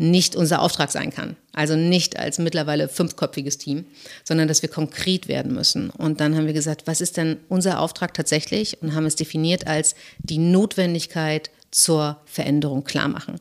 nicht 0.00 0.34
unser 0.34 0.62
Auftrag 0.62 0.90
sein 0.90 1.10
kann. 1.12 1.36
Also 1.52 1.76
nicht 1.76 2.18
als 2.18 2.38
mittlerweile 2.38 2.88
fünfköpfiges 2.88 3.58
Team, 3.58 3.84
sondern 4.24 4.48
dass 4.48 4.62
wir 4.62 4.70
konkret 4.70 5.28
werden 5.28 5.52
müssen. 5.52 5.90
Und 5.90 6.20
dann 6.20 6.36
haben 6.36 6.46
wir 6.46 6.54
gesagt, 6.54 6.86
was 6.86 7.02
ist 7.02 7.18
denn 7.18 7.36
unser 7.50 7.80
Auftrag 7.80 8.14
tatsächlich? 8.14 8.82
Und 8.82 8.94
haben 8.94 9.04
es 9.04 9.14
definiert 9.14 9.66
als 9.66 9.94
die 10.18 10.38
Notwendigkeit 10.38 11.50
zur 11.70 12.20
Veränderung 12.24 12.82
klar 12.82 13.06
machen. 13.06 13.36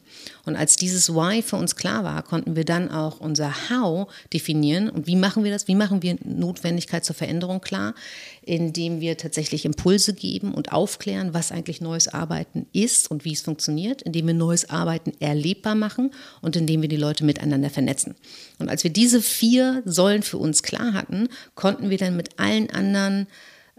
Und 0.46 0.56
als 0.56 0.76
dieses 0.76 1.14
Why 1.14 1.42
für 1.42 1.56
uns 1.56 1.76
klar 1.76 2.04
war, 2.04 2.22
konnten 2.22 2.56
wir 2.56 2.64
dann 2.64 2.92
auch 2.92 3.20
unser 3.20 3.70
How 3.70 4.12
definieren. 4.32 4.90
Und 4.90 5.08
wie 5.08 5.16
machen 5.16 5.44
wir 5.44 5.52
das? 5.52 5.68
Wie 5.68 5.76
machen 5.76 6.04
wir 6.04 6.16
Notwendigkeit 6.24 7.04
zur 7.04 7.16
Veränderung 7.16 7.60
klar? 7.60 7.96
Indem 8.44 9.00
wir 9.00 9.18
tatsächlich 9.18 9.66
Impulse 9.66 10.14
geben 10.14 10.54
und 10.54 10.72
aufklären, 10.72 11.34
was 11.34 11.52
eigentlich 11.52 11.82
neues 11.82 12.08
Arbeiten 12.08 12.68
ist 12.72 13.10
und 13.10 13.26
wie 13.26 13.34
es 13.34 13.42
funktioniert, 13.42 14.04
indem 14.04 14.28
wir 14.28 14.34
neues 14.36 14.70
Arbeiten 14.70 15.14
erlebbar 15.20 15.76
machen 15.76 16.12
und 16.42 16.56
indem 16.56 16.84
wir 16.84 16.90
die 16.90 16.98
Leute 16.98 17.24
miteinander 17.24 17.72
vernetzen. 17.72 18.16
Und 18.60 18.70
als 18.70 18.84
wir 18.84 18.92
diese 18.92 19.22
vier 19.22 19.82
Säulen 19.86 20.22
für 20.22 20.38
uns 20.38 20.62
klar 20.62 20.94
hatten, 20.94 21.30
konnten 21.56 21.90
wir 21.90 21.98
dann 21.98 22.16
mit 22.16 22.40
allen 22.40 22.70
anderen 22.70 23.28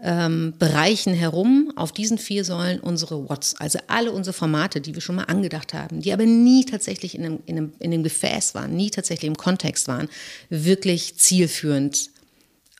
ähm, 0.03 0.53
Bereichen 0.57 1.13
herum, 1.13 1.71
auf 1.75 1.91
diesen 1.91 2.17
vier 2.17 2.43
Säulen 2.43 2.79
unsere 2.79 3.29
What's, 3.29 3.55
also 3.59 3.79
alle 3.87 4.11
unsere 4.11 4.33
Formate, 4.33 4.81
die 4.81 4.95
wir 4.95 5.01
schon 5.01 5.15
mal 5.15 5.25
angedacht 5.25 5.73
haben, 5.73 6.01
die 6.01 6.11
aber 6.11 6.25
nie 6.25 6.65
tatsächlich 6.65 7.15
in 7.15 7.25
einem, 7.25 7.39
in 7.45 7.57
einem, 7.57 7.73
in 7.79 7.93
einem 7.93 8.03
Gefäß 8.03 8.55
waren, 8.55 8.75
nie 8.75 8.89
tatsächlich 8.89 9.27
im 9.27 9.37
Kontext 9.37 9.87
waren, 9.87 10.09
wirklich 10.49 11.17
zielführend 11.17 12.09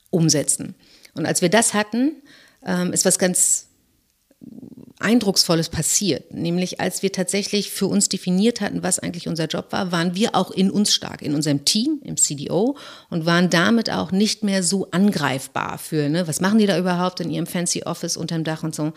umsetzen. 0.10 0.76
Und 1.14 1.26
als 1.26 1.42
wir 1.42 1.50
das 1.50 1.74
hatten, 1.74 2.14
ähm, 2.66 2.94
ist 2.94 3.06
was 3.06 3.20
ganz 3.20 3.68
Eindrucksvolles 5.00 5.70
passiert. 5.70 6.32
Nämlich 6.34 6.80
als 6.80 7.02
wir 7.02 7.12
tatsächlich 7.12 7.72
für 7.72 7.88
uns 7.88 8.08
definiert 8.08 8.62
hatten, 8.62 8.84
was 8.84 9.00
eigentlich 9.00 9.28
unser 9.28 9.48
Job 9.48 9.72
war, 9.72 9.92
waren 9.92 10.14
wir 10.16 10.36
auch 10.36 10.52
in 10.52 10.70
uns 10.70 10.94
stark, 10.94 11.24
in 11.24 11.34
unserem 11.34 11.66
Team, 11.66 12.00
im 12.04 12.18
CDO 12.18 12.78
und 13.10 13.26
waren 13.26 13.50
damit 13.50 13.90
auch 13.90 14.12
nicht 14.12 14.44
mehr 14.44 14.62
so 14.62 14.90
angreifbar 14.92 15.80
für, 15.80 16.08
ne, 16.08 16.28
was 16.28 16.40
machen 16.40 16.60
die 16.60 16.68
da 16.68 16.78
überhaupt 16.78 17.20
in 17.20 17.32
ihrem 17.32 17.48
fancy 17.48 17.84
Office 17.84 18.16
unterm 18.16 18.44
Dach 18.44 18.62
und 18.62 18.76
so, 18.76 18.94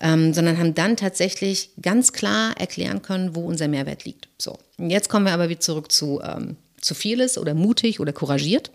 ähm, 0.00 0.32
sondern 0.32 0.58
haben 0.58 0.74
dann 0.74 0.96
tatsächlich 0.96 1.70
ganz 1.80 2.12
klar 2.12 2.54
erklären 2.56 3.02
können, 3.02 3.34
wo 3.34 3.44
unser 3.44 3.66
Mehrwert 3.66 4.04
liegt. 4.04 4.28
So, 4.38 4.58
und 4.78 4.90
jetzt 4.90 5.08
kommen 5.08 5.26
wir 5.26 5.32
aber 5.32 5.48
wieder 5.48 5.60
zurück 5.60 5.90
zu 5.90 6.20
ähm, 6.22 6.56
zu 6.82 6.94
vieles 6.94 7.38
oder 7.38 7.54
mutig 7.54 8.00
oder 8.00 8.12
couragiert. 8.12 8.70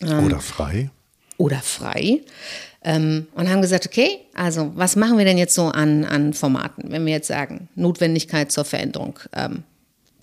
Ähm, 0.00 0.24
oder 0.24 0.40
frei. 0.40 0.90
Oder 1.36 1.60
frei. 1.60 2.22
Ähm, 2.86 3.26
und 3.34 3.50
haben 3.50 3.62
gesagt, 3.62 3.84
okay, 3.84 4.20
also 4.32 4.70
was 4.76 4.94
machen 4.94 5.18
wir 5.18 5.24
denn 5.24 5.38
jetzt 5.38 5.56
so 5.56 5.64
an, 5.64 6.04
an 6.04 6.32
Formaten, 6.32 6.92
wenn 6.92 7.04
wir 7.04 7.14
jetzt 7.14 7.26
sagen, 7.26 7.68
Notwendigkeit 7.74 8.52
zur 8.52 8.64
Veränderung 8.64 9.18
ähm, 9.34 9.64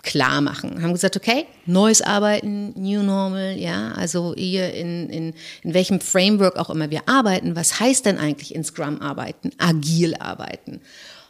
klar 0.01 0.39
machen. 0.39 0.81
Haben 0.81 0.93
gesagt, 0.93 1.17
okay, 1.17 1.45
neues 1.65 2.01
Arbeiten, 2.01 2.73
New 2.81 3.03
Normal, 3.03 3.57
ja, 3.57 3.91
also 3.91 4.33
ihr 4.35 4.73
in, 4.73 5.09
in, 5.09 5.33
in 5.63 5.73
welchem 5.73 5.99
Framework 5.99 6.55
auch 6.55 6.69
immer 6.69 6.89
wir 6.89 7.01
arbeiten, 7.05 7.57
was 7.57 7.81
heißt 7.81 8.05
denn 8.05 8.17
eigentlich 8.17 8.55
in 8.55 8.63
Scrum 8.63 9.01
arbeiten, 9.01 9.51
agil 9.57 10.15
arbeiten? 10.15 10.79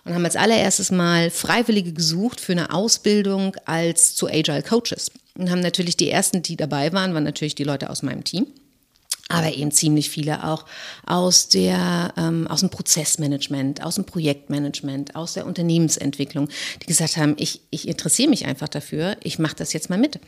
Und 0.05 0.13
haben 0.13 0.25
als 0.25 0.35
allererstes 0.35 0.91
mal 0.91 1.31
Freiwillige 1.31 1.93
gesucht 1.93 2.41
für 2.41 2.51
eine 2.51 2.71
Ausbildung 2.71 3.55
als 3.65 4.13
zu 4.13 4.27
Agile 4.27 4.61
Coaches. 4.61 5.09
Und 5.35 5.49
haben 5.49 5.61
natürlich 5.61 5.97
die 5.97 6.11
ersten, 6.11 6.43
die 6.43 6.57
dabei 6.57 6.93
waren, 6.93 7.15
waren 7.15 7.23
natürlich 7.23 7.55
die 7.55 7.63
Leute 7.63 7.89
aus 7.89 8.03
meinem 8.03 8.23
Team 8.23 8.45
aber 9.29 9.53
eben 9.53 9.71
ziemlich 9.71 10.09
viele 10.09 10.43
auch 10.43 10.65
aus 11.05 11.47
der 11.47 12.13
ähm, 12.17 12.45
aus 12.47 12.59
dem 12.59 12.69
Prozessmanagement, 12.69 13.81
aus 13.81 13.95
dem 13.95 14.05
Projektmanagement, 14.05 15.15
aus 15.15 15.33
der 15.33 15.45
Unternehmensentwicklung, 15.45 16.49
die 16.81 16.85
gesagt 16.85 17.17
haben, 17.17 17.35
ich, 17.37 17.61
ich 17.69 17.87
interessiere 17.87 18.29
mich 18.29 18.45
einfach 18.45 18.67
dafür, 18.67 19.15
ich 19.23 19.39
mache 19.39 19.55
das 19.55 19.73
jetzt 19.73 19.89
mal 19.89 19.97
mit. 19.97 20.19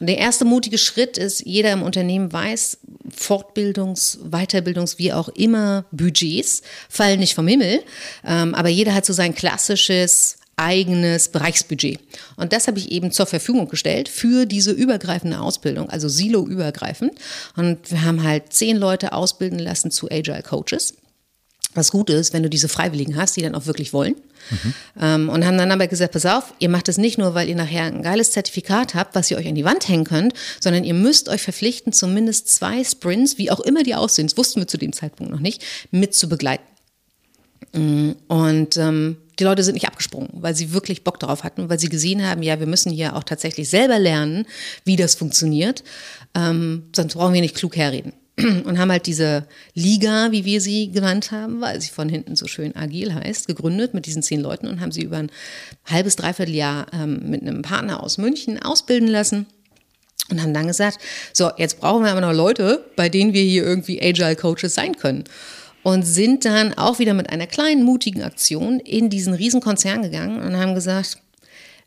Und 0.00 0.06
der 0.06 0.18
erste 0.18 0.44
mutige 0.44 0.78
Schritt 0.78 1.18
ist, 1.18 1.44
jeder 1.44 1.72
im 1.72 1.82
Unternehmen 1.82 2.32
weiß, 2.32 2.78
Fortbildungs-, 3.14 4.18
Weiterbildungs-, 4.30 4.98
wie 4.98 5.12
auch 5.12 5.28
immer 5.28 5.84
Budgets 5.92 6.62
fallen 6.88 7.20
nicht 7.20 7.34
vom 7.34 7.46
Himmel, 7.46 7.82
ähm, 8.24 8.54
aber 8.54 8.68
jeder 8.68 8.94
hat 8.94 9.04
so 9.04 9.12
sein 9.12 9.34
klassisches 9.34 10.38
eigenes 10.58 11.28
Bereichsbudget. 11.28 12.00
Und 12.36 12.52
das 12.52 12.66
habe 12.66 12.78
ich 12.78 12.90
eben 12.90 13.12
zur 13.12 13.26
Verfügung 13.26 13.68
gestellt 13.68 14.08
für 14.08 14.46
diese 14.46 14.72
übergreifende 14.72 15.40
Ausbildung, 15.40 15.88
also 15.88 16.08
silo-übergreifend. 16.08 17.12
Und 17.56 17.90
wir 17.90 18.04
haben 18.04 18.22
halt 18.22 18.52
zehn 18.52 18.76
Leute 18.76 19.12
ausbilden 19.12 19.58
lassen 19.58 19.90
zu 19.90 20.10
Agile 20.10 20.42
Coaches. 20.42 20.94
Was 21.74 21.92
gut 21.92 22.10
ist, 22.10 22.32
wenn 22.32 22.42
du 22.42 22.50
diese 22.50 22.68
Freiwilligen 22.68 23.16
hast, 23.16 23.36
die 23.36 23.42
dann 23.42 23.54
auch 23.54 23.66
wirklich 23.66 23.92
wollen. 23.92 24.16
Mhm. 24.96 25.28
Und 25.28 25.46
haben 25.46 25.58
dann 25.58 25.70
aber 25.70 25.86
gesagt, 25.86 26.12
pass 26.12 26.26
auf, 26.26 26.54
ihr 26.58 26.70
macht 26.70 26.88
es 26.88 26.98
nicht 26.98 27.18
nur, 27.18 27.34
weil 27.34 27.48
ihr 27.48 27.54
nachher 27.54 27.84
ein 27.84 28.02
geiles 28.02 28.32
Zertifikat 28.32 28.94
habt, 28.94 29.14
was 29.14 29.30
ihr 29.30 29.36
euch 29.36 29.46
an 29.46 29.54
die 29.54 29.64
Wand 29.64 29.86
hängen 29.88 30.04
könnt, 30.04 30.32
sondern 30.60 30.84
ihr 30.84 30.94
müsst 30.94 31.28
euch 31.28 31.42
verpflichten, 31.42 31.92
zumindest 31.92 32.48
zwei 32.48 32.82
Sprints, 32.82 33.38
wie 33.38 33.50
auch 33.50 33.60
immer 33.60 33.82
die 33.82 33.94
aussehen, 33.94 34.26
das 34.26 34.36
wussten 34.36 34.60
wir 34.60 34.66
zu 34.66 34.78
dem 34.78 34.92
Zeitpunkt 34.92 35.30
noch 35.30 35.40
nicht, 35.40 35.62
mit 35.90 36.14
zu 36.14 36.28
begleiten. 36.28 36.64
Mm, 37.74 38.12
und 38.28 38.76
ähm, 38.76 39.18
die 39.38 39.44
Leute 39.44 39.62
sind 39.62 39.74
nicht 39.74 39.86
abgesprungen, 39.86 40.28
weil 40.32 40.54
sie 40.54 40.72
wirklich 40.72 41.04
Bock 41.04 41.20
darauf 41.20 41.44
hatten, 41.44 41.68
weil 41.68 41.78
sie 41.78 41.88
gesehen 41.88 42.26
haben, 42.26 42.42
ja, 42.42 42.58
wir 42.58 42.66
müssen 42.66 42.90
hier 42.90 43.14
auch 43.14 43.24
tatsächlich 43.24 43.70
selber 43.70 43.98
lernen, 43.98 44.46
wie 44.84 44.96
das 44.96 45.14
funktioniert. 45.14 45.84
Ähm, 46.34 46.84
sonst 46.94 47.14
brauchen 47.14 47.34
wir 47.34 47.40
nicht 47.40 47.54
klug 47.54 47.76
herreden. 47.76 48.12
Und 48.38 48.78
haben 48.78 48.90
halt 48.90 49.06
diese 49.06 49.46
Liga, 49.74 50.30
wie 50.30 50.44
wir 50.44 50.60
sie 50.60 50.90
genannt 50.90 51.32
haben, 51.32 51.60
weil 51.60 51.80
sie 51.80 51.90
von 51.90 52.08
hinten 52.08 52.36
so 52.36 52.46
schön 52.46 52.76
agil 52.76 53.14
heißt, 53.14 53.46
gegründet 53.46 53.94
mit 53.94 54.06
diesen 54.06 54.22
zehn 54.22 54.40
Leuten 54.40 54.68
und 54.68 54.80
haben 54.80 54.92
sie 54.92 55.02
über 55.02 55.16
ein 55.16 55.32
halbes, 55.86 56.14
dreiviertel 56.14 56.54
Jahr 56.54 56.86
ähm, 56.92 57.30
mit 57.30 57.42
einem 57.42 57.62
Partner 57.62 58.00
aus 58.00 58.16
München 58.16 58.62
ausbilden 58.62 59.08
lassen. 59.08 59.46
Und 60.30 60.42
haben 60.42 60.54
dann 60.54 60.66
gesagt, 60.66 60.98
so, 61.32 61.50
jetzt 61.56 61.80
brauchen 61.80 62.04
wir 62.04 62.12
aber 62.12 62.20
noch 62.20 62.34
Leute, 62.34 62.84
bei 62.96 63.08
denen 63.08 63.32
wir 63.32 63.42
hier 63.42 63.64
irgendwie 63.64 64.00
Agile 64.00 64.36
Coaches 64.36 64.74
sein 64.74 64.96
können 64.96 65.24
und 65.88 66.02
sind 66.02 66.44
dann 66.44 66.74
auch 66.74 66.98
wieder 66.98 67.14
mit 67.14 67.30
einer 67.30 67.46
kleinen 67.46 67.82
mutigen 67.82 68.22
Aktion 68.22 68.78
in 68.78 69.08
diesen 69.08 69.32
Riesenkonzern 69.32 70.02
gegangen 70.02 70.38
und 70.38 70.58
haben 70.58 70.74
gesagt, 70.74 71.16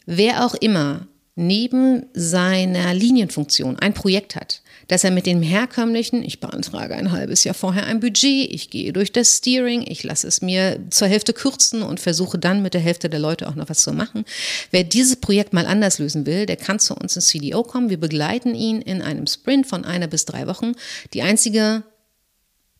wer 0.08 0.44
auch 0.44 0.56
immer 0.56 1.08
neben 1.36 2.08
seiner 2.14 2.96
Linienfunktion 2.96 3.78
ein 3.78 3.94
Projekt 3.94 4.36
hat, 4.36 4.64
dass 4.88 5.04
er 5.04 5.12
mit 5.12 5.28
dem 5.28 5.44
herkömmlichen, 5.44 6.24
ich 6.24 6.40
beantrage 6.40 6.96
ein 6.96 7.12
halbes 7.12 7.44
Jahr 7.44 7.54
vorher 7.54 7.86
ein 7.86 8.00
Budget, 8.00 8.52
ich 8.52 8.72
gehe 8.72 8.92
durch 8.92 9.12
das 9.12 9.38
Steering, 9.38 9.86
ich 9.88 10.02
lasse 10.02 10.28
es 10.28 10.42
mir 10.42 10.80
zur 10.90 11.08
Hälfte 11.08 11.34
kürzen 11.34 11.84
und 11.84 12.00
versuche 12.00 12.40
dann 12.40 12.64
mit 12.64 12.74
der 12.74 12.82
Hälfte 12.82 13.08
der 13.08 13.20
Leute 13.20 13.48
auch 13.48 13.56
noch 13.56 13.70
was 13.70 13.84
zu 13.84 13.94
machen. 13.94 14.26
Wer 14.72 14.84
dieses 14.84 15.18
Projekt 15.18 15.54
mal 15.54 15.68
anders 15.68 16.00
lösen 16.00 16.26
will, 16.26 16.48
der 16.48 16.58
kann 16.58 16.80
zu 16.80 16.96
uns 16.96 17.16
ins 17.16 17.28
CDO 17.28 17.62
kommen. 17.62 17.92
Wir 17.92 18.00
begleiten 18.00 18.56
ihn 18.56 18.82
in 18.82 19.04
einem 19.04 19.28
Sprint 19.28 19.68
von 19.68 19.86
einer 19.86 20.08
bis 20.08 20.26
drei 20.26 20.48
Wochen. 20.48 20.72
Die 21.14 21.22
einzige 21.22 21.84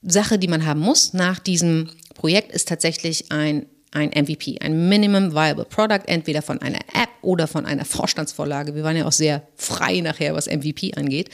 Sache, 0.02 0.40
die 0.40 0.48
man 0.48 0.66
haben 0.66 0.80
muss 0.80 1.14
nach 1.14 1.40
diesem 1.40 1.90
Projekt, 2.16 2.52
ist 2.52 2.68
tatsächlich 2.68 3.32
ein, 3.32 3.66
ein 3.92 4.10
MVP, 4.10 4.60
ein 4.60 4.90
Minimum 4.90 5.34
Viable 5.34 5.66
Product, 5.66 6.02
entweder 6.08 6.42
von 6.42 6.62
einer 6.62 6.80
App 6.94 7.10
oder 7.22 7.48
von 7.48 7.66
einer 7.66 7.86
Vorstandsvorlage. 7.86 8.74
Wir 8.74 8.84
waren 8.84 8.98
ja 8.98 9.06
auch 9.06 9.12
sehr 9.12 9.44
frei 9.56 10.00
nachher, 10.00 10.34
was 10.34 10.48
MVP 10.48 10.94
angeht. 10.96 11.30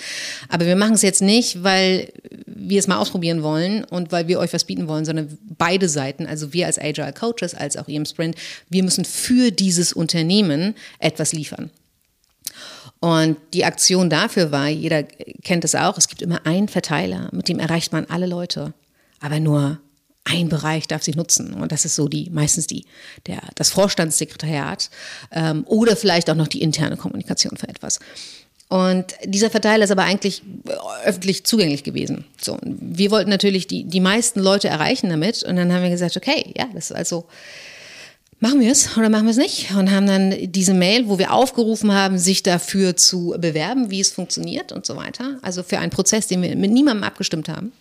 Aber 0.49 0.65
wir 0.65 0.75
machen 0.75 0.95
es 0.95 1.01
jetzt 1.01 1.21
nicht, 1.21 1.63
weil 1.63 2.11
wir 2.45 2.79
es 2.79 2.87
mal 2.87 2.97
ausprobieren 2.97 3.43
wollen 3.43 3.83
und 3.85 4.11
weil 4.11 4.27
wir 4.27 4.39
euch 4.39 4.53
was 4.53 4.65
bieten 4.65 4.87
wollen, 4.87 5.05
sondern 5.05 5.37
beide 5.57 5.87
Seiten, 5.87 6.25
also 6.25 6.51
wir 6.53 6.65
als 6.65 6.79
Agile 6.79 7.13
Coaches, 7.13 7.53
als 7.53 7.77
auch 7.77 7.87
ihr 7.87 7.97
im 7.97 8.05
Sprint, 8.05 8.35
wir 8.69 8.83
müssen 8.83 9.05
für 9.05 9.51
dieses 9.51 9.93
Unternehmen 9.93 10.75
etwas 10.99 11.31
liefern. 11.31 11.71
Und 12.99 13.37
die 13.53 13.65
Aktion 13.65 14.09
dafür 14.09 14.51
war, 14.51 14.67
jeder 14.67 15.03
kennt 15.03 15.63
es 15.63 15.75
auch, 15.75 15.97
es 15.97 16.07
gibt 16.07 16.21
immer 16.21 16.45
einen 16.45 16.67
Verteiler, 16.67 17.29
mit 17.31 17.47
dem 17.47 17.59
erreicht 17.59 17.91
man 17.93 18.05
alle 18.05 18.25
Leute, 18.25 18.73
aber 19.19 19.39
nur 19.39 19.79
ein 20.23 20.49
Bereich 20.49 20.87
darf 20.87 21.03
sie 21.03 21.11
nutzen. 21.11 21.53
Und 21.53 21.71
das 21.71 21.85
ist 21.85 21.95
so 21.95 22.07
die, 22.07 22.29
meistens 22.29 22.67
die, 22.67 22.85
der, 23.27 23.39
das 23.55 23.69
Vorstandssekretariat 23.69 24.89
ähm, 25.31 25.63
oder 25.67 25.95
vielleicht 25.95 26.29
auch 26.29 26.35
noch 26.35 26.47
die 26.47 26.61
interne 26.61 26.97
Kommunikation 26.97 27.55
für 27.55 27.69
etwas. 27.69 27.99
Und 28.69 29.15
dieser 29.23 29.49
Verteiler 29.49 29.85
ist 29.85 29.91
aber 29.91 30.03
eigentlich 30.03 30.41
öffentlich 31.05 31.45
zugänglich 31.45 31.83
gewesen. 31.83 32.25
So, 32.41 32.57
wir 32.63 33.11
wollten 33.11 33.29
natürlich 33.29 33.67
die, 33.67 33.85
die 33.85 34.01
meisten 34.01 34.41
Leute 34.41 34.67
erreichen 34.67 35.09
damit. 35.09 35.43
Und 35.43 35.55
dann 35.55 35.71
haben 35.71 35.83
wir 35.83 35.89
gesagt, 35.89 36.17
okay, 36.17 36.53
ja, 36.57 36.65
das 36.73 36.91
ist 36.91 36.95
also, 36.97 37.25
Machen 38.39 38.59
wir 38.59 38.71
es 38.71 38.95
oder 38.95 39.09
machen 39.09 39.25
wir 39.25 39.31
es 39.31 39.37
nicht? 39.37 39.71
Und 39.71 39.89
haben 39.89 40.05
dann 40.05 40.35
diese 40.51 40.75
Mail, 40.75 41.07
wo 41.07 41.17
wir 41.17 41.33
aufgerufen 41.33 41.91
haben, 41.91 42.19
sich 42.19 42.43
dafür 42.43 42.95
zu 42.95 43.35
bewerben, 43.39 43.89
wie 43.89 43.99
es 43.99 44.11
funktioniert 44.11 44.71
und 44.71 44.85
so 44.85 44.95
weiter. 44.95 45.39
Also 45.41 45.63
für 45.63 45.79
einen 45.79 45.89
Prozess, 45.89 46.27
den 46.27 46.43
wir 46.43 46.55
mit 46.55 46.71
niemandem 46.71 47.03
abgestimmt 47.03 47.49
haben. 47.49 47.71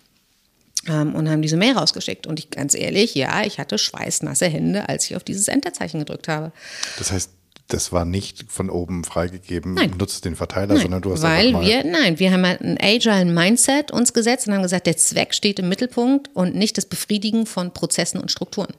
Ähm, 0.87 1.13
und 1.13 1.29
haben 1.29 1.43
diese 1.43 1.57
Mail 1.57 1.73
rausgeschickt. 1.73 2.25
Und 2.25 2.39
ich 2.39 2.49
ganz 2.49 2.73
ehrlich, 2.73 3.13
ja, 3.13 3.43
ich 3.43 3.59
hatte 3.59 3.77
schweißnasse 3.77 4.47
Hände, 4.47 4.89
als 4.89 5.05
ich 5.05 5.15
auf 5.15 5.23
dieses 5.23 5.47
Enterzeichen 5.47 5.99
gedrückt 5.99 6.27
habe. 6.27 6.51
Das 6.97 7.11
heißt, 7.11 7.29
das 7.67 7.91
war 7.91 8.05
nicht 8.05 8.45
von 8.49 8.69
oben 8.69 9.03
freigegeben, 9.03 9.73
nein. 9.73 9.93
nutzt 9.97 10.23
den 10.23 10.37
Verteiler, 10.37 10.75
nein, 10.75 10.83
sondern 10.83 11.01
du 11.01 11.11
hast 11.11 11.21
weil 11.21 11.51
mal 11.51 11.65
wir, 11.65 11.83
nein, 11.83 12.17
wir 12.17 12.31
haben 12.31 12.45
halt 12.45 12.61
ein 12.61 12.77
Agile 12.81 13.25
Mindset 13.25 13.91
uns 13.91 14.13
gesetzt 14.13 14.47
und 14.47 14.53
haben 14.53 14.63
gesagt, 14.63 14.87
der 14.87 14.95
Zweck 14.95 15.33
steht 15.33 15.59
im 15.59 15.67
Mittelpunkt 15.67 16.29
und 16.33 16.55
nicht 16.55 16.77
das 16.77 16.85
Befriedigen 16.85 17.45
von 17.45 17.73
Prozessen 17.73 18.21
und 18.21 18.31
Strukturen. 18.31 18.73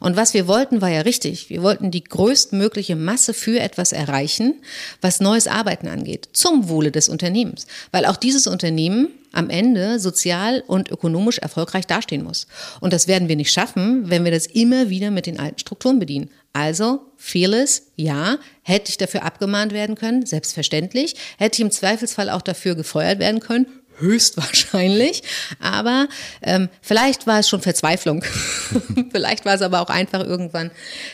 Und 0.00 0.16
was 0.16 0.34
wir 0.34 0.46
wollten, 0.46 0.82
war 0.82 0.90
ja 0.90 1.00
richtig. 1.00 1.48
Wir 1.48 1.62
wollten 1.62 1.90
die 1.90 2.04
größtmögliche 2.04 2.96
Masse 2.96 3.32
für 3.32 3.60
etwas 3.60 3.92
erreichen, 3.92 4.60
was 5.00 5.20
neues 5.20 5.46
Arbeiten 5.46 5.88
angeht, 5.88 6.28
zum 6.34 6.68
Wohle 6.68 6.90
des 6.90 7.08
Unternehmens. 7.08 7.66
Weil 7.92 8.04
auch 8.04 8.16
dieses 8.16 8.46
Unternehmen 8.46 9.08
am 9.34 9.50
Ende 9.50 9.98
sozial 9.98 10.62
und 10.66 10.90
ökonomisch 10.90 11.38
erfolgreich 11.38 11.86
dastehen 11.86 12.24
muss. 12.24 12.46
Und 12.80 12.92
das 12.92 13.08
werden 13.08 13.28
wir 13.28 13.36
nicht 13.36 13.52
schaffen, 13.52 14.08
wenn 14.10 14.24
wir 14.24 14.32
das 14.32 14.46
immer 14.46 14.88
wieder 14.90 15.10
mit 15.10 15.26
den 15.26 15.38
alten 15.38 15.58
Strukturen 15.58 15.98
bedienen. 15.98 16.30
Also, 16.52 17.00
fearless, 17.16 17.90
ja. 17.96 18.38
Hätte 18.62 18.90
ich 18.90 18.96
dafür 18.96 19.24
abgemahnt 19.24 19.72
werden 19.72 19.96
können? 19.96 20.24
Selbstverständlich. 20.24 21.16
Hätte 21.36 21.56
ich 21.56 21.60
im 21.60 21.70
Zweifelsfall 21.70 22.30
auch 22.30 22.42
dafür 22.42 22.74
gefeuert 22.74 23.18
werden 23.18 23.40
können? 23.40 23.66
Höchstwahrscheinlich. 23.98 25.22
Aber 25.60 26.08
ähm, 26.42 26.68
vielleicht 26.80 27.26
war 27.26 27.40
es 27.40 27.48
schon 27.48 27.60
Verzweiflung. 27.60 28.24
vielleicht 29.12 29.44
war 29.44 29.54
es 29.54 29.62
aber 29.62 29.80
auch 29.80 29.90
einfach 29.90 30.24
irgendwann 30.24 30.70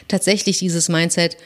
tatsächlich 0.09 0.59
dieses 0.59 0.89
Mindset, 0.89 1.37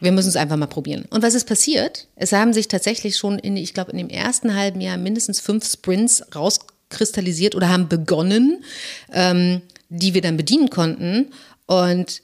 wir 0.00 0.12
müssen 0.12 0.28
es 0.28 0.36
einfach 0.36 0.56
mal 0.56 0.66
probieren. 0.66 1.04
Und 1.10 1.22
was 1.22 1.34
ist 1.34 1.46
passiert? 1.46 2.06
Es 2.16 2.32
haben 2.32 2.52
sich 2.52 2.68
tatsächlich 2.68 3.16
schon 3.16 3.38
in, 3.38 3.56
ich 3.56 3.74
glaube, 3.74 3.92
in 3.92 3.98
dem 3.98 4.08
ersten 4.08 4.54
halben 4.54 4.80
Jahr 4.80 4.96
mindestens 4.96 5.40
fünf 5.40 5.66
Sprints 5.66 6.24
rauskristallisiert 6.34 7.54
oder 7.54 7.68
haben 7.68 7.88
begonnen, 7.88 8.64
ähm, 9.12 9.62
die 9.88 10.14
wir 10.14 10.20
dann 10.20 10.36
bedienen 10.36 10.70
konnten. 10.70 11.32
Und 11.66 12.22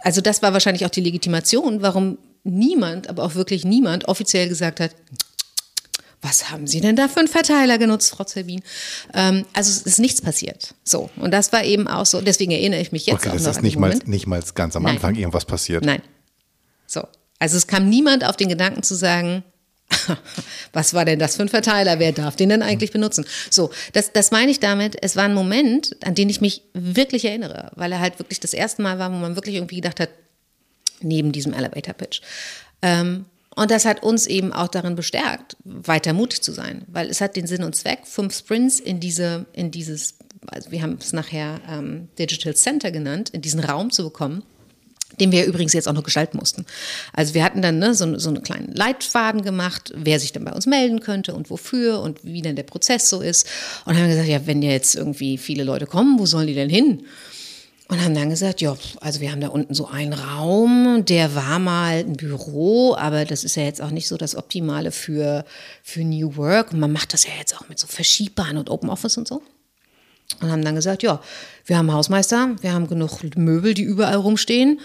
also 0.00 0.20
das 0.20 0.42
war 0.42 0.52
wahrscheinlich 0.52 0.84
auch 0.84 0.90
die 0.90 1.00
Legitimation, 1.00 1.82
warum 1.82 2.18
niemand, 2.44 3.08
aber 3.08 3.24
auch 3.24 3.34
wirklich 3.34 3.64
niemand 3.64 4.08
offiziell 4.08 4.48
gesagt 4.48 4.80
hat, 4.80 4.92
was 6.22 6.50
haben 6.50 6.66
Sie 6.66 6.80
denn 6.80 6.96
da 6.96 7.08
für 7.08 7.20
einen 7.20 7.28
Verteiler 7.28 7.78
genutzt, 7.78 8.10
Frau 8.10 8.24
Zerbin? 8.24 8.62
Ähm, 9.14 9.44
also 9.52 9.70
es 9.70 9.82
ist 9.82 9.98
nichts 9.98 10.20
passiert. 10.20 10.74
So, 10.82 11.10
und 11.16 11.30
das 11.30 11.52
war 11.52 11.64
eben 11.64 11.86
auch 11.86 12.06
so, 12.06 12.20
deswegen 12.20 12.50
erinnere 12.50 12.80
ich 12.80 12.90
mich 12.90 13.06
jetzt 13.06 13.18
okay, 13.18 13.28
auch 13.28 13.34
das 13.34 13.44
noch 13.44 13.50
ist 13.52 13.62
nicht 13.62 13.78
mal, 13.78 13.96
nicht 14.06 14.26
mal 14.26 14.42
ganz 14.54 14.74
am 14.76 14.86
Anfang 14.86 15.12
Nein. 15.12 15.20
irgendwas 15.20 15.44
passiert. 15.44 15.84
Nein. 15.84 16.02
So, 16.86 17.06
also 17.38 17.56
es 17.56 17.66
kam 17.66 17.88
niemand 17.88 18.24
auf 18.24 18.36
den 18.36 18.48
Gedanken 18.48 18.82
zu 18.82 18.94
sagen, 18.94 19.44
was 20.72 20.94
war 20.94 21.04
denn 21.04 21.18
das 21.18 21.36
für 21.36 21.42
ein 21.42 21.48
Verteiler? 21.48 21.98
Wer 21.98 22.12
darf 22.12 22.36
den 22.36 22.48
denn 22.48 22.62
eigentlich 22.62 22.92
benutzen? 22.92 23.24
So, 23.50 23.70
das, 23.92 24.12
das 24.12 24.30
meine 24.30 24.50
ich 24.50 24.60
damit. 24.60 24.96
Es 25.02 25.16
war 25.16 25.24
ein 25.24 25.34
Moment, 25.34 25.96
an 26.04 26.14
den 26.14 26.28
ich 26.28 26.40
mich 26.40 26.62
wirklich 26.72 27.24
erinnere, 27.24 27.70
weil 27.76 27.92
er 27.92 28.00
halt 28.00 28.18
wirklich 28.18 28.40
das 28.40 28.52
erste 28.52 28.82
Mal 28.82 28.98
war, 28.98 29.12
wo 29.12 29.16
man 29.16 29.36
wirklich 29.36 29.56
irgendwie 29.56 29.76
gedacht 29.76 30.00
hat, 30.00 30.10
neben 31.00 31.30
diesem 31.32 31.52
Elevator 31.52 31.94
Pitch. 31.94 32.20
Ähm, 32.82 33.26
und 33.54 33.70
das 33.70 33.84
hat 33.84 34.02
uns 34.02 34.26
eben 34.26 34.52
auch 34.52 34.68
darin 34.68 34.96
bestärkt, 34.96 35.56
weiter 35.64 36.12
mutig 36.12 36.42
zu 36.42 36.52
sein, 36.52 36.84
weil 36.88 37.08
es 37.08 37.20
hat 37.20 37.36
den 37.36 37.46
Sinn 37.46 37.62
und 37.62 37.74
Zweck, 37.74 38.00
fünf 38.04 38.36
Sprints 38.36 38.80
in 38.80 39.00
diese, 39.00 39.46
in 39.52 39.70
dieses, 39.70 40.16
also 40.46 40.70
wir 40.70 40.82
haben 40.82 40.98
es 41.00 41.12
nachher 41.12 41.60
ähm, 41.68 42.08
Digital 42.18 42.54
Center 42.54 42.90
genannt, 42.90 43.30
in 43.30 43.40
diesen 43.40 43.60
Raum 43.60 43.90
zu 43.90 44.04
bekommen 44.04 44.42
den 45.20 45.32
wir 45.32 45.44
übrigens 45.44 45.72
jetzt 45.72 45.88
auch 45.88 45.92
noch 45.92 46.04
gestalten 46.04 46.38
mussten. 46.38 46.66
Also 47.12 47.34
wir 47.34 47.44
hatten 47.44 47.62
dann 47.62 47.78
ne, 47.78 47.94
so, 47.94 48.18
so 48.18 48.28
einen 48.28 48.42
kleinen 48.42 48.72
Leitfaden 48.72 49.42
gemacht, 49.42 49.92
wer 49.94 50.20
sich 50.20 50.32
dann 50.32 50.44
bei 50.44 50.52
uns 50.52 50.66
melden 50.66 51.00
könnte 51.00 51.34
und 51.34 51.50
wofür 51.50 52.00
und 52.00 52.24
wie 52.24 52.42
denn 52.42 52.56
der 52.56 52.62
Prozess 52.64 53.08
so 53.08 53.20
ist. 53.20 53.46
Und 53.84 53.96
haben 53.96 54.08
gesagt, 54.08 54.28
ja, 54.28 54.46
wenn 54.46 54.62
jetzt 54.62 54.94
irgendwie 54.94 55.38
viele 55.38 55.64
Leute 55.64 55.86
kommen, 55.86 56.18
wo 56.18 56.26
sollen 56.26 56.46
die 56.46 56.54
denn 56.54 56.70
hin? 56.70 57.04
Und 57.88 58.02
haben 58.02 58.14
dann 58.16 58.30
gesagt, 58.30 58.60
ja, 58.60 58.76
also 59.00 59.20
wir 59.20 59.30
haben 59.30 59.40
da 59.40 59.46
unten 59.48 59.72
so 59.72 59.86
einen 59.86 60.12
Raum, 60.12 61.04
der 61.04 61.36
war 61.36 61.60
mal 61.60 61.98
ein 61.98 62.14
Büro, 62.14 62.96
aber 62.96 63.24
das 63.24 63.44
ist 63.44 63.54
ja 63.54 63.62
jetzt 63.62 63.80
auch 63.80 63.92
nicht 63.92 64.08
so 64.08 64.16
das 64.16 64.34
Optimale 64.34 64.90
für, 64.90 65.44
für 65.84 66.00
New 66.00 66.34
Work. 66.36 66.72
Und 66.72 66.80
man 66.80 66.90
macht 66.90 67.12
das 67.12 67.24
ja 67.24 67.30
jetzt 67.38 67.56
auch 67.56 67.68
mit 67.68 67.78
so 67.78 67.86
Verschiebbaren 67.86 68.56
und 68.56 68.70
Open 68.70 68.90
Office 68.90 69.16
und 69.18 69.28
so. 69.28 69.40
Und 70.40 70.50
haben 70.50 70.64
dann 70.64 70.74
gesagt, 70.74 71.02
ja, 71.02 71.20
wir 71.64 71.78
haben 71.78 71.92
Hausmeister, 71.92 72.56
wir 72.60 72.72
haben 72.72 72.88
genug 72.88 73.22
Möbel, 73.36 73.74
die 73.74 73.82
überall 73.82 74.16
rumstehen. 74.16 74.80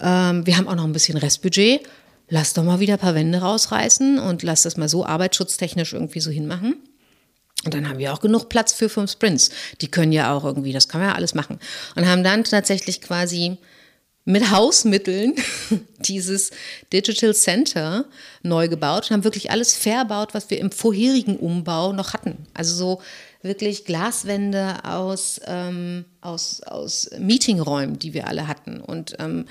Ähm, 0.00 0.46
wir 0.46 0.56
haben 0.56 0.68
auch 0.68 0.74
noch 0.74 0.84
ein 0.84 0.92
bisschen 0.92 1.16
Restbudget. 1.16 1.82
Lass 2.28 2.54
doch 2.54 2.64
mal 2.64 2.80
wieder 2.80 2.94
ein 2.94 2.98
paar 2.98 3.14
Wände 3.14 3.38
rausreißen 3.38 4.18
und 4.18 4.42
lass 4.42 4.62
das 4.62 4.76
mal 4.76 4.88
so 4.88 5.06
arbeitsschutztechnisch 5.06 5.92
irgendwie 5.92 6.20
so 6.20 6.30
hinmachen. 6.30 6.76
Und 7.64 7.74
dann 7.74 7.88
haben 7.88 7.98
wir 7.98 8.12
auch 8.12 8.20
genug 8.20 8.48
Platz 8.48 8.72
für 8.72 8.88
fünf 8.88 9.10
Sprints. 9.12 9.50
Die 9.80 9.88
können 9.88 10.12
ja 10.12 10.34
auch 10.34 10.44
irgendwie, 10.44 10.72
das 10.72 10.88
kann 10.88 11.00
man 11.00 11.10
ja 11.10 11.16
alles 11.16 11.34
machen. 11.34 11.58
Und 11.94 12.06
haben 12.06 12.24
dann 12.24 12.44
tatsächlich 12.44 13.00
quasi 13.00 13.58
mit 14.24 14.50
Hausmitteln 14.50 15.34
dieses 16.00 16.50
Digital 16.92 17.32
Center 17.34 18.04
neu 18.42 18.68
gebaut 18.68 19.04
und 19.04 19.14
haben 19.14 19.24
wirklich 19.24 19.50
alles 19.50 19.74
verbaut, 19.74 20.34
was 20.34 20.50
wir 20.50 20.58
im 20.58 20.72
vorherigen 20.72 21.36
Umbau 21.36 21.92
noch 21.92 22.12
hatten. 22.12 22.46
Also 22.52 22.74
so 22.74 23.02
wirklich 23.46 23.84
Glaswände 23.84 24.84
aus, 24.84 25.40
ähm, 25.46 26.04
aus, 26.20 26.62
aus 26.62 27.10
Meetingräumen, 27.18 27.98
die 27.98 28.14
wir 28.14 28.26
alle 28.26 28.48
hatten. 28.48 28.80
Und 28.80 29.16
ähm, 29.18 29.46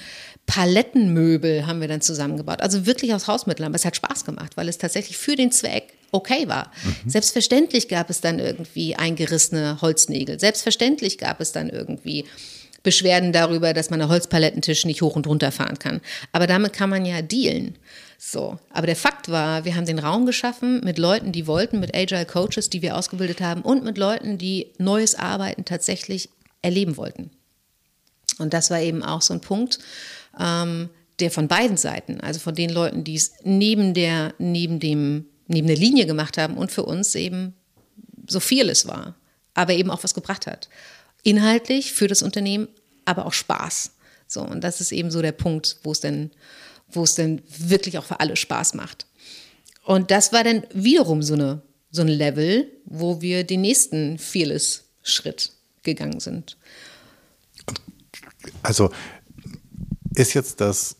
Palettenmöbel 0.45 1.65
haben 1.67 1.81
wir 1.81 1.87
dann 1.87 2.01
zusammengebaut. 2.01 2.61
Also 2.61 2.85
wirklich 2.85 3.13
aus 3.13 3.27
Hausmitteln. 3.27 3.65
Aber 3.65 3.75
es 3.75 3.85
hat 3.85 3.95
Spaß 3.95 4.25
gemacht, 4.25 4.57
weil 4.57 4.69
es 4.69 4.77
tatsächlich 4.77 5.17
für 5.17 5.35
den 5.35 5.51
Zweck 5.51 5.93
okay 6.11 6.47
war. 6.47 6.71
Mhm. 6.83 7.09
Selbstverständlich 7.09 7.87
gab 7.87 8.09
es 8.09 8.21
dann 8.21 8.39
irgendwie 8.39 8.95
eingerissene 8.95 9.81
Holznägel. 9.81 10.39
Selbstverständlich 10.39 11.17
gab 11.17 11.41
es 11.41 11.51
dann 11.51 11.69
irgendwie 11.69 12.25
Beschwerden 12.83 13.33
darüber, 13.33 13.73
dass 13.73 13.89
man 13.89 13.99
einen 13.99 14.11
Holzpalettentisch 14.11 14.85
nicht 14.85 15.01
hoch 15.01 15.15
und 15.15 15.27
runter 15.27 15.51
fahren 15.51 15.79
kann. 15.79 16.01
Aber 16.31 16.47
damit 16.47 16.71
kann 16.71 16.89
man 16.89 17.05
ja 17.05 17.21
dealen. 17.21 17.75
So. 18.27 18.57
Aber 18.71 18.87
der 18.87 18.95
Fakt 18.95 19.29
war, 19.29 19.65
wir 19.65 19.75
haben 19.75 19.85
den 19.85 19.99
Raum 19.99 20.25
geschaffen 20.25 20.81
mit 20.83 20.97
Leuten, 20.97 21.31
die 21.31 21.45
wollten, 21.45 21.79
mit 21.79 21.95
Agile 21.95 22.25
Coaches, 22.25 22.71
die 22.71 22.81
wir 22.81 22.97
ausgebildet 22.97 23.39
haben 23.39 23.61
und 23.61 23.83
mit 23.83 23.99
Leuten, 23.99 24.39
die 24.39 24.73
neues 24.79 25.13
Arbeiten 25.13 25.63
tatsächlich 25.63 26.29
erleben 26.63 26.97
wollten. 26.97 27.29
Und 28.39 28.55
das 28.55 28.71
war 28.71 28.81
eben 28.81 29.03
auch 29.03 29.21
so 29.21 29.31
ein 29.35 29.41
Punkt, 29.41 29.77
ähm, 30.39 30.89
der 31.19 31.29
von 31.29 31.47
beiden 31.47 31.77
Seiten, 31.77 32.19
also 32.19 32.39
von 32.39 32.55
den 32.55 32.71
Leuten, 32.71 33.03
die 33.03 33.13
es 33.13 33.33
neben 33.43 33.93
der, 33.93 34.33
neben 34.39 34.79
dem, 34.79 35.27
neben 35.45 35.67
der 35.67 35.77
Linie 35.77 36.07
gemacht 36.07 36.39
haben 36.39 36.57
und 36.57 36.71
für 36.71 36.83
uns 36.83 37.13
eben 37.13 37.53
so 38.27 38.39
viel 38.39 38.69
es 38.69 38.87
war, 38.87 39.13
aber 39.53 39.73
eben 39.73 39.91
auch 39.91 40.03
was 40.03 40.15
gebracht 40.15 40.47
hat. 40.47 40.67
Inhaltlich 41.21 41.93
für 41.93 42.07
das 42.07 42.23
Unternehmen, 42.23 42.69
aber 43.05 43.27
auch 43.27 43.33
Spaß. 43.33 43.91
So, 44.27 44.41
und 44.41 44.63
das 44.63 44.81
ist 44.81 44.91
eben 44.91 45.11
so 45.11 45.21
der 45.21 45.31
Punkt, 45.31 45.77
wo 45.83 45.91
es 45.91 45.99
dann, 45.99 46.31
wo 46.95 47.03
es 47.03 47.15
dann 47.15 47.41
wirklich 47.47 47.97
auch 47.97 48.05
für 48.05 48.19
alle 48.19 48.35
Spaß 48.35 48.73
macht. 48.73 49.05
Und 49.83 50.11
das 50.11 50.33
war 50.33 50.43
dann 50.43 50.65
wiederum 50.73 51.21
so, 51.21 51.35
eine, 51.35 51.61
so 51.91 52.01
ein 52.01 52.07
Level, 52.07 52.71
wo 52.85 53.21
wir 53.21 53.43
den 53.43 53.61
nächsten 53.61 54.17
Fearless-Schritt 54.17 55.51
gegangen 55.83 56.19
sind. 56.19 56.57
Also 58.63 58.91
ist 60.15 60.33
jetzt 60.33 60.61
das, 60.61 60.95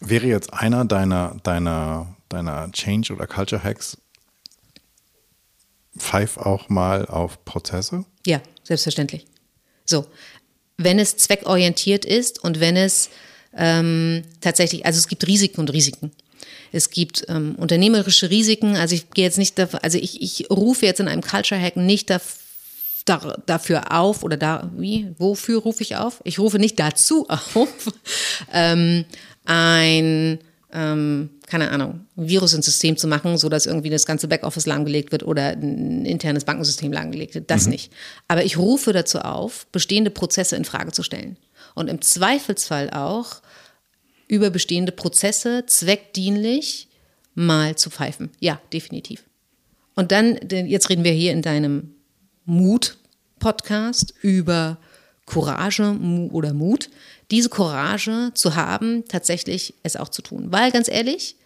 wäre 0.00 0.26
jetzt 0.26 0.52
einer 0.52 0.84
deiner, 0.84 1.40
deiner, 1.42 2.16
deiner 2.28 2.70
Change- 2.72 3.12
oder 3.12 3.26
Culture-Hacks 3.26 3.98
Pfeif 5.96 6.38
auch 6.38 6.68
mal 6.68 7.06
auf 7.06 7.44
Prozesse? 7.44 8.04
Ja, 8.26 8.40
selbstverständlich. 8.64 9.26
So, 9.84 10.06
wenn 10.78 10.98
es 10.98 11.16
zweckorientiert 11.16 12.04
ist 12.04 12.42
und 12.42 12.60
wenn 12.60 12.76
es 12.76 13.10
ähm, 13.56 14.22
tatsächlich, 14.40 14.86
also 14.86 14.98
es 14.98 15.08
gibt 15.08 15.26
Risiken 15.26 15.60
und 15.60 15.72
Risiken. 15.72 16.10
Es 16.72 16.90
gibt 16.90 17.26
ähm, 17.28 17.54
unternehmerische 17.56 18.30
Risiken. 18.30 18.76
Also 18.76 18.94
ich 18.94 19.10
gehe 19.10 19.24
jetzt 19.24 19.38
nicht 19.38 19.58
dafür, 19.58 19.84
also 19.84 19.98
ich, 19.98 20.22
ich 20.22 20.50
rufe 20.50 20.86
jetzt 20.86 21.00
in 21.00 21.08
einem 21.08 21.22
Culture 21.22 21.60
Hack 21.60 21.76
nicht 21.76 22.10
dafür, 22.10 22.42
da, 23.04 23.36
dafür 23.46 23.92
auf 23.92 24.22
oder 24.22 24.36
da, 24.36 24.70
wie, 24.76 25.08
wofür 25.18 25.60
rufe 25.60 25.82
ich 25.82 25.96
auf? 25.96 26.20
Ich 26.24 26.38
rufe 26.38 26.58
nicht 26.58 26.78
dazu 26.78 27.28
auf, 27.54 27.92
ähm, 28.52 29.04
ein, 29.44 30.38
ähm, 30.72 31.30
keine 31.46 31.70
Ahnung, 31.70 32.06
Virus 32.16 32.54
ins 32.54 32.66
System 32.66 32.96
zu 32.96 33.08
machen, 33.08 33.36
sodass 33.38 33.66
irgendwie 33.66 33.90
das 33.90 34.06
ganze 34.06 34.28
Backoffice 34.28 34.66
lahmgelegt 34.66 35.12
wird 35.12 35.24
oder 35.24 35.48
ein 35.48 36.04
internes 36.06 36.44
Bankensystem 36.44 36.92
lahmgelegt 36.92 37.34
wird. 37.34 37.50
Das 37.50 37.64
mhm. 37.64 37.72
nicht. 37.72 37.92
Aber 38.28 38.44
ich 38.44 38.56
rufe 38.56 38.92
dazu 38.92 39.18
auf, 39.18 39.66
bestehende 39.72 40.10
Prozesse 40.10 40.56
in 40.56 40.64
Frage 40.64 40.92
zu 40.92 41.02
stellen. 41.02 41.36
Und 41.74 41.88
im 41.88 42.02
Zweifelsfall 42.02 42.90
auch 42.90 43.42
über 44.28 44.50
bestehende 44.50 44.92
Prozesse 44.92 45.64
zweckdienlich 45.66 46.88
mal 47.34 47.76
zu 47.76 47.90
pfeifen. 47.90 48.30
Ja, 48.40 48.60
definitiv. 48.72 49.24
Und 49.94 50.12
dann, 50.12 50.38
jetzt 50.50 50.88
reden 50.88 51.04
wir 51.04 51.12
hier 51.12 51.32
in 51.32 51.42
deinem 51.42 51.94
Mut-Podcast 52.44 54.14
über 54.22 54.78
Courage 55.26 55.98
oder 56.32 56.52
Mut, 56.52 56.90
diese 57.30 57.48
Courage 57.48 58.32
zu 58.34 58.54
haben, 58.54 59.04
tatsächlich 59.08 59.74
es 59.82 59.96
auch 59.96 60.08
zu 60.08 60.22
tun. 60.22 60.50
Weil 60.50 60.70
ganz 60.72 60.88
ehrlich, 60.88 61.36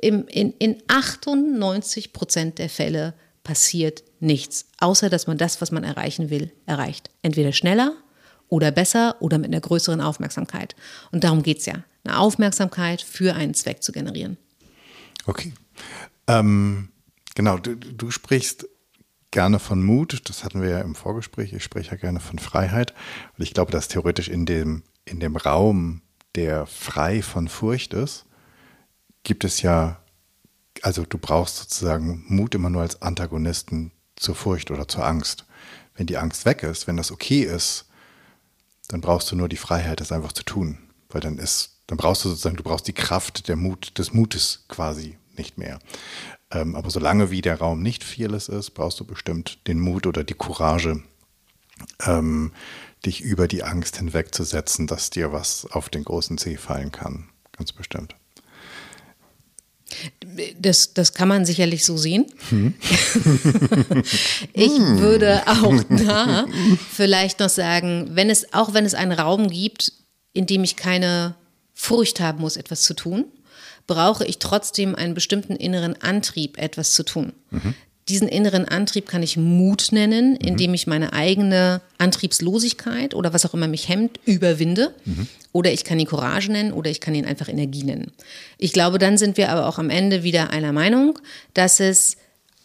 im, 0.00 0.26
in, 0.28 0.52
in 0.58 0.82
98 0.88 2.12
Prozent 2.12 2.58
der 2.58 2.68
Fälle 2.68 3.14
passiert 3.44 4.02
nichts, 4.20 4.66
außer 4.78 5.10
dass 5.10 5.26
man 5.26 5.38
das, 5.38 5.60
was 5.60 5.70
man 5.70 5.84
erreichen 5.84 6.30
will, 6.30 6.52
erreicht. 6.66 7.10
Entweder 7.22 7.52
schneller 7.52 7.94
oder 8.52 8.70
besser 8.70 9.16
oder 9.20 9.38
mit 9.38 9.48
einer 9.48 9.62
größeren 9.62 10.02
Aufmerksamkeit. 10.02 10.76
Und 11.10 11.24
darum 11.24 11.42
geht 11.42 11.60
es 11.60 11.66
ja, 11.66 11.84
eine 12.04 12.18
Aufmerksamkeit 12.18 13.00
für 13.00 13.34
einen 13.34 13.54
Zweck 13.54 13.82
zu 13.82 13.92
generieren. 13.92 14.36
Okay. 15.24 15.54
Ähm, 16.26 16.90
genau, 17.34 17.56
du, 17.56 17.76
du 17.76 18.10
sprichst 18.10 18.68
gerne 19.30 19.58
von 19.58 19.82
Mut, 19.82 20.28
das 20.28 20.44
hatten 20.44 20.60
wir 20.60 20.68
ja 20.68 20.80
im 20.82 20.94
Vorgespräch, 20.94 21.54
ich 21.54 21.64
spreche 21.64 21.92
ja 21.92 21.96
gerne 21.96 22.20
von 22.20 22.38
Freiheit. 22.38 22.92
Und 23.38 23.42
ich 23.42 23.54
glaube, 23.54 23.72
dass 23.72 23.88
theoretisch 23.88 24.28
in 24.28 24.44
dem, 24.44 24.82
in 25.06 25.18
dem 25.18 25.36
Raum, 25.36 26.02
der 26.34 26.66
frei 26.66 27.22
von 27.22 27.48
Furcht 27.48 27.94
ist, 27.94 28.26
gibt 29.22 29.44
es 29.44 29.62
ja, 29.62 30.02
also 30.82 31.06
du 31.06 31.16
brauchst 31.16 31.56
sozusagen 31.56 32.22
Mut 32.28 32.54
immer 32.54 32.68
nur 32.68 32.82
als 32.82 33.00
Antagonisten 33.00 33.92
zur 34.16 34.34
Furcht 34.34 34.70
oder 34.70 34.86
zur 34.88 35.06
Angst. 35.06 35.46
Wenn 35.94 36.06
die 36.06 36.18
Angst 36.18 36.44
weg 36.44 36.62
ist, 36.62 36.86
wenn 36.86 36.98
das 36.98 37.10
okay 37.10 37.44
ist, 37.44 37.86
dann 38.92 39.00
brauchst 39.00 39.32
du 39.32 39.36
nur 39.36 39.48
die 39.48 39.56
Freiheit, 39.56 40.00
das 40.00 40.12
einfach 40.12 40.32
zu 40.32 40.42
tun. 40.42 40.76
Weil 41.08 41.22
dann 41.22 41.38
ist, 41.38 41.78
dann 41.86 41.96
brauchst 41.96 42.26
du 42.26 42.28
sozusagen, 42.28 42.56
du 42.56 42.62
brauchst 42.62 42.86
die 42.86 42.92
Kraft 42.92 43.48
der 43.48 43.56
Mut, 43.56 43.98
des 43.98 44.12
Mutes 44.12 44.66
quasi 44.68 45.16
nicht 45.34 45.56
mehr. 45.56 45.78
Ähm, 46.50 46.76
aber 46.76 46.90
solange 46.90 47.30
wie 47.30 47.40
der 47.40 47.58
Raum 47.58 47.82
nicht 47.82 48.04
fearless 48.04 48.48
ist, 48.48 48.72
brauchst 48.72 49.00
du 49.00 49.06
bestimmt 49.06 49.66
den 49.66 49.80
Mut 49.80 50.06
oder 50.06 50.24
die 50.24 50.34
Courage, 50.34 51.02
ähm, 52.04 52.52
dich 53.06 53.22
über 53.22 53.48
die 53.48 53.62
Angst 53.62 53.96
hinwegzusetzen, 53.96 54.86
dass 54.86 55.08
dir 55.08 55.32
was 55.32 55.64
auf 55.64 55.88
den 55.88 56.04
großen 56.04 56.36
Zeh 56.36 56.58
fallen 56.58 56.92
kann. 56.92 57.30
Ganz 57.56 57.72
bestimmt. 57.72 58.14
Das, 60.58 60.94
das 60.94 61.12
kann 61.12 61.28
man 61.28 61.44
sicherlich 61.44 61.84
so 61.84 61.96
sehen. 61.96 62.26
Hm. 62.48 62.74
ich 64.52 64.72
hm. 64.72 64.98
würde 64.98 65.42
auch 65.46 65.82
da 65.88 66.46
vielleicht 66.90 67.40
noch 67.40 67.48
sagen, 67.48 68.10
wenn 68.12 68.30
es, 68.30 68.52
auch 68.52 68.74
wenn 68.74 68.84
es 68.84 68.94
einen 68.94 69.12
Raum 69.12 69.50
gibt, 69.50 69.92
in 70.32 70.46
dem 70.46 70.64
ich 70.64 70.76
keine 70.76 71.34
Furcht 71.74 72.20
haben 72.20 72.40
muss, 72.40 72.56
etwas 72.56 72.82
zu 72.82 72.94
tun, 72.94 73.26
brauche 73.86 74.24
ich 74.24 74.38
trotzdem 74.38 74.94
einen 74.94 75.14
bestimmten 75.14 75.56
inneren 75.56 76.00
Antrieb, 76.00 76.58
etwas 76.58 76.92
zu 76.92 77.02
tun. 77.02 77.32
Mhm. 77.50 77.74
Diesen 78.08 78.26
inneren 78.26 78.66
Antrieb 78.66 79.06
kann 79.06 79.22
ich 79.22 79.36
Mut 79.36 79.88
nennen, 79.92 80.36
indem 80.36 80.70
mhm. 80.70 80.74
ich 80.74 80.86
meine 80.86 81.12
eigene 81.12 81.80
Antriebslosigkeit 81.98 83.14
oder 83.14 83.32
was 83.32 83.46
auch 83.46 83.54
immer 83.54 83.68
mich 83.68 83.88
hemmt, 83.88 84.18
überwinde. 84.24 84.92
Mhm. 85.04 85.28
Oder 85.52 85.72
ich 85.72 85.84
kann 85.84 86.00
ihn 86.00 86.06
Courage 86.06 86.50
nennen 86.50 86.72
oder 86.72 86.90
ich 86.90 87.00
kann 87.00 87.14
ihn 87.14 87.26
einfach 87.26 87.48
Energie 87.48 87.84
nennen. 87.84 88.10
Ich 88.58 88.72
glaube, 88.72 88.98
dann 88.98 89.18
sind 89.18 89.36
wir 89.36 89.50
aber 89.50 89.68
auch 89.68 89.78
am 89.78 89.90
Ende 89.90 90.22
wieder 90.22 90.50
einer 90.50 90.72
Meinung, 90.72 91.18
dass 91.54 91.78
es 91.78 92.16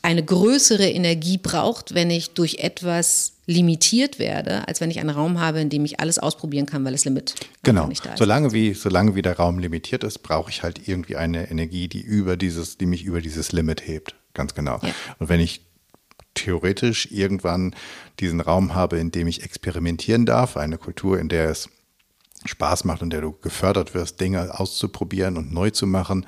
eine 0.01 0.23
größere 0.23 0.89
Energie 0.89 1.37
braucht, 1.37 1.93
wenn 1.93 2.09
ich 2.09 2.31
durch 2.31 2.59
etwas 2.59 3.33
limitiert 3.45 4.19
werde, 4.19 4.67
als 4.67 4.81
wenn 4.81 4.91
ich 4.91 4.99
einen 4.99 5.09
Raum 5.09 5.39
habe, 5.39 5.59
in 5.59 5.69
dem 5.69 5.85
ich 5.85 5.99
alles 5.99 6.19
ausprobieren 6.19 6.65
kann, 6.65 6.83
weil 6.85 6.93
es 6.93 7.05
Limit 7.05 7.35
genau. 7.63 7.87
nicht 7.87 8.05
da 8.05 8.13
ist. 8.13 8.19
Solange 8.19 8.53
wie, 8.53 8.73
solange 8.73 9.15
wie 9.15 9.21
der 9.21 9.37
Raum 9.37 9.59
limitiert 9.59 10.03
ist, 10.03 10.19
brauche 10.19 10.49
ich 10.49 10.63
halt 10.63 10.87
irgendwie 10.87 11.15
eine 11.15 11.49
Energie, 11.49 11.87
die 11.87 12.01
über 12.01 12.37
dieses, 12.37 12.77
die 12.77 12.85
mich 12.85 13.03
über 13.03 13.21
dieses 13.21 13.51
Limit 13.51 13.87
hebt. 13.87 14.15
Ganz 14.37 14.53
genau. 14.53 14.79
Ja. 14.81 14.93
Und 15.19 15.27
wenn 15.27 15.41
ich 15.41 15.61
theoretisch 16.33 17.11
irgendwann 17.11 17.75
diesen 18.19 18.39
Raum 18.39 18.75
habe, 18.75 18.99
in 18.99 19.11
dem 19.11 19.27
ich 19.27 19.43
experimentieren 19.43 20.25
darf, 20.25 20.55
eine 20.55 20.77
Kultur, 20.77 21.19
in 21.19 21.27
der 21.27 21.49
es 21.49 21.69
Spaß 22.45 22.85
macht, 22.85 23.01
in 23.01 23.09
der 23.09 23.21
du 23.21 23.33
gefördert 23.33 23.95
wirst, 23.95 24.21
Dinge 24.21 24.57
auszuprobieren 24.57 25.37
und 25.37 25.51
neu 25.51 25.71
zu 25.71 25.87
machen, 25.87 26.25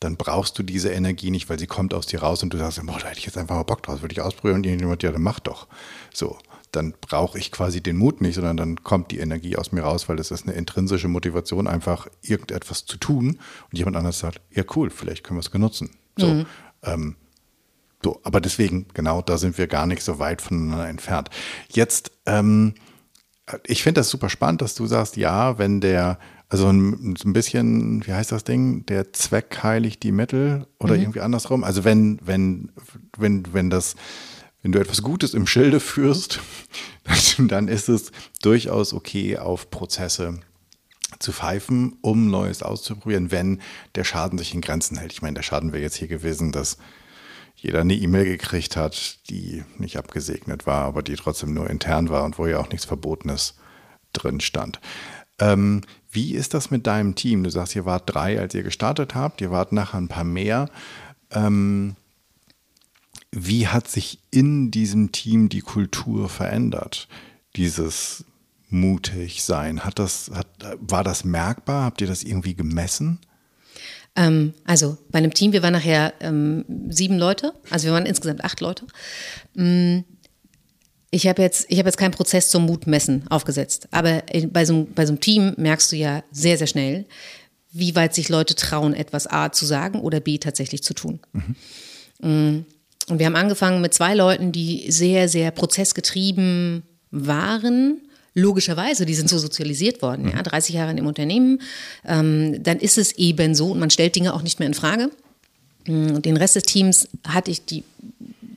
dann 0.00 0.16
brauchst 0.16 0.58
du 0.58 0.62
diese 0.62 0.90
Energie 0.90 1.30
nicht, 1.30 1.50
weil 1.50 1.58
sie 1.58 1.66
kommt 1.66 1.92
aus 1.92 2.06
dir 2.06 2.22
raus 2.22 2.42
und 2.42 2.52
du 2.54 2.58
sagst, 2.58 2.80
boah, 2.86 2.98
da 2.98 3.08
hätte 3.08 3.18
ich 3.18 3.26
jetzt 3.26 3.36
einfach 3.36 3.54
mal 3.54 3.62
Bock 3.64 3.82
drauf, 3.82 4.00
würde 4.00 4.14
ich 4.14 4.22
ausprobieren 4.22 4.56
und 4.56 4.66
irgendjemand, 4.66 5.02
ja, 5.02 5.12
dann 5.12 5.22
mach 5.22 5.38
doch. 5.38 5.68
So 6.12 6.38
dann 6.72 6.94
brauche 7.00 7.38
ich 7.38 7.50
quasi 7.50 7.82
den 7.82 7.96
Mut 7.96 8.20
nicht, 8.20 8.34
sondern 8.34 8.56
dann 8.56 8.82
kommt 8.82 9.10
die 9.10 9.18
Energie 9.18 9.56
aus 9.56 9.72
mir 9.72 9.82
raus, 9.82 10.08
weil 10.08 10.16
das 10.16 10.30
ist 10.30 10.46
eine 10.46 10.56
intrinsische 10.56 11.08
Motivation, 11.08 11.66
einfach 11.66 12.06
irgendetwas 12.22 12.86
zu 12.86 12.96
tun. 12.96 13.40
Und 13.70 13.78
jemand 13.78 13.96
anderes 13.96 14.18
sagt, 14.18 14.40
ja 14.50 14.62
cool, 14.76 14.90
vielleicht 14.90 15.24
können 15.24 15.38
wir 15.38 15.42
es 15.42 15.50
genutzen. 15.50 15.90
So, 16.16 16.26
mhm. 16.26 16.46
ähm, 16.82 17.16
so, 18.02 18.20
aber 18.22 18.40
deswegen, 18.40 18.86
genau, 18.94 19.22
da 19.22 19.36
sind 19.36 19.58
wir 19.58 19.66
gar 19.66 19.86
nicht 19.86 20.02
so 20.02 20.18
weit 20.18 20.40
voneinander 20.40 20.88
entfernt. 20.88 21.28
Jetzt, 21.68 22.12
ähm, 22.26 22.74
ich 23.66 23.82
finde 23.82 24.00
das 24.00 24.10
super 24.10 24.30
spannend, 24.30 24.62
dass 24.62 24.74
du 24.74 24.86
sagst, 24.86 25.16
ja, 25.16 25.58
wenn 25.58 25.80
der, 25.80 26.18
also 26.48 26.68
ein, 26.68 27.16
ein, 27.24 27.32
bisschen, 27.32 28.06
wie 28.06 28.12
heißt 28.12 28.32
das 28.32 28.44
Ding, 28.44 28.86
der 28.86 29.12
Zweck 29.12 29.62
heiligt 29.62 30.02
die 30.02 30.12
Mittel 30.12 30.66
oder 30.78 30.94
mhm. 30.94 31.02
irgendwie 31.02 31.20
andersrum. 31.20 31.62
Also 31.62 31.84
wenn, 31.84 32.18
wenn, 32.22 32.72
wenn, 33.16 33.52
wenn 33.52 33.70
das 33.70 33.96
wenn 34.62 34.72
du 34.72 34.78
etwas 34.78 35.02
Gutes 35.02 35.32
im 35.32 35.46
Schilde 35.46 35.80
führst, 35.80 36.40
dann 37.38 37.68
ist 37.68 37.88
es 37.88 38.12
durchaus 38.42 38.92
okay, 38.92 39.38
auf 39.38 39.70
Prozesse 39.70 40.40
zu 41.18 41.32
pfeifen, 41.32 41.96
um 42.02 42.30
Neues 42.30 42.62
auszuprobieren, 42.62 43.30
wenn 43.30 43.60
der 43.94 44.04
Schaden 44.04 44.38
sich 44.38 44.54
in 44.54 44.60
Grenzen 44.60 44.98
hält. 44.98 45.12
Ich 45.12 45.22
meine, 45.22 45.34
der 45.34 45.42
Schaden 45.42 45.72
wäre 45.72 45.82
jetzt 45.82 45.96
hier 45.96 46.08
gewesen, 46.08 46.52
dass 46.52 46.76
jeder 47.62 47.80
eine 47.80 47.94
E-Mail 47.94 48.24
gekriegt 48.24 48.76
hat, 48.76 49.18
die 49.28 49.64
nicht 49.76 49.98
abgesegnet 49.98 50.66
war, 50.66 50.84
aber 50.84 51.02
die 51.02 51.14
trotzdem 51.14 51.52
nur 51.52 51.68
intern 51.68 52.08
war 52.08 52.24
und 52.24 52.38
wo 52.38 52.46
ja 52.46 52.58
auch 52.58 52.70
nichts 52.70 52.86
Verbotenes 52.86 53.54
drin 54.12 54.40
stand. 54.40 54.80
Ähm, 55.38 55.82
wie 56.10 56.34
ist 56.34 56.54
das 56.54 56.70
mit 56.70 56.86
deinem 56.86 57.14
Team? 57.14 57.44
Du 57.44 57.50
sagst, 57.50 57.76
ihr 57.76 57.84
wart 57.84 58.04
drei, 58.06 58.40
als 58.40 58.54
ihr 58.54 58.62
gestartet 58.62 59.14
habt, 59.14 59.40
ihr 59.40 59.50
wart 59.50 59.72
nachher 59.72 59.98
ein 59.98 60.08
paar 60.08 60.24
mehr. 60.24 60.70
Ähm, 61.30 61.96
wie 63.30 63.68
hat 63.68 63.88
sich 63.88 64.18
in 64.30 64.70
diesem 64.70 65.12
Team 65.12 65.48
die 65.48 65.60
Kultur 65.60 66.28
verändert? 66.28 67.08
Dieses 67.56 68.24
mutig 68.70 69.44
sein, 69.44 69.84
hat 69.84 69.98
das, 69.98 70.30
hat, 70.34 70.48
war 70.80 71.04
das 71.04 71.24
merkbar? 71.24 71.84
Habt 71.84 72.00
ihr 72.00 72.06
das 72.06 72.22
irgendwie 72.22 72.54
gemessen? 72.54 73.18
Ähm, 74.16 74.54
also 74.64 74.96
bei 75.10 75.18
einem 75.18 75.32
Team, 75.32 75.52
wir 75.52 75.62
waren 75.62 75.72
nachher 75.72 76.12
ähm, 76.20 76.64
sieben 76.88 77.18
Leute, 77.18 77.52
also 77.70 77.86
wir 77.86 77.92
waren 77.92 78.06
insgesamt 78.06 78.44
acht 78.44 78.60
Leute. 78.60 78.86
Mm, 79.54 80.00
ich 81.10 81.26
habe 81.26 81.42
jetzt, 81.42 81.66
ich 81.68 81.78
jetzt 81.78 81.96
keinen 81.96 82.12
Prozess 82.12 82.50
zum 82.50 82.66
Mutmessen 82.66 83.24
aufgesetzt, 83.30 83.88
aber 83.90 84.22
bei 84.48 84.64
so, 84.64 84.86
bei 84.94 85.06
so 85.06 85.12
einem 85.12 85.20
Team 85.20 85.54
merkst 85.56 85.90
du 85.90 85.96
ja 85.96 86.22
sehr, 86.30 86.56
sehr 86.56 86.66
schnell, 86.66 87.06
wie 87.72 87.94
weit 87.94 88.14
sich 88.14 88.28
Leute 88.28 88.54
trauen, 88.54 88.94
etwas 88.94 89.26
A 89.26 89.52
zu 89.52 89.64
sagen 89.64 90.00
oder 90.00 90.20
B 90.20 90.38
tatsächlich 90.38 90.82
zu 90.82 90.94
tun. 90.94 91.20
Mhm. 91.32 91.56
Mm, 92.20 92.64
und 93.08 93.18
wir 93.18 93.26
haben 93.26 93.36
angefangen 93.36 93.80
mit 93.80 93.92
zwei 93.94 94.14
Leuten, 94.14 94.52
die 94.52 94.90
sehr, 94.90 95.28
sehr 95.28 95.50
prozessgetrieben 95.50 96.84
waren 97.10 98.02
logischerweise, 98.34 99.06
die 99.06 99.14
sind 99.14 99.28
so 99.28 99.38
sozialisiert 99.38 100.02
worden, 100.02 100.30
ja, 100.30 100.42
30 100.42 100.74
Jahre 100.74 100.90
in 100.90 100.96
dem 100.96 101.06
Unternehmen, 101.06 101.60
ähm, 102.04 102.62
dann 102.62 102.78
ist 102.78 102.98
es 102.98 103.12
eben 103.12 103.54
so 103.54 103.72
und 103.72 103.80
man 103.80 103.90
stellt 103.90 104.16
Dinge 104.16 104.34
auch 104.34 104.42
nicht 104.42 104.58
mehr 104.58 104.68
in 104.68 104.74
Frage. 104.74 105.10
Mm, 105.86 106.14
und 106.14 106.24
den 106.24 106.36
Rest 106.36 106.56
des 106.56 106.64
Teams 106.64 107.08
hatte 107.26 107.50
ich 107.50 107.64
die, 107.64 107.84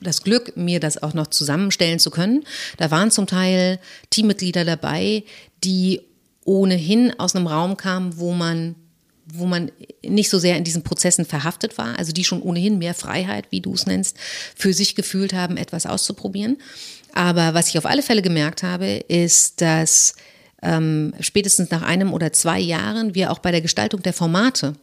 das 0.00 0.22
Glück, 0.22 0.56
mir 0.56 0.80
das 0.80 1.02
auch 1.02 1.14
noch 1.14 1.28
zusammenstellen 1.28 1.98
zu 1.98 2.10
können. 2.10 2.44
Da 2.76 2.90
waren 2.90 3.10
zum 3.10 3.26
Teil 3.26 3.78
Teammitglieder 4.10 4.64
dabei, 4.64 5.24
die 5.64 6.02
ohnehin 6.44 7.18
aus 7.18 7.34
einem 7.34 7.46
Raum 7.46 7.76
kamen, 7.76 8.18
wo 8.18 8.32
man 8.32 8.76
wo 9.26 9.46
man 9.46 9.70
nicht 10.04 10.28
so 10.28 10.38
sehr 10.38 10.56
in 10.56 10.64
diesen 10.64 10.82
Prozessen 10.82 11.24
verhaftet 11.24 11.78
war, 11.78 11.98
also 11.98 12.12
die 12.12 12.24
schon 12.24 12.42
ohnehin 12.42 12.78
mehr 12.78 12.94
Freiheit, 12.94 13.46
wie 13.50 13.60
du 13.60 13.72
es 13.72 13.86
nennst, 13.86 14.18
für 14.54 14.72
sich 14.74 14.94
gefühlt 14.94 15.32
haben, 15.32 15.56
etwas 15.56 15.86
auszuprobieren. 15.86 16.58
Aber 17.14 17.54
was 17.54 17.68
ich 17.68 17.78
auf 17.78 17.86
alle 17.86 18.02
Fälle 18.02 18.22
gemerkt 18.22 18.62
habe, 18.62 18.86
ist, 18.86 19.60
dass 19.60 20.16
ähm, 20.62 21.14
spätestens 21.20 21.70
nach 21.70 21.82
einem 21.82 22.12
oder 22.12 22.32
zwei 22.32 22.58
Jahren 22.58 23.14
wir 23.14 23.30
auch 23.30 23.38
bei 23.38 23.52
der 23.52 23.60
Gestaltung 23.60 24.02
der 24.02 24.12
Formate, 24.12 24.74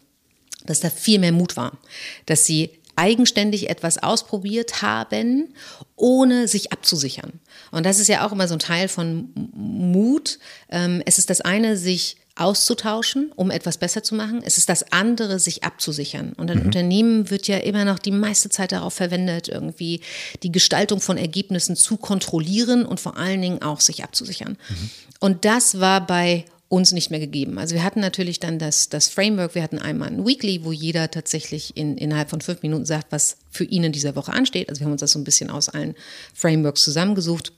dass 0.65 0.79
da 0.79 0.89
viel 0.89 1.19
mehr 1.19 1.33
Mut 1.33 1.57
war, 1.57 1.77
dass 2.25 2.45
sie 2.45 2.71
eigenständig 2.95 3.69
etwas 3.69 3.97
ausprobiert 4.01 4.81
haben, 4.81 5.53
ohne 5.95 6.47
sich 6.47 6.71
abzusichern. 6.71 7.39
Und 7.71 7.85
das 7.85 7.99
ist 7.99 8.07
ja 8.07 8.25
auch 8.25 8.31
immer 8.31 8.47
so 8.47 8.55
ein 8.55 8.59
Teil 8.59 8.87
von 8.87 9.29
Mut. 9.53 10.39
Ähm, 10.69 11.01
es 11.05 11.17
ist 11.17 11.29
das 11.29 11.41
eine, 11.41 11.77
sich 11.77 12.17
auszutauschen, 12.35 13.31
um 13.35 13.51
etwas 13.51 13.77
besser 13.77 14.03
zu 14.03 14.15
machen. 14.15 14.41
Es 14.43 14.57
ist 14.57 14.69
das 14.69 14.91
andere, 14.91 15.39
sich 15.39 15.63
abzusichern. 15.63 16.33
Und 16.33 16.49
ein 16.49 16.59
mhm. 16.59 16.65
Unternehmen 16.65 17.29
wird 17.29 17.47
ja 17.47 17.57
immer 17.57 17.85
noch 17.85 17.99
die 17.99 18.11
meiste 18.11 18.49
Zeit 18.49 18.71
darauf 18.71 18.93
verwendet, 18.93 19.47
irgendwie 19.47 20.01
die 20.43 20.51
Gestaltung 20.51 21.01
von 21.01 21.17
Ergebnissen 21.17 21.75
zu 21.75 21.97
kontrollieren 21.97 22.85
und 22.85 22.99
vor 22.99 23.17
allen 23.17 23.41
Dingen 23.41 23.61
auch 23.61 23.81
sich 23.81 24.03
abzusichern. 24.03 24.57
Mhm. 24.69 24.89
Und 25.19 25.45
das 25.45 25.79
war 25.79 26.05
bei 26.05 26.45
uns 26.71 26.93
nicht 26.93 27.11
mehr 27.11 27.19
gegeben. 27.19 27.59
Also 27.59 27.75
wir 27.75 27.83
hatten 27.83 27.99
natürlich 27.99 28.39
dann 28.39 28.57
das, 28.57 28.87
das 28.87 29.09
Framework, 29.09 29.55
wir 29.55 29.61
hatten 29.61 29.77
einmal 29.77 30.07
ein 30.07 30.25
Weekly, 30.25 30.63
wo 30.63 30.71
jeder 30.71 31.11
tatsächlich 31.11 31.75
in, 31.75 31.97
innerhalb 31.97 32.29
von 32.29 32.39
fünf 32.39 32.61
Minuten 32.61 32.85
sagt, 32.85 33.11
was 33.11 33.35
für 33.49 33.65
ihn 33.65 33.83
in 33.83 33.91
dieser 33.91 34.15
Woche 34.15 34.31
ansteht. 34.31 34.69
Also 34.69 34.79
wir 34.79 34.85
haben 34.85 34.93
uns 34.93 35.01
das 35.01 35.11
so 35.11 35.19
ein 35.19 35.25
bisschen 35.25 35.49
aus 35.49 35.67
allen 35.67 35.95
Frameworks 36.33 36.81
zusammengesucht. 36.81 37.51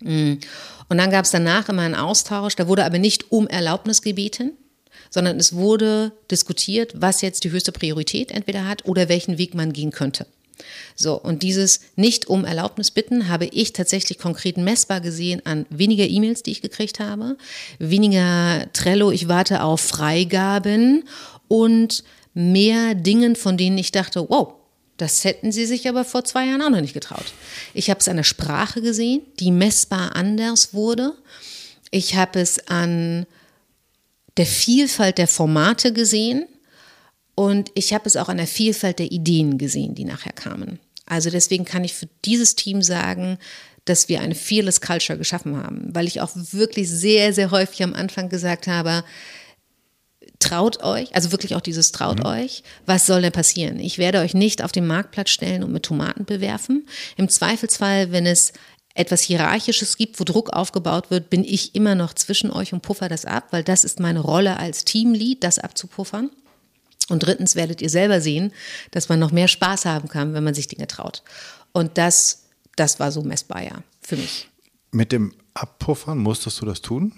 Mm. 0.00 0.34
Und 0.88 0.98
dann 0.98 1.10
gab 1.10 1.24
es 1.24 1.30
danach 1.30 1.68
immer 1.68 1.82
einen 1.82 1.94
Austausch, 1.94 2.56
da 2.56 2.66
wurde 2.66 2.84
aber 2.84 2.98
nicht 2.98 3.30
um 3.30 3.46
Erlaubnis 3.46 4.02
gebeten, 4.02 4.52
sondern 5.08 5.38
es 5.38 5.54
wurde 5.54 6.12
diskutiert, 6.30 6.92
was 6.96 7.20
jetzt 7.20 7.44
die 7.44 7.50
höchste 7.50 7.72
Priorität 7.72 8.30
entweder 8.30 8.66
hat 8.66 8.86
oder 8.86 9.08
welchen 9.08 9.38
Weg 9.38 9.54
man 9.54 9.72
gehen 9.72 9.92
könnte. 9.92 10.26
So, 10.94 11.14
und 11.14 11.42
dieses 11.42 11.80
nicht 11.96 12.26
um 12.28 12.44
Erlaubnis 12.44 12.90
bitten 12.90 13.28
habe 13.28 13.46
ich 13.46 13.72
tatsächlich 13.72 14.18
konkret 14.18 14.56
messbar 14.56 15.00
gesehen 15.00 15.44
an 15.46 15.66
weniger 15.70 16.06
E-Mails, 16.06 16.42
die 16.42 16.52
ich 16.52 16.62
gekriegt 16.62 17.00
habe, 17.00 17.36
weniger 17.78 18.66
Trello, 18.72 19.10
ich 19.10 19.28
warte 19.28 19.62
auf 19.62 19.80
Freigaben 19.80 21.04
und 21.48 22.04
mehr 22.34 22.94
Dingen, 22.94 23.36
von 23.36 23.56
denen 23.56 23.78
ich 23.78 23.92
dachte, 23.92 24.26
wow, 24.28 24.54
das 25.00 25.24
hätten 25.24 25.50
sie 25.50 25.66
sich 25.66 25.88
aber 25.88 26.04
vor 26.04 26.24
zwei 26.24 26.46
Jahren 26.46 26.62
auch 26.62 26.70
noch 26.70 26.80
nicht 26.80 26.94
getraut. 26.94 27.32
Ich 27.72 27.88
habe 27.88 28.00
es 28.00 28.08
an 28.08 28.16
der 28.16 28.24
Sprache 28.24 28.82
gesehen, 28.82 29.22
die 29.38 29.50
messbar 29.50 30.14
anders 30.14 30.74
wurde. 30.74 31.14
Ich 31.90 32.16
habe 32.16 32.40
es 32.40 32.68
an 32.68 33.26
der 34.36 34.46
Vielfalt 34.46 35.18
der 35.18 35.28
Formate 35.28 35.92
gesehen 35.92 36.46
und 37.34 37.70
ich 37.74 37.94
habe 37.94 38.06
es 38.06 38.16
auch 38.16 38.28
an 38.28 38.36
der 38.36 38.46
Vielfalt 38.46 38.98
der 38.98 39.10
Ideen 39.10 39.56
gesehen, 39.56 39.94
die 39.94 40.04
nachher 40.04 40.32
kamen. 40.32 40.78
Also 41.06 41.30
deswegen 41.30 41.64
kann 41.64 41.84
ich 41.84 41.94
für 41.94 42.08
dieses 42.24 42.54
Team 42.54 42.82
sagen, 42.82 43.38
dass 43.86 44.08
wir 44.08 44.20
eine 44.20 44.34
Fearless 44.34 44.80
Culture 44.80 45.18
geschaffen 45.18 45.56
haben, 45.56 45.88
weil 45.94 46.06
ich 46.06 46.20
auch 46.20 46.30
wirklich 46.34 46.88
sehr, 46.88 47.32
sehr 47.32 47.50
häufig 47.50 47.82
am 47.82 47.94
Anfang 47.94 48.28
gesagt 48.28 48.66
habe, 48.66 49.02
traut 50.40 50.82
euch, 50.82 51.14
also 51.14 51.30
wirklich 51.30 51.54
auch 51.54 51.60
dieses 51.60 51.92
traut 51.92 52.18
mhm. 52.20 52.26
euch, 52.26 52.64
was 52.86 53.06
soll 53.06 53.22
denn 53.22 53.32
passieren? 53.32 53.78
Ich 53.78 53.98
werde 53.98 54.18
euch 54.18 54.34
nicht 54.34 54.64
auf 54.64 54.72
den 54.72 54.86
Marktplatz 54.86 55.30
stellen 55.30 55.62
und 55.62 55.72
mit 55.72 55.84
Tomaten 55.84 56.24
bewerfen. 56.24 56.86
Im 57.16 57.28
Zweifelsfall, 57.28 58.10
wenn 58.10 58.26
es 58.26 58.52
etwas 58.94 59.22
Hierarchisches 59.22 59.96
gibt, 59.96 60.18
wo 60.18 60.24
Druck 60.24 60.50
aufgebaut 60.50 61.10
wird, 61.10 61.30
bin 61.30 61.44
ich 61.44 61.74
immer 61.74 61.94
noch 61.94 62.14
zwischen 62.14 62.50
euch 62.50 62.72
und 62.72 62.82
puffer 62.82 63.08
das 63.08 63.24
ab, 63.24 63.48
weil 63.50 63.62
das 63.62 63.84
ist 63.84 64.00
meine 64.00 64.20
Rolle 64.20 64.58
als 64.58 64.84
Teamlead, 64.84 65.44
das 65.44 65.58
abzupuffern. 65.58 66.30
Und 67.08 67.24
drittens 67.24 67.54
werdet 67.54 67.82
ihr 67.82 67.90
selber 67.90 68.20
sehen, 68.20 68.52
dass 68.90 69.08
man 69.08 69.18
noch 69.18 69.32
mehr 69.32 69.48
Spaß 69.48 69.84
haben 69.84 70.08
kann, 70.08 70.34
wenn 70.34 70.44
man 70.44 70.54
sich 70.54 70.68
Dinge 70.68 70.86
traut. 70.86 71.22
Und 71.72 71.98
das, 71.98 72.44
das 72.76 72.98
war 72.98 73.12
so 73.12 73.22
messbar, 73.22 73.62
ja, 73.62 73.82
für 74.00 74.16
mich. 74.16 74.48
Mit 74.90 75.12
dem 75.12 75.34
Abpuffern 75.54 76.18
musstest 76.18 76.60
du 76.60 76.66
das 76.66 76.80
tun? 76.80 77.12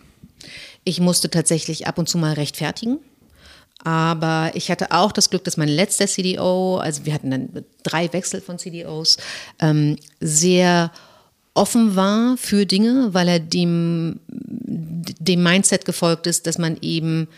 Ich 0.85 1.01
musste 1.01 1.31
tatsächlich 1.31 1.87
ab 1.87 1.99
und 1.99 2.09
zu 2.09 2.19
mal 2.19 2.33
rechtfertigen. 2.33 2.99
Aber 3.85 4.53
ich 4.55 4.71
hatte 4.71 4.93
auch 4.93 5.11
das 5.11 5.29
Glück, 5.29 5.43
dass 5.45 5.57
mein 5.57 5.69
letzter 5.69 6.07
CDO, 6.07 6.77
also 6.77 7.05
wir 7.05 7.13
hatten 7.13 7.31
dann 7.31 7.65
drei 7.83 8.13
Wechsel 8.13 8.41
von 8.41 8.59
CDOs, 8.59 9.17
ähm, 9.61 9.97
sehr 10.21 10.93
offen 11.55 11.97
war 11.97 12.37
für 12.37 12.65
Dinge, 12.65 13.13
weil 13.13 13.29
er 13.29 13.41
dem, 13.41 14.21
dem 14.29 15.43
Mindset 15.43 15.85
gefolgt 15.85 16.27
ist, 16.27 16.47
dass 16.47 16.59
man 16.59 16.79
eben, 16.81 17.29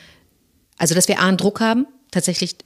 also 0.76 0.94
dass 0.94 1.08
wir 1.08 1.20
A, 1.20 1.28
einen 1.28 1.38
Druck 1.38 1.60
haben, 1.60 1.86
tatsächlich 2.10 2.56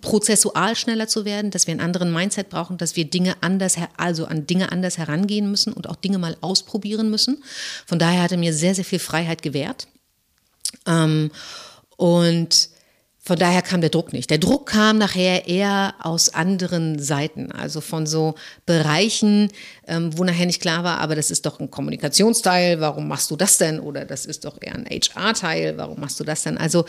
prozessual 0.00 0.74
schneller 0.74 1.06
zu 1.06 1.24
werden, 1.24 1.52
dass 1.52 1.68
wir 1.68 1.72
einen 1.72 1.80
anderen 1.80 2.12
Mindset 2.12 2.50
brauchen, 2.50 2.76
dass 2.76 2.96
wir 2.96 3.04
Dinge 3.04 3.36
anders, 3.40 3.76
also 3.96 4.26
an 4.26 4.46
Dinge 4.46 4.72
anders 4.72 4.98
herangehen 4.98 5.48
müssen 5.48 5.72
und 5.72 5.88
auch 5.88 5.96
Dinge 5.96 6.18
mal 6.18 6.36
ausprobieren 6.40 7.08
müssen. 7.08 7.42
Von 7.86 8.00
daher 8.00 8.22
hat 8.22 8.32
er 8.32 8.38
mir 8.38 8.52
sehr, 8.52 8.74
sehr 8.74 8.84
viel 8.84 8.98
Freiheit 8.98 9.42
gewährt. 9.42 9.86
Ähm, 10.86 11.30
und 11.96 12.70
von 13.22 13.38
daher 13.38 13.60
kam 13.60 13.82
der 13.82 13.90
Druck 13.90 14.14
nicht. 14.14 14.30
Der 14.30 14.38
Druck 14.38 14.70
kam 14.70 14.96
nachher 14.96 15.46
eher 15.46 15.94
aus 16.00 16.32
anderen 16.32 16.98
Seiten, 16.98 17.52
also 17.52 17.82
von 17.82 18.06
so 18.06 18.34
Bereichen, 18.64 19.50
ähm, 19.90 20.16
wo 20.16 20.22
nachher 20.22 20.46
nicht 20.46 20.62
klar 20.62 20.84
war, 20.84 20.98
aber 20.98 21.16
das 21.16 21.32
ist 21.32 21.44
doch 21.44 21.58
ein 21.58 21.68
Kommunikationsteil, 21.68 22.80
warum 22.80 23.08
machst 23.08 23.28
du 23.30 23.36
das 23.36 23.58
denn? 23.58 23.80
Oder 23.80 24.04
das 24.04 24.24
ist 24.24 24.44
doch 24.44 24.56
eher 24.62 24.76
ein 24.76 24.86
HR-Teil, 24.86 25.76
warum 25.76 25.98
machst 25.98 26.20
du 26.20 26.24
das 26.24 26.44
denn? 26.44 26.56
Also 26.56 26.84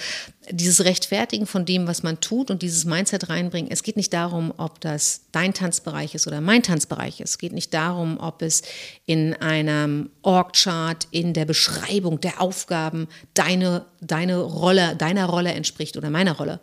dieses 0.51 0.85
Rechtfertigen 0.85 1.47
von 1.47 1.65
dem, 1.65 1.87
was 1.87 2.03
man 2.03 2.19
tut 2.21 2.51
und 2.51 2.61
dieses 2.61 2.85
Mindset 2.85 3.29
reinbringen. 3.29 3.71
Es 3.71 3.81
geht 3.81 3.97
nicht 3.97 4.13
darum, 4.13 4.53
ob 4.55 4.79
das 4.81 5.21
dein 5.31 5.55
Tanzbereich 5.55 6.13
ist 6.13 6.27
oder 6.27 6.41
mein 6.41 6.61
Tanzbereich 6.61 7.21
ist. 7.21 7.31
Es 7.31 7.37
geht 7.39 7.53
nicht 7.53 7.73
darum, 7.73 8.19
ob 8.19 8.43
es 8.43 8.61
in 9.07 9.33
einem 9.33 10.11
Org-Chart, 10.21 11.07
in 11.09 11.33
der 11.33 11.45
Beschreibung 11.45 12.21
der 12.21 12.39
Aufgaben 12.39 13.07
deine, 13.33 13.85
deine 13.99 14.37
Rolle, 14.37 14.95
deiner 14.95 15.25
Rolle 15.25 15.53
entspricht 15.53 15.97
oder 15.97 16.11
meiner 16.11 16.33
Rolle. 16.33 16.59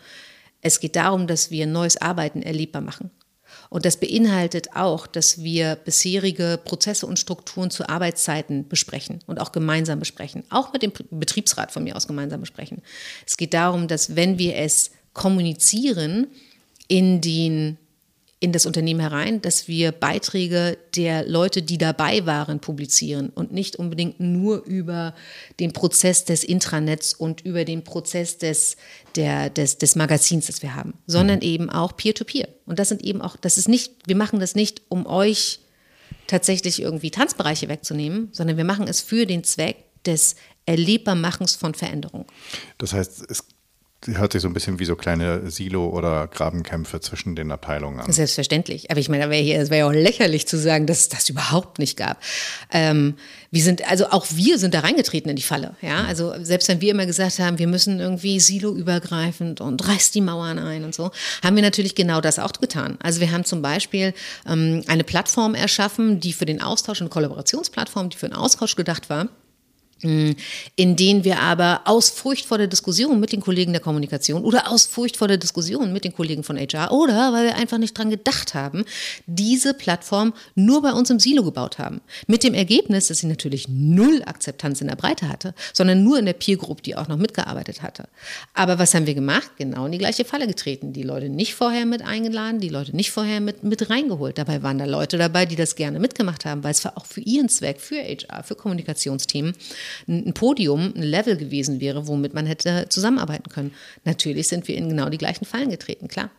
Es 0.61 0.79
geht 0.79 0.95
darum, 0.95 1.27
dass 1.27 1.51
wir 1.51 1.67
neues 1.67 1.97
Arbeiten 1.97 2.43
erlebbar 2.43 2.83
machen. 2.83 3.11
Und 3.71 3.85
das 3.85 3.99
beinhaltet 3.99 4.75
auch, 4.75 5.07
dass 5.07 5.43
wir 5.43 5.77
bisherige 5.77 6.59
Prozesse 6.65 7.07
und 7.07 7.19
Strukturen 7.19 7.71
zu 7.71 7.89
Arbeitszeiten 7.89 8.67
besprechen 8.69 9.21
und 9.27 9.41
auch 9.41 9.53
gemeinsam 9.53 9.99
besprechen. 9.99 10.45
Auch 10.49 10.73
mit 10.73 10.83
dem 10.83 10.93
Betriebsrat 11.11 11.71
von 11.71 11.85
mir 11.85 11.97
aus 11.97 12.07
gemeinsam 12.07 12.41
besprechen. 12.41 12.83
Es 13.27 13.37
geht 13.37 13.53
darum, 13.55 13.89
dass 13.89 14.17
wenn 14.17 14.39
wir 14.39 14.57
es 14.57 14.91
kommunizieren 15.13 16.29
in 16.87 17.21
den 17.21 17.77
in 18.41 18.53
das 18.53 18.67
Unternehmen 18.67 19.01
herein, 19.01 19.43
dass 19.43 19.67
wir 19.67 19.91
Beiträge 19.91 20.79
der 20.95 21.27
Leute, 21.27 21.63
die 21.63 21.77
dabei 21.77 22.25
waren, 22.25 22.61
publizieren 22.61 23.31
und 23.31 23.53
nicht 23.53 23.77
unbedingt 23.77 24.21
nur 24.21 24.65
über 24.65 25.15
den 25.59 25.73
Prozess 25.73 26.25
des 26.25 26.45
Intranets 26.45 27.15
und 27.15 27.41
über 27.41 27.65
den 27.65 27.83
Prozess 27.83 28.39
des, 28.39 28.77
der, 29.17 29.51
des, 29.51 29.79
des 29.79 29.97
Magazins, 29.97 30.47
das 30.47 30.63
wir 30.63 30.77
haben, 30.77 30.95
sondern 31.07 31.43
eben 31.43 31.69
auch 31.69 31.97
Peer-to-Peer. 31.97 32.47
-Peer. 32.47 32.53
Und 32.67 32.79
das 32.79 32.89
sind 32.89 33.03
eben 33.03 33.21
auch, 33.21 33.37
das 33.37 33.59
ist 33.59 33.69
nicht, 33.69 33.93
wir 34.07 34.17
machen 34.17 34.39
das 34.39 34.55
nicht, 34.55 34.83
um 34.89 35.07
euch 35.07 35.59
tatsächlich 36.29 36.81
irgendwie 36.81 37.11
Tanzbereiche 37.11 37.69
wegzunehmen, 37.69 38.29
sondern 38.33 38.57
wir 38.57 38.65
machen 38.65 38.87
es 38.87 39.01
für 39.01 39.27
den 39.27 39.43
Zweck 39.43 39.85
des 40.05 40.37
Erlebbarmachens 40.65 41.57
von 41.57 41.75
Veränderung. 41.75 42.27
Das 42.77 42.93
heißt, 42.93 43.25
es 43.29 43.45
hört 44.07 44.33
sich 44.33 44.43
so 44.43 44.49
ein 44.49 44.55
bisschen 44.55 44.79
wie 44.79 44.85
so 44.85 44.95
kleine 44.95 45.51
Silo- 45.51 45.89
oder 45.89 46.29
Grabenkämpfe 46.29 47.01
zwischen 47.01 47.35
den 47.35 47.51
Abteilungen 47.51 47.99
an. 47.99 48.13
Selbstverständlich. 48.13 48.91
Aber 48.91 49.01
ich 49.01 49.09
meine, 49.09 49.25
es 49.25 49.71
wäre 49.71 49.79
ja 49.81 49.87
auch 49.87 49.93
lächerlich 49.93 50.47
zu 50.47 50.57
sagen, 50.57 50.87
dass 50.87 51.01
es 51.01 51.09
das 51.09 51.29
überhaupt 51.29 51.79
nicht 51.79 51.97
gab. 51.97 52.19
Ähm, 52.73 53.15
wir 53.51 53.63
sind, 53.63 53.91
also 53.91 54.07
auch 54.11 54.27
wir 54.31 54.59
sind 54.59 54.75
da 54.75 54.81
reingetreten 54.81 55.31
in 55.31 55.37
die 55.37 55.43
Falle. 55.43 55.75
Ja, 55.83 56.05
also 56.05 56.33
selbst 56.43 56.69
wenn 56.69 56.81
wir 56.81 56.93
immer 56.93 57.07
gesagt 57.07 57.41
haben, 57.41 57.59
wir 57.59 57.67
müssen 57.67 57.99
irgendwie 57.99 58.39
siloübergreifend 58.39 59.61
und 59.61 59.87
reißt 59.87 60.15
die 60.15 60.21
Mauern 60.21 60.59
ein 60.59 60.85
und 60.85 60.95
so, 60.95 61.11
haben 61.43 61.57
wir 61.57 61.63
natürlich 61.63 61.95
genau 61.97 62.21
das 62.21 62.39
auch 62.39 62.53
getan. 62.53 62.99
Also 63.03 63.21
wir 63.21 63.33
haben 63.33 63.45
zum 63.45 63.63
Beispiel 63.63 64.15
ähm, 64.47 64.85
eine 64.87 65.03
Plattform 65.03 65.55
erschaffen, 65.55 66.21
die 66.21 66.33
für 66.33 66.47
den 66.47 66.63
Austausch, 66.63 67.01
eine 67.01 67.11
Kollaborationsplattform, 67.11 68.11
die 68.11 68.17
für 68.17 68.29
den 68.29 68.37
Austausch 68.37 68.77
gedacht 68.77 69.11
war 69.11 69.29
in 70.01 70.37
denen 70.77 71.25
wir 71.25 71.41
aber 71.41 71.81
aus 71.85 72.11
Furcht 72.11 72.47
vor 72.47 72.59
der 72.59 72.69
Diskussion 72.69 73.19
mit 73.19 73.33
den 73.33 73.41
Kollegen 73.41 73.73
der 73.73 73.81
Kommunikation 73.81 74.45
oder 74.45 74.71
aus 74.71 74.87
Furcht 74.87 75.17
vor 75.17 75.27
der 75.27 75.39
Diskussion 75.39 75.93
mit 75.93 76.05
den 76.05 76.15
Kollegen 76.15 76.45
von 76.45 76.57
HR 76.57 76.93
oder 76.93 77.33
weil 77.33 77.47
wir 77.47 77.57
einfach 77.57 77.79
nicht 77.79 77.99
dran 77.99 78.11
gedacht 78.11 78.55
haben, 78.55 78.85
diese 79.27 79.75
Plattform 79.75 80.35
nur 80.55 80.83
bei 80.83 80.93
uns 80.93 81.11
im 81.11 81.19
Silo 81.19 81.43
gebaut 81.43 81.79
haben. 81.79 82.01
Mit 82.29 82.45
dem 82.45 82.55
Ergebnis, 82.55 83.09
dass 83.09 83.19
sie 83.19 83.27
natürlich 83.27 83.67
null 83.69 84.23
Akzeptanz 84.25 84.81
in 84.81 84.87
der 84.87 84.95
Breite 84.95 85.29
hatte, 85.29 85.53
sondern 85.73 86.05
nur 86.05 86.19
in 86.19 86.27
der 86.27 86.33
Peer 86.33 86.57
Group, 86.57 86.83
die 86.83 86.95
auch 86.95 87.09
noch 87.09 87.17
mitgearbeitet 87.17 87.83
hatte. 87.83 88.09
Aber 88.55 88.79
was 88.79 88.95
haben 88.95 89.07
wir 89.07 89.15
gemacht? 89.15 89.51
Genau 89.59 89.87
in 89.87 89.93
die 89.93 89.99
gleiche 89.99 90.25
Falle 90.25 90.47
getreten. 90.47 90.93
Die 90.93 91.03
Leute 91.03 91.29
nicht 91.29 91.55
vorher 91.55 91.87
mit 91.87 92.03
eingeladen, 92.03 92.61
die 92.61 92.69
Leute 92.69 92.95
nicht 92.95 93.11
vorher 93.11 93.41
mit, 93.41 93.65
mit 93.65 93.91
reingeholt. 93.91 94.39
Dabei 94.39 94.63
waren 94.63 94.79
da 94.79 94.85
Leute 94.85 95.19
dabei, 95.19 95.45
die 95.45 95.57
das 95.57 95.75
gerne 95.75 95.99
mitgemacht 95.99 96.45
haben, 96.45 96.63
weil 96.63 96.71
es 96.71 96.85
war 96.85 96.97
auch 96.97 97.07
für 97.07 97.21
ihren 97.21 97.49
Zweck, 97.49 97.81
für 97.81 97.97
HR, 97.97 98.45
für 98.45 98.55
Kommunikationsthemen 98.55 99.55
ein 100.07 100.33
Podium, 100.35 100.93
ein 100.95 101.03
Level 101.03 101.37
gewesen 101.37 101.81
wäre, 101.81 102.07
womit 102.07 102.35
man 102.35 102.47
hätte 102.47 102.87
zusammenarbeiten 102.89 103.51
können. 103.51 103.73
Natürlich 104.05 104.49
sind 104.49 104.69
wir 104.69 104.77
in 104.77 104.89
genau 104.89 105.09
die 105.09 105.19
gleichen 105.19 105.45
Fallen 105.45 105.71
getreten, 105.71 106.09
klar. 106.09 106.31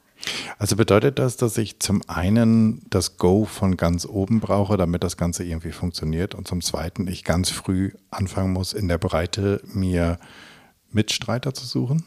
Also 0.57 0.75
bedeutet 0.75 1.17
das, 1.17 1.37
dass 1.37 1.57
ich 1.57 1.79
zum 1.79 2.01
einen 2.07 2.81
das 2.89 3.17
Go 3.17 3.45
von 3.45 3.77
ganz 3.77 4.05
oben 4.05 4.41
brauche, 4.41 4.75
damit 4.75 5.03
das 5.03 5.15
Ganze 5.15 5.43
irgendwie 5.43 5.71
funktioniert 5.71 6.35
und 6.35 6.47
zum 6.47 6.61
zweiten 6.61 7.07
ich 7.07 7.23
ganz 7.23 7.49
früh 7.49 7.91
anfangen 8.11 8.51
muss, 8.51 8.73
in 8.73 8.87
der 8.87 8.97
Breite 8.97 9.61
mir 9.65 10.19
Mitstreiter 10.91 11.53
zu 11.53 11.65
suchen? 11.65 12.03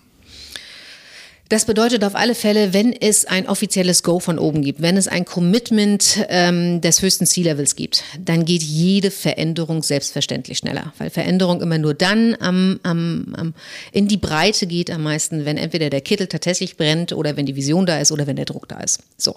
Das 1.52 1.66
bedeutet 1.66 2.02
auf 2.02 2.14
alle 2.14 2.34
Fälle, 2.34 2.72
wenn 2.72 2.94
es 2.94 3.26
ein 3.26 3.46
offizielles 3.46 4.02
Go 4.02 4.20
von 4.20 4.38
oben 4.38 4.62
gibt, 4.62 4.80
wenn 4.80 4.96
es 4.96 5.06
ein 5.06 5.26
Commitment 5.26 6.24
ähm, 6.30 6.80
des 6.80 7.02
höchsten 7.02 7.26
C-Levels 7.26 7.76
gibt, 7.76 8.04
dann 8.18 8.46
geht 8.46 8.62
jede 8.62 9.10
Veränderung 9.10 9.82
selbstverständlich 9.82 10.56
schneller, 10.56 10.94
weil 10.96 11.10
Veränderung 11.10 11.60
immer 11.60 11.76
nur 11.76 11.92
dann 11.92 12.34
am, 12.40 12.80
am, 12.84 13.34
am, 13.36 13.54
in 13.92 14.08
die 14.08 14.16
Breite 14.16 14.66
geht 14.66 14.90
am 14.90 15.02
meisten, 15.02 15.44
wenn 15.44 15.58
entweder 15.58 15.90
der 15.90 16.00
Kittel 16.00 16.26
tatsächlich 16.26 16.78
brennt 16.78 17.12
oder 17.12 17.36
wenn 17.36 17.44
die 17.44 17.54
Vision 17.54 17.84
da 17.84 17.98
ist 17.98 18.12
oder 18.12 18.26
wenn 18.26 18.36
der 18.36 18.46
Druck 18.46 18.66
da 18.68 18.80
ist. 18.80 19.00
So, 19.18 19.36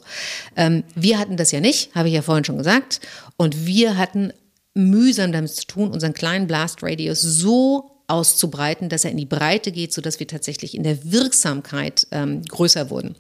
ähm, 0.55 0.85
wir 0.95 1.19
hatten 1.19 1.35
das 1.35 1.51
ja 1.51 1.59
nicht, 1.59 1.93
habe 1.95 2.07
ich 2.07 2.13
ja 2.13 2.21
vorhin 2.21 2.45
schon 2.45 2.57
gesagt, 2.57 3.01
und 3.35 3.65
wir 3.65 3.97
hatten 3.97 4.31
mühsam 4.73 5.33
damit 5.33 5.51
zu 5.51 5.67
tun, 5.67 5.91
unseren 5.91 6.13
kleinen 6.13 6.47
Blast 6.47 6.81
Radius 6.81 7.19
so 7.19 7.94
auszubreiten, 8.07 8.89
dass 8.89 9.05
er 9.05 9.11
in 9.11 9.17
die 9.17 9.25
Breite 9.25 9.71
geht, 9.71 9.93
sodass 9.93 10.19
wir 10.19 10.27
tatsächlich 10.27 10.75
in 10.75 10.83
der 10.83 11.11
Wirksamkeit 11.11 12.07
ähm, 12.11 12.43
größer 12.43 12.89
wurden. 12.89 13.15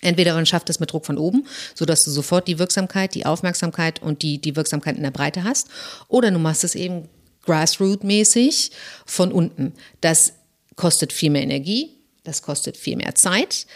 Entweder 0.00 0.34
man 0.34 0.46
schafft 0.46 0.70
es 0.70 0.80
mit 0.80 0.92
Druck 0.92 1.06
von 1.06 1.18
oben, 1.18 1.46
sodass 1.74 2.04
du 2.04 2.10
sofort 2.10 2.46
die 2.46 2.58
Wirksamkeit, 2.58 3.14
die 3.14 3.26
Aufmerksamkeit 3.26 4.00
und 4.00 4.22
die, 4.22 4.40
die 4.40 4.54
Wirksamkeit 4.54 4.96
in 4.96 5.02
der 5.02 5.10
Breite 5.10 5.44
hast, 5.44 5.68
oder 6.06 6.30
du 6.30 6.38
machst 6.38 6.64
es 6.64 6.74
eben 6.74 7.08
grassroot-mäßig 7.44 8.70
von 9.06 9.32
unten. 9.32 9.72
Das 10.00 10.34
kostet 10.76 11.12
viel 11.12 11.30
mehr 11.30 11.42
Energie, 11.42 11.96
das 12.22 12.42
kostet 12.42 12.76
viel 12.76 12.96
mehr 12.96 13.14
Zeit 13.14 13.66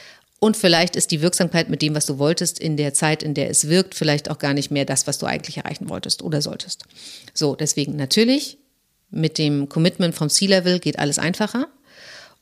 und 0.43 0.57
vielleicht 0.57 0.97
ist 0.97 1.12
die 1.12 1.22
Wirksamkeit 1.22 1.68
mit 1.68 1.83
dem, 1.83 1.95
was 1.95 2.07
du 2.07 2.18
wolltest, 2.18 2.59
in 2.59 2.76
der 2.76 2.95
Zeit, 2.95 3.22
in 3.22 3.33
der 3.33 3.49
es 3.49 3.68
wirkt, 3.68 3.95
vielleicht 3.95 4.28
auch 4.28 4.39
gar 4.39 4.55
nicht 4.55 4.72
mehr 4.72 4.85
das, 4.85 5.07
was 5.07 5.18
du 5.18 5.26
eigentlich 5.26 5.59
erreichen 5.59 5.89
wolltest 5.89 6.20
oder 6.20 6.43
solltest. 6.43 6.85
So, 7.33 7.55
deswegen 7.55 7.95
natürlich 7.95 8.59
mit 9.13 9.39
dem 9.39 9.69
Commitment 9.69 10.15
vom 10.15 10.29
C-Level 10.29 10.81
geht 10.81 10.99
alles 10.99 11.19
einfacher. 11.19 11.69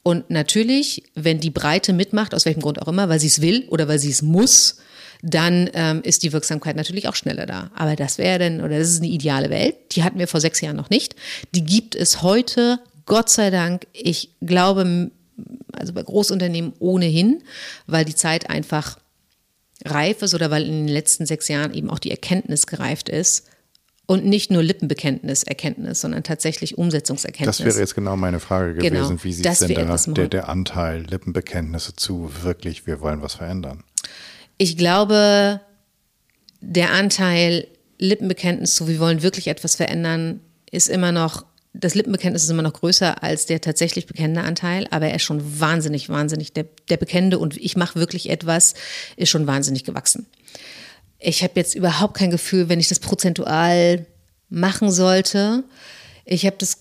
Und 0.02 0.30
natürlich, 0.30 1.02
wenn 1.14 1.40
die 1.40 1.50
Breite 1.50 1.92
mitmacht, 1.92 2.34
aus 2.34 2.46
welchem 2.46 2.62
Grund 2.62 2.80
auch 2.80 2.88
immer, 2.88 3.08
weil 3.10 3.20
sie 3.20 3.26
es 3.26 3.42
will 3.42 3.66
oder 3.68 3.86
weil 3.86 3.98
sie 3.98 4.10
es 4.10 4.22
muss, 4.22 4.78
dann 5.22 5.68
ähm, 5.74 6.00
ist 6.02 6.22
die 6.22 6.32
Wirksamkeit 6.32 6.76
natürlich 6.76 7.06
auch 7.08 7.14
schneller 7.14 7.44
da. 7.44 7.70
Aber 7.74 7.96
das 7.96 8.16
wäre 8.16 8.38
dann, 8.38 8.60
oder 8.60 8.78
das 8.78 8.88
ist 8.88 9.02
eine 9.02 9.10
ideale 9.10 9.50
Welt, 9.50 9.76
die 9.92 10.02
hatten 10.02 10.18
wir 10.18 10.28
vor 10.28 10.40
sechs 10.40 10.62
Jahren 10.62 10.76
noch 10.76 10.88
nicht. 10.88 11.14
Die 11.54 11.64
gibt 11.64 11.94
es 11.94 12.22
heute, 12.22 12.80
Gott 13.04 13.28
sei 13.28 13.50
Dank, 13.50 13.86
ich 13.92 14.30
glaube, 14.40 15.10
also 15.72 15.92
bei 15.92 16.02
Großunternehmen 16.02 16.72
ohnehin, 16.78 17.42
weil 17.86 18.06
die 18.06 18.14
Zeit 18.14 18.48
einfach 18.48 18.98
reif 19.84 20.22
ist 20.22 20.34
oder 20.34 20.50
weil 20.50 20.64
in 20.64 20.86
den 20.86 20.88
letzten 20.88 21.26
sechs 21.26 21.48
Jahren 21.48 21.74
eben 21.74 21.90
auch 21.90 21.98
die 21.98 22.10
Erkenntnis 22.10 22.66
gereift 22.66 23.08
ist, 23.08 23.46
und 24.10 24.24
nicht 24.24 24.50
nur 24.50 24.60
Lippenbekenntnis, 24.60 25.44
Erkenntnis, 25.44 26.00
sondern 26.00 26.24
tatsächlich 26.24 26.76
Umsetzungserkenntnis. 26.76 27.58
Das 27.58 27.64
wäre 27.64 27.78
jetzt 27.78 27.94
genau 27.94 28.16
meine 28.16 28.40
Frage 28.40 28.74
gewesen. 28.74 28.92
Genau, 28.92 29.22
Wie 29.22 29.32
sieht 29.32 29.44
denn 29.44 29.86
da 29.86 29.96
der, 29.96 30.26
der 30.26 30.48
Anteil 30.48 31.02
Lippenbekenntnisse 31.02 31.94
zu 31.94 32.28
wirklich, 32.42 32.88
wir 32.88 33.00
wollen 33.00 33.22
was 33.22 33.34
verändern? 33.34 33.84
Ich 34.58 34.76
glaube, 34.76 35.60
der 36.60 36.90
Anteil 36.90 37.68
Lippenbekenntnis 38.00 38.74
zu, 38.74 38.88
wir 38.88 38.98
wollen 38.98 39.22
wirklich 39.22 39.46
etwas 39.46 39.76
verändern, 39.76 40.40
ist 40.72 40.88
immer 40.88 41.12
noch, 41.12 41.46
das 41.72 41.94
Lippenbekenntnis 41.94 42.42
ist 42.42 42.50
immer 42.50 42.62
noch 42.62 42.72
größer 42.72 43.22
als 43.22 43.46
der 43.46 43.60
tatsächlich 43.60 44.08
bekennende 44.08 44.40
Anteil, 44.40 44.88
aber 44.90 45.06
er 45.06 45.14
ist 45.14 45.22
schon 45.22 45.60
wahnsinnig, 45.60 46.08
wahnsinnig, 46.08 46.52
der, 46.52 46.66
der 46.88 46.96
bekennende 46.96 47.38
und 47.38 47.56
ich 47.56 47.76
mache 47.76 47.96
wirklich 47.96 48.28
etwas, 48.28 48.74
ist 49.14 49.30
schon 49.30 49.46
wahnsinnig 49.46 49.84
gewachsen 49.84 50.26
ich 51.20 51.42
habe 51.42 51.52
jetzt 51.56 51.74
überhaupt 51.74 52.14
kein 52.14 52.30
Gefühl, 52.30 52.68
wenn 52.68 52.80
ich 52.80 52.88
das 52.88 52.98
prozentual 52.98 54.06
machen 54.48 54.90
sollte. 54.90 55.64
Ich 56.24 56.46
habe 56.46 56.56
das, 56.58 56.78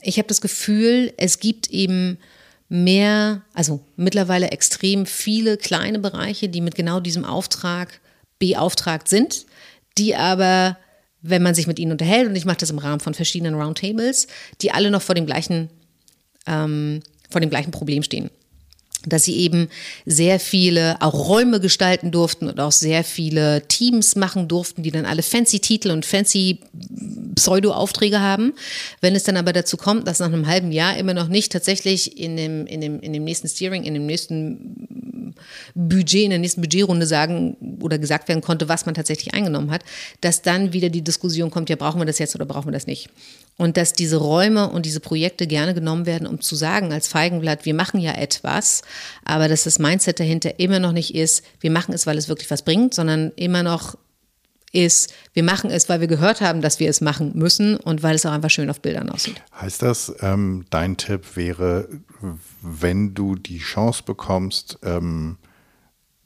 ich 0.00 0.18
habe 0.18 0.28
das 0.28 0.40
Gefühl, 0.40 1.12
es 1.16 1.40
gibt 1.40 1.68
eben 1.70 2.18
mehr, 2.68 3.42
also 3.52 3.80
mittlerweile 3.96 4.50
extrem 4.52 5.04
viele 5.04 5.56
kleine 5.56 5.98
Bereiche, 5.98 6.48
die 6.48 6.60
mit 6.60 6.76
genau 6.76 7.00
diesem 7.00 7.24
Auftrag 7.24 8.00
beauftragt 8.38 9.08
sind, 9.08 9.44
die 9.98 10.14
aber, 10.14 10.78
wenn 11.20 11.42
man 11.42 11.54
sich 11.54 11.66
mit 11.66 11.78
ihnen 11.78 11.92
unterhält, 11.92 12.28
und 12.28 12.36
ich 12.36 12.44
mache 12.44 12.58
das 12.58 12.70
im 12.70 12.78
Rahmen 12.78 13.00
von 13.00 13.12
verschiedenen 13.12 13.54
Roundtables, 13.54 14.28
die 14.62 14.70
alle 14.70 14.90
noch 14.90 15.02
vor 15.02 15.14
dem 15.14 15.26
gleichen, 15.26 15.68
ähm, 16.46 17.02
vor 17.28 17.40
dem 17.40 17.50
gleichen 17.50 17.72
Problem 17.72 18.02
stehen 18.02 18.30
dass 19.06 19.24
sie 19.24 19.36
eben 19.36 19.68
sehr 20.06 20.38
viele 20.38 21.00
auch 21.00 21.28
Räume 21.28 21.60
gestalten 21.60 22.10
durften 22.10 22.48
und 22.48 22.60
auch 22.60 22.72
sehr 22.72 23.04
viele 23.04 23.66
Teams 23.68 24.16
machen 24.16 24.48
durften, 24.48 24.82
die 24.82 24.90
dann 24.90 25.06
alle 25.06 25.22
fancy 25.22 25.60
Titel 25.60 25.90
und 25.90 26.06
fancy 26.06 26.60
Pseudo-Aufträge 27.34 28.20
haben. 28.20 28.54
Wenn 29.00 29.14
es 29.14 29.24
dann 29.24 29.36
aber 29.36 29.52
dazu 29.52 29.76
kommt, 29.76 30.06
dass 30.06 30.20
nach 30.20 30.26
einem 30.26 30.46
halben 30.46 30.72
Jahr 30.72 30.96
immer 30.96 31.14
noch 31.14 31.28
nicht 31.28 31.52
tatsächlich 31.52 32.18
in 32.18 32.36
dem, 32.36 32.66
in 32.66 32.80
dem, 32.80 33.00
in 33.00 33.12
dem 33.12 33.24
nächsten 33.24 33.48
Steering, 33.48 33.84
in 33.84 33.94
dem 33.94 34.06
nächsten 34.06 35.36
Budget, 35.74 36.24
in 36.24 36.30
der 36.30 36.38
nächsten 36.38 36.60
Budgetrunde 36.60 37.06
sagen 37.06 37.56
oder 37.80 37.98
gesagt 37.98 38.28
werden 38.28 38.42
konnte, 38.42 38.68
was 38.68 38.86
man 38.86 38.94
tatsächlich 38.94 39.34
eingenommen 39.34 39.70
hat, 39.70 39.82
dass 40.20 40.42
dann 40.42 40.72
wieder 40.72 40.90
die 40.90 41.02
Diskussion 41.02 41.50
kommt, 41.50 41.70
ja, 41.70 41.76
brauchen 41.76 42.00
wir 42.00 42.04
das 42.04 42.18
jetzt 42.18 42.34
oder 42.34 42.44
brauchen 42.44 42.68
wir 42.68 42.72
das 42.72 42.86
nicht? 42.86 43.08
Und 43.58 43.76
dass 43.76 43.92
diese 43.92 44.16
Räume 44.16 44.70
und 44.70 44.86
diese 44.86 45.00
Projekte 45.00 45.46
gerne 45.46 45.74
genommen 45.74 46.06
werden, 46.06 46.26
um 46.26 46.40
zu 46.40 46.56
sagen 46.56 46.92
als 46.92 47.06
Feigenblatt, 47.06 47.64
wir 47.64 47.74
machen 47.74 48.00
ja 48.00 48.12
etwas, 48.12 48.82
aber 49.24 49.46
dass 49.46 49.64
das 49.64 49.78
Mindset 49.78 50.20
dahinter 50.20 50.58
immer 50.58 50.78
noch 50.78 50.92
nicht 50.92 51.14
ist, 51.14 51.44
wir 51.60 51.70
machen 51.70 51.94
es, 51.94 52.06
weil 52.06 52.18
es 52.18 52.28
wirklich 52.28 52.50
was 52.50 52.62
bringt, 52.62 52.94
sondern 52.94 53.30
immer 53.36 53.62
noch 53.62 53.96
ist, 54.72 55.12
wir 55.34 55.42
machen 55.42 55.70
es, 55.70 55.88
weil 55.88 56.00
wir 56.00 56.08
gehört 56.08 56.40
haben, 56.40 56.62
dass 56.62 56.80
wir 56.80 56.88
es 56.88 57.00
machen 57.00 57.32
müssen 57.34 57.76
und 57.76 58.02
weil 58.02 58.16
es 58.16 58.26
auch 58.26 58.32
einfach 58.32 58.50
schön 58.50 58.70
auf 58.70 58.80
Bildern 58.80 59.10
aussieht. 59.10 59.42
Heißt 59.60 59.82
das, 59.82 60.12
ähm, 60.20 60.64
dein 60.70 60.96
Tipp 60.96 61.36
wäre, 61.36 61.88
wenn 62.62 63.14
du 63.14 63.36
die 63.36 63.58
Chance 63.58 64.02
bekommst, 64.04 64.78
ähm, 64.82 65.36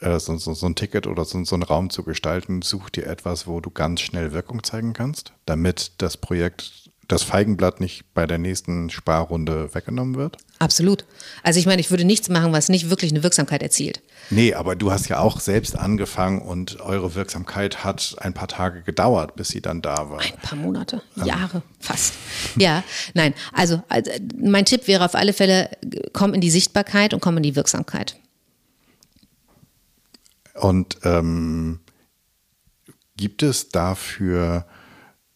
äh, 0.00 0.18
so, 0.20 0.36
so, 0.36 0.54
so, 0.54 0.66
ein 0.66 0.74
Ticket 0.74 1.06
oder 1.06 1.24
so, 1.24 1.42
so 1.44 1.56
einen 1.56 1.62
Raum 1.62 1.90
zu 1.90 2.02
gestalten, 2.02 2.62
such 2.62 2.90
dir 2.90 3.06
etwas, 3.06 3.46
wo 3.46 3.60
du 3.60 3.70
ganz 3.70 4.00
schnell 4.00 4.32
Wirkung 4.32 4.62
zeigen 4.62 4.92
kannst, 4.92 5.32
damit 5.46 5.92
das 5.98 6.16
Projekt 6.16 6.85
das 7.08 7.22
Feigenblatt 7.22 7.80
nicht 7.80 8.12
bei 8.14 8.26
der 8.26 8.38
nächsten 8.38 8.90
Sparrunde 8.90 9.74
weggenommen 9.74 10.16
wird? 10.16 10.38
Absolut. 10.58 11.04
Also 11.42 11.60
ich 11.60 11.66
meine, 11.66 11.80
ich 11.80 11.90
würde 11.90 12.04
nichts 12.04 12.28
machen, 12.28 12.52
was 12.52 12.68
nicht 12.68 12.90
wirklich 12.90 13.12
eine 13.12 13.22
Wirksamkeit 13.22 13.62
erzielt. 13.62 14.02
Nee, 14.30 14.54
aber 14.54 14.74
du 14.74 14.90
hast 14.90 15.08
ja 15.08 15.18
auch 15.20 15.38
selbst 15.40 15.78
angefangen 15.78 16.40
und 16.40 16.80
eure 16.80 17.14
Wirksamkeit 17.14 17.84
hat 17.84 18.16
ein 18.20 18.34
paar 18.34 18.48
Tage 18.48 18.82
gedauert, 18.82 19.36
bis 19.36 19.48
sie 19.48 19.60
dann 19.60 19.82
da 19.82 20.10
war. 20.10 20.20
Ein 20.20 20.32
paar 20.42 20.58
Monate, 20.58 21.02
Jahre, 21.16 21.62
fast. 21.78 22.14
Ja, 22.56 22.82
nein, 23.14 23.34
also, 23.52 23.82
also 23.88 24.10
mein 24.40 24.64
Tipp 24.64 24.88
wäre 24.88 25.04
auf 25.04 25.14
alle 25.14 25.32
Fälle, 25.32 25.70
komm 26.12 26.34
in 26.34 26.40
die 26.40 26.50
Sichtbarkeit 26.50 27.14
und 27.14 27.20
komm 27.20 27.36
in 27.36 27.42
die 27.42 27.54
Wirksamkeit. 27.54 28.16
Und 30.54 30.98
ähm, 31.04 31.80
gibt 33.16 33.42
es 33.42 33.68
dafür 33.68 34.66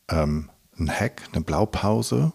ähm, 0.09 0.50
einen 0.81 0.91
Hack, 0.91 1.23
eine 1.33 1.43
Blaupause? 1.43 2.33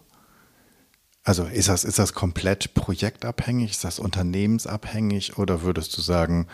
Also 1.22 1.44
ist 1.44 1.68
das, 1.68 1.84
ist 1.84 1.98
das 1.98 2.12
komplett 2.12 2.74
projektabhängig, 2.74 3.72
ist 3.72 3.84
das 3.84 3.98
unternehmensabhängig 3.98 5.38
oder 5.38 5.62
würdest 5.62 5.96
du 5.96 6.00
sagen, 6.00 6.46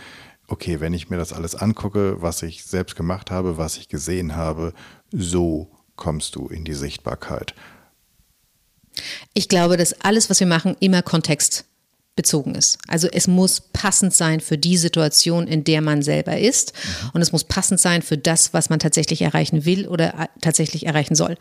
okay, 0.49 0.81
wenn 0.81 0.95
ich 0.95 1.11
mir 1.11 1.19
das 1.19 1.33
alles 1.33 1.55
angucke, 1.55 2.23
was 2.23 2.43
ich 2.43 2.65
selbst 2.65 2.97
gemacht 2.97 3.31
habe, 3.31 3.59
was 3.59 3.77
ich 3.77 3.89
gesehen 3.89 4.35
habe, 4.35 4.73
so 5.11 5.71
kommst 5.97 6.37
du 6.37 6.49
in 6.49 6.65
die 6.65 6.75
Sichtbarkeit? 6.75 7.55
Ich 9.35 9.49
glaube, 9.49 9.77
dass 9.77 9.93
alles, 10.01 10.31
was 10.31 10.41
wir 10.41 10.47
machen, 10.47 10.77
immer 10.81 11.03
Kontext 11.03 11.67
bezogen 12.23 12.55
ist. 12.55 12.79
Also 12.87 13.09
es 13.11 13.27
muss 13.27 13.61
passend 13.61 14.15
sein 14.15 14.41
für 14.41 14.57
die 14.57 14.77
Situation, 14.77 15.49
in 15.49 15.65
der 15.65 15.83
man 15.83 16.03
selber 16.03 16.39
ist. 16.39 16.73
Und 17.13 17.21
es 17.21 17.33
muss 17.33 17.45
passend 17.45 17.81
sein 17.81 18.03
für 18.03 18.17
das, 18.17 18.55
was 18.55 18.71
man 18.71 18.79
tatsächlich 18.79 19.23
erreichen 19.23 19.65
will 19.65 19.89
oder 19.89 20.29
tatsächlich 20.41 20.87
erreichen 20.87 21.17
soll. 21.17 21.37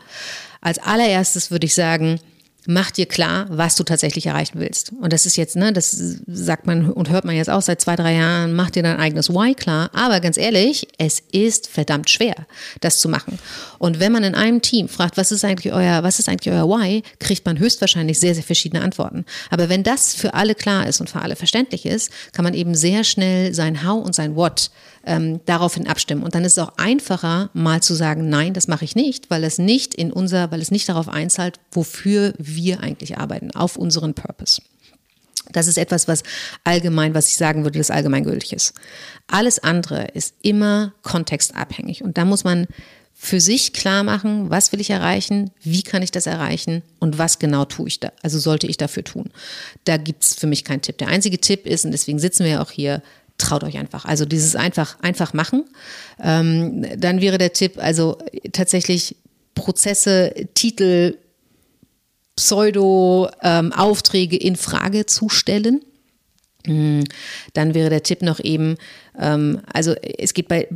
Als 0.60 0.78
allererstes 0.78 1.50
würde 1.50 1.66
ich 1.66 1.74
sagen, 1.74 2.18
mach 2.66 2.90
dir 2.90 3.06
klar, 3.06 3.46
was 3.48 3.76
du 3.76 3.84
tatsächlich 3.84 4.26
erreichen 4.26 4.60
willst. 4.60 4.92
Und 5.00 5.12
das 5.12 5.26
ist 5.26 5.36
jetzt, 5.36 5.56
ne, 5.56 5.72
das 5.72 5.90
sagt 6.26 6.66
man 6.66 6.90
und 6.90 7.10
hört 7.10 7.24
man 7.24 7.34
jetzt 7.34 7.50
auch 7.50 7.62
seit 7.62 7.80
zwei, 7.80 7.96
drei 7.96 8.14
Jahren, 8.14 8.54
mach 8.54 8.70
dir 8.70 8.82
dein 8.82 8.98
eigenes 8.98 9.30
Why 9.30 9.54
klar. 9.54 9.90
Aber 9.92 10.20
ganz 10.20 10.36
ehrlich, 10.36 10.88
es 10.98 11.22
ist 11.32 11.68
verdammt 11.68 12.10
schwer, 12.10 12.34
das 12.80 13.00
zu 13.00 13.08
machen. 13.08 13.38
Und 13.78 14.00
wenn 14.00 14.12
man 14.12 14.24
in 14.24 14.34
einem 14.34 14.62
Team 14.62 14.88
fragt, 14.88 15.16
was 15.16 15.32
ist 15.32 15.44
eigentlich 15.44 15.72
euer, 15.72 16.02
was 16.02 16.18
ist 16.18 16.28
eigentlich 16.28 16.52
euer 16.52 16.68
Why, 16.68 17.02
kriegt 17.18 17.44
man 17.46 17.58
höchstwahrscheinlich 17.58 18.20
sehr, 18.20 18.34
sehr 18.34 18.44
verschiedene 18.44 18.82
Antworten. 18.82 19.24
Aber 19.50 19.68
wenn 19.68 19.82
das 19.82 20.14
für 20.14 20.34
alle 20.34 20.54
klar 20.54 20.86
ist 20.86 21.00
und 21.00 21.10
für 21.10 21.20
alle 21.20 21.36
verständlich 21.36 21.86
ist, 21.86 22.10
kann 22.32 22.44
man 22.44 22.54
eben 22.54 22.74
sehr 22.74 23.04
schnell 23.04 23.54
sein 23.54 23.86
How 23.86 24.04
und 24.04 24.14
sein 24.14 24.36
What 24.36 24.70
ähm, 25.04 25.40
daraufhin 25.46 25.86
abstimmen. 25.86 26.22
Und 26.22 26.34
dann 26.34 26.44
ist 26.44 26.52
es 26.52 26.58
auch 26.58 26.76
einfacher, 26.76 27.50
mal 27.52 27.82
zu 27.82 27.94
sagen, 27.94 28.28
nein, 28.28 28.54
das 28.54 28.68
mache 28.68 28.84
ich 28.84 28.94
nicht, 28.94 29.30
weil 29.30 29.44
es 29.44 29.58
nicht 29.58 29.94
in 29.94 30.12
unser, 30.12 30.50
weil 30.50 30.60
es 30.60 30.70
nicht 30.70 30.88
darauf 30.88 31.08
einzahlt, 31.08 31.58
wofür 31.72 32.34
wir 32.38 32.80
eigentlich 32.80 33.18
arbeiten, 33.18 33.50
auf 33.52 33.76
unseren 33.76 34.14
Purpose. 34.14 34.62
Das 35.50 35.66
ist 35.66 35.76
etwas, 35.76 36.08
was 36.08 36.22
allgemein, 36.64 37.14
was 37.14 37.28
ich 37.28 37.36
sagen 37.36 37.64
würde, 37.64 37.78
das 37.78 37.90
allgemeingültig 37.90 38.52
ist. 38.52 38.74
Alles 39.26 39.58
andere 39.58 40.06
ist 40.14 40.34
immer 40.42 40.94
kontextabhängig. 41.02 42.02
Und 42.02 42.16
da 42.16 42.24
muss 42.24 42.44
man 42.44 42.66
für 43.14 43.40
sich 43.40 43.72
klar 43.72 44.02
machen, 44.02 44.50
was 44.50 44.72
will 44.72 44.80
ich 44.80 44.90
erreichen, 44.90 45.50
wie 45.60 45.82
kann 45.82 46.02
ich 46.02 46.10
das 46.10 46.26
erreichen 46.26 46.82
und 46.98 47.18
was 47.18 47.38
genau 47.38 47.64
tue 47.64 47.86
ich 47.86 48.00
da, 48.00 48.10
also 48.22 48.38
sollte 48.38 48.66
ich 48.66 48.78
dafür 48.78 49.04
tun. 49.04 49.30
Da 49.84 49.96
gibt 49.96 50.24
es 50.24 50.34
für 50.34 50.48
mich 50.48 50.64
keinen 50.64 50.80
Tipp. 50.80 50.98
Der 50.98 51.06
einzige 51.06 51.38
Tipp 51.38 51.66
ist, 51.66 51.84
und 51.84 51.92
deswegen 51.92 52.18
sitzen 52.18 52.44
wir 52.44 52.52
ja 52.52 52.62
auch 52.62 52.72
hier, 52.72 53.00
traut 53.38 53.64
euch 53.64 53.78
einfach. 53.78 54.04
Also 54.04 54.24
dieses 54.24 54.56
einfach, 54.56 54.98
einfach 55.00 55.34
machen. 55.34 55.64
Ähm, 56.20 56.86
dann 56.98 57.20
wäre 57.20 57.38
der 57.38 57.52
Tipp, 57.52 57.78
also 57.78 58.18
tatsächlich 58.52 59.16
Prozesse, 59.54 60.32
Titel, 60.54 61.18
Pseudo-Aufträge 62.36 64.36
ähm, 64.36 64.48
in 64.48 64.56
Frage 64.56 65.06
zu 65.06 65.28
stellen. 65.28 65.82
Hm, 66.66 67.04
dann 67.54 67.74
wäre 67.74 67.90
der 67.90 68.04
Tipp 68.04 68.22
noch 68.22 68.38
eben, 68.38 68.76
ähm, 69.18 69.60
also 69.72 69.94
es 69.94 70.32
geht 70.32 70.46
bei 70.46 70.68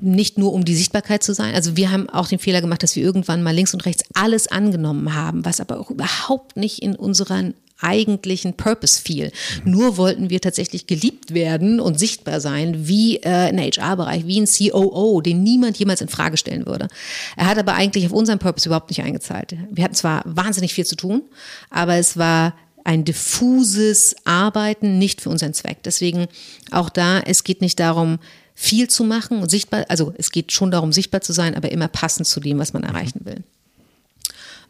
nicht 0.00 0.38
nur 0.38 0.52
um 0.52 0.64
die 0.64 0.76
Sichtbarkeit 0.76 1.22
zu 1.22 1.34
sein. 1.34 1.54
Also 1.54 1.76
wir 1.76 1.90
haben 1.90 2.08
auch 2.08 2.28
den 2.28 2.38
Fehler 2.38 2.60
gemacht, 2.60 2.82
dass 2.82 2.94
wir 2.94 3.02
irgendwann 3.02 3.42
mal 3.42 3.54
links 3.54 3.74
und 3.74 3.84
rechts 3.84 4.04
alles 4.14 4.46
angenommen 4.46 5.14
haben, 5.14 5.44
was 5.44 5.60
aber 5.60 5.80
auch 5.80 5.90
überhaupt 5.90 6.56
nicht 6.56 6.80
in 6.80 6.94
unseren 6.94 7.54
eigentlichen 7.82 8.54
Purpose 8.54 9.00
fiel. 9.00 9.32
Mhm. 9.64 9.70
Nur 9.70 9.96
wollten 9.96 10.30
wir 10.30 10.40
tatsächlich 10.40 10.86
geliebt 10.86 11.34
werden 11.34 11.80
und 11.80 11.98
sichtbar 11.98 12.40
sein, 12.40 12.86
wie 12.88 13.16
äh, 13.18 13.28
ein 13.28 13.58
HR-Bereich, 13.58 14.26
wie 14.26 14.40
ein 14.40 14.46
COO, 14.46 15.20
den 15.20 15.42
niemand 15.42 15.78
jemals 15.78 16.00
in 16.00 16.08
Frage 16.08 16.36
stellen 16.36 16.66
würde. 16.66 16.88
Er 17.36 17.46
hat 17.46 17.58
aber 17.58 17.74
eigentlich 17.74 18.06
auf 18.06 18.12
unseren 18.12 18.38
Purpose 18.38 18.68
überhaupt 18.68 18.90
nicht 18.90 19.02
eingezahlt. 19.02 19.54
Wir 19.70 19.84
hatten 19.84 19.94
zwar 19.94 20.22
wahnsinnig 20.24 20.74
viel 20.74 20.86
zu 20.86 20.96
tun, 20.96 21.22
aber 21.70 21.96
es 21.96 22.16
war 22.16 22.54
ein 22.84 23.04
diffuses 23.04 24.16
Arbeiten 24.24 24.98
nicht 24.98 25.20
für 25.20 25.30
unseren 25.30 25.54
Zweck. 25.54 25.78
Deswegen 25.84 26.26
auch 26.70 26.90
da, 26.90 27.20
es 27.20 27.44
geht 27.44 27.60
nicht 27.60 27.78
darum, 27.78 28.18
viel 28.54 28.88
zu 28.88 29.04
machen 29.04 29.40
und 29.40 29.50
sichtbar, 29.50 29.86
also 29.88 30.12
es 30.18 30.30
geht 30.30 30.52
schon 30.52 30.70
darum, 30.70 30.92
sichtbar 30.92 31.20
zu 31.20 31.32
sein, 31.32 31.54
aber 31.54 31.72
immer 31.72 31.88
passend 31.88 32.26
zu 32.26 32.40
dem, 32.40 32.58
was 32.58 32.72
man 32.72 32.82
erreichen 32.82 33.24
will. 33.24 33.42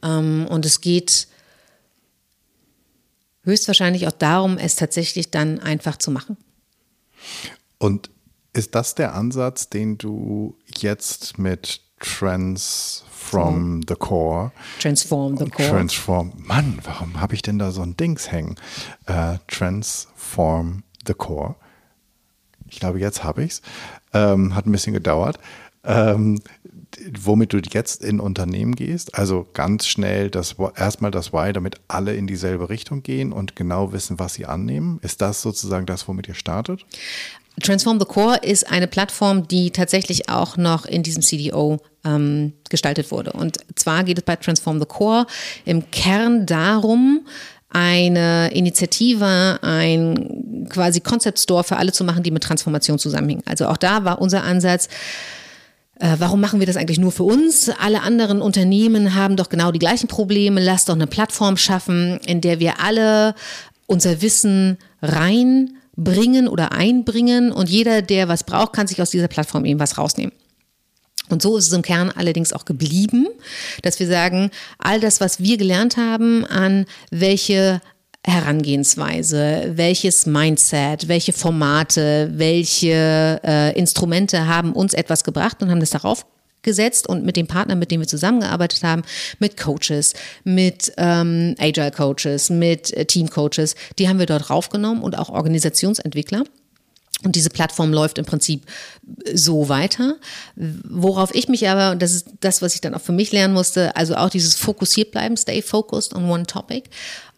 Ähm, 0.02 0.46
und 0.48 0.64
es 0.66 0.80
geht 0.80 1.26
höchstwahrscheinlich 3.44 4.06
auch 4.06 4.12
darum, 4.12 4.58
es 4.58 4.76
tatsächlich 4.76 5.30
dann 5.30 5.60
einfach 5.60 5.96
zu 5.96 6.10
machen. 6.10 6.36
Und 7.78 8.10
ist 8.52 8.74
das 8.74 8.94
der 8.94 9.14
Ansatz, 9.14 9.68
den 9.68 9.98
du 9.98 10.56
jetzt 10.76 11.38
mit 11.38 11.80
Transform 11.98 13.82
the 13.88 13.94
Core. 13.94 14.52
Transform 14.80 15.36
the 15.36 15.46
Core. 15.46 15.68
Transform. 15.68 16.32
Mann, 16.36 16.78
warum 16.82 17.20
habe 17.20 17.34
ich 17.34 17.42
denn 17.42 17.58
da 17.58 17.70
so 17.70 17.82
ein 17.82 17.96
Dings 17.96 18.30
hängen? 18.30 18.56
Äh, 19.06 19.38
transform 19.46 20.82
the 21.06 21.14
Core. 21.14 21.54
Ich 22.68 22.80
glaube, 22.80 22.98
jetzt 22.98 23.22
habe 23.22 23.44
ich 23.44 23.52
es. 23.52 23.62
Ähm, 24.12 24.54
hat 24.54 24.66
ein 24.66 24.72
bisschen 24.72 24.92
gedauert. 24.92 25.38
Ähm, 25.84 26.40
womit 27.20 27.52
du 27.52 27.58
jetzt 27.58 28.02
in 28.02 28.20
Unternehmen 28.20 28.74
gehst. 28.74 29.16
Also 29.18 29.46
ganz 29.54 29.86
schnell 29.86 30.30
das 30.30 30.56
erstmal 30.76 31.10
das 31.10 31.32
Why, 31.32 31.52
damit 31.52 31.76
alle 31.88 32.14
in 32.14 32.26
dieselbe 32.26 32.68
Richtung 32.68 33.02
gehen 33.02 33.32
und 33.32 33.56
genau 33.56 33.92
wissen, 33.92 34.18
was 34.18 34.34
sie 34.34 34.46
annehmen. 34.46 34.98
Ist 35.02 35.20
das 35.22 35.42
sozusagen 35.42 35.86
das, 35.86 36.08
womit 36.08 36.28
ihr 36.28 36.34
startet? 36.34 36.84
Transform 37.60 38.00
the 38.00 38.06
Core 38.06 38.38
ist 38.38 38.70
eine 38.70 38.86
Plattform, 38.86 39.46
die 39.46 39.70
tatsächlich 39.70 40.28
auch 40.28 40.56
noch 40.56 40.86
in 40.86 41.02
diesem 41.02 41.22
CDO 41.22 41.80
ähm, 42.04 42.54
gestaltet 42.70 43.10
wurde. 43.10 43.32
Und 43.32 43.58
zwar 43.76 44.04
geht 44.04 44.18
es 44.18 44.24
bei 44.24 44.36
Transform 44.36 44.80
the 44.80 44.86
Core 44.86 45.26
im 45.64 45.90
Kern 45.90 46.46
darum, 46.46 47.26
eine 47.68 48.52
Initiative, 48.52 49.58
ein 49.62 50.66
quasi 50.68 51.00
Concept 51.00 51.38
Store 51.38 51.64
für 51.64 51.76
alle 51.76 51.92
zu 51.92 52.04
machen, 52.04 52.22
die 52.22 52.30
mit 52.30 52.42
Transformation 52.42 52.98
zusammenhängen. 52.98 53.42
Also 53.46 53.66
auch 53.66 53.76
da 53.76 54.04
war 54.04 54.20
unser 54.20 54.44
Ansatz, 54.44 54.88
äh, 56.02 56.16
warum 56.18 56.40
machen 56.40 56.58
wir 56.58 56.66
das 56.66 56.76
eigentlich 56.76 56.98
nur 56.98 57.12
für 57.12 57.22
uns? 57.22 57.70
Alle 57.78 58.02
anderen 58.02 58.42
Unternehmen 58.42 59.14
haben 59.14 59.36
doch 59.36 59.48
genau 59.48 59.70
die 59.70 59.78
gleichen 59.78 60.08
Probleme. 60.08 60.60
Lass 60.60 60.84
doch 60.84 60.94
eine 60.94 61.06
Plattform 61.06 61.56
schaffen, 61.56 62.18
in 62.26 62.40
der 62.40 62.58
wir 62.58 62.80
alle 62.80 63.36
unser 63.86 64.20
Wissen 64.20 64.78
reinbringen 65.00 66.48
oder 66.48 66.72
einbringen 66.72 67.52
und 67.52 67.68
jeder, 67.70 68.02
der 68.02 68.26
was 68.26 68.42
braucht, 68.42 68.72
kann 68.72 68.88
sich 68.88 69.00
aus 69.00 69.10
dieser 69.10 69.28
Plattform 69.28 69.64
eben 69.64 69.78
was 69.78 69.96
rausnehmen. 69.96 70.32
Und 71.28 71.40
so 71.40 71.56
ist 71.56 71.68
es 71.68 71.72
im 71.72 71.82
Kern 71.82 72.10
allerdings 72.10 72.52
auch 72.52 72.64
geblieben, 72.64 73.28
dass 73.82 74.00
wir 74.00 74.08
sagen, 74.08 74.50
all 74.78 74.98
das, 74.98 75.20
was 75.20 75.38
wir 75.38 75.56
gelernt 75.56 75.96
haben, 75.96 76.44
an 76.46 76.84
welche 77.12 77.80
Herangehensweise, 78.24 79.72
welches 79.74 80.26
Mindset, 80.26 81.08
welche 81.08 81.32
Formate, 81.32 82.30
welche 82.34 83.40
äh, 83.42 83.76
Instrumente 83.76 84.46
haben 84.46 84.72
uns 84.72 84.94
etwas 84.94 85.24
gebracht 85.24 85.60
und 85.62 85.70
haben 85.70 85.80
das 85.80 85.90
darauf 85.90 86.24
gesetzt 86.62 87.08
und 87.08 87.24
mit 87.24 87.36
dem 87.36 87.48
Partner, 87.48 87.74
mit 87.74 87.90
dem 87.90 88.00
wir 88.00 88.06
zusammengearbeitet 88.06 88.84
haben, 88.84 89.02
mit 89.40 89.56
Coaches, 89.56 90.14
mit 90.44 90.92
ähm, 90.96 91.56
Agile 91.58 91.90
Coaches, 91.90 92.50
mit 92.50 92.96
äh, 92.96 93.04
Team 93.04 93.28
Coaches, 93.28 93.74
die 93.98 94.08
haben 94.08 94.18
wir 94.18 94.26
dort 94.26 94.50
raufgenommen 94.50 95.02
und 95.02 95.18
auch 95.18 95.28
Organisationsentwickler. 95.28 96.44
Und 97.24 97.36
diese 97.36 97.50
Plattform 97.50 97.92
läuft 97.92 98.18
im 98.18 98.24
Prinzip 98.24 98.66
so 99.32 99.68
weiter. 99.68 100.16
Worauf 100.56 101.32
ich 101.34 101.48
mich 101.48 101.68
aber, 101.68 101.92
und 101.92 102.02
das 102.02 102.12
ist 102.12 102.26
das, 102.40 102.62
was 102.62 102.74
ich 102.74 102.80
dann 102.80 102.94
auch 102.94 103.00
für 103.00 103.12
mich 103.12 103.30
lernen 103.30 103.54
musste, 103.54 103.94
also 103.94 104.16
auch 104.16 104.28
dieses 104.28 104.54
fokussiert 104.54 105.12
bleiben, 105.12 105.36
stay 105.36 105.62
focused 105.62 106.14
on 106.14 106.28
one 106.28 106.46
topic. 106.46 106.90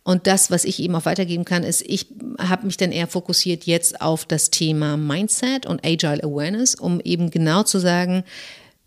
Und 0.05 0.27
das, 0.27 0.51
was 0.51 0.65
ich 0.65 0.81
eben 0.81 0.95
auch 0.95 1.07
weitergeben 1.07 1.47
kann, 1.47 1.65
ist, 1.65 1.83
ich 1.83 2.07
habe 2.39 2.67
mich 2.67 2.77
dann 2.77 2.93
eher 2.93 3.09
fokussiert 3.09 3.65
jetzt 3.65 4.03
auf 4.03 4.27
das 4.27 4.51
Thema 4.51 4.99
Mindset 4.99 5.65
und 5.65 5.85
Agile 5.85 6.23
Awareness, 6.23 6.75
um 6.75 7.01
eben 7.01 7.31
genau 7.31 7.63
zu 7.63 7.79
sagen, 7.79 8.23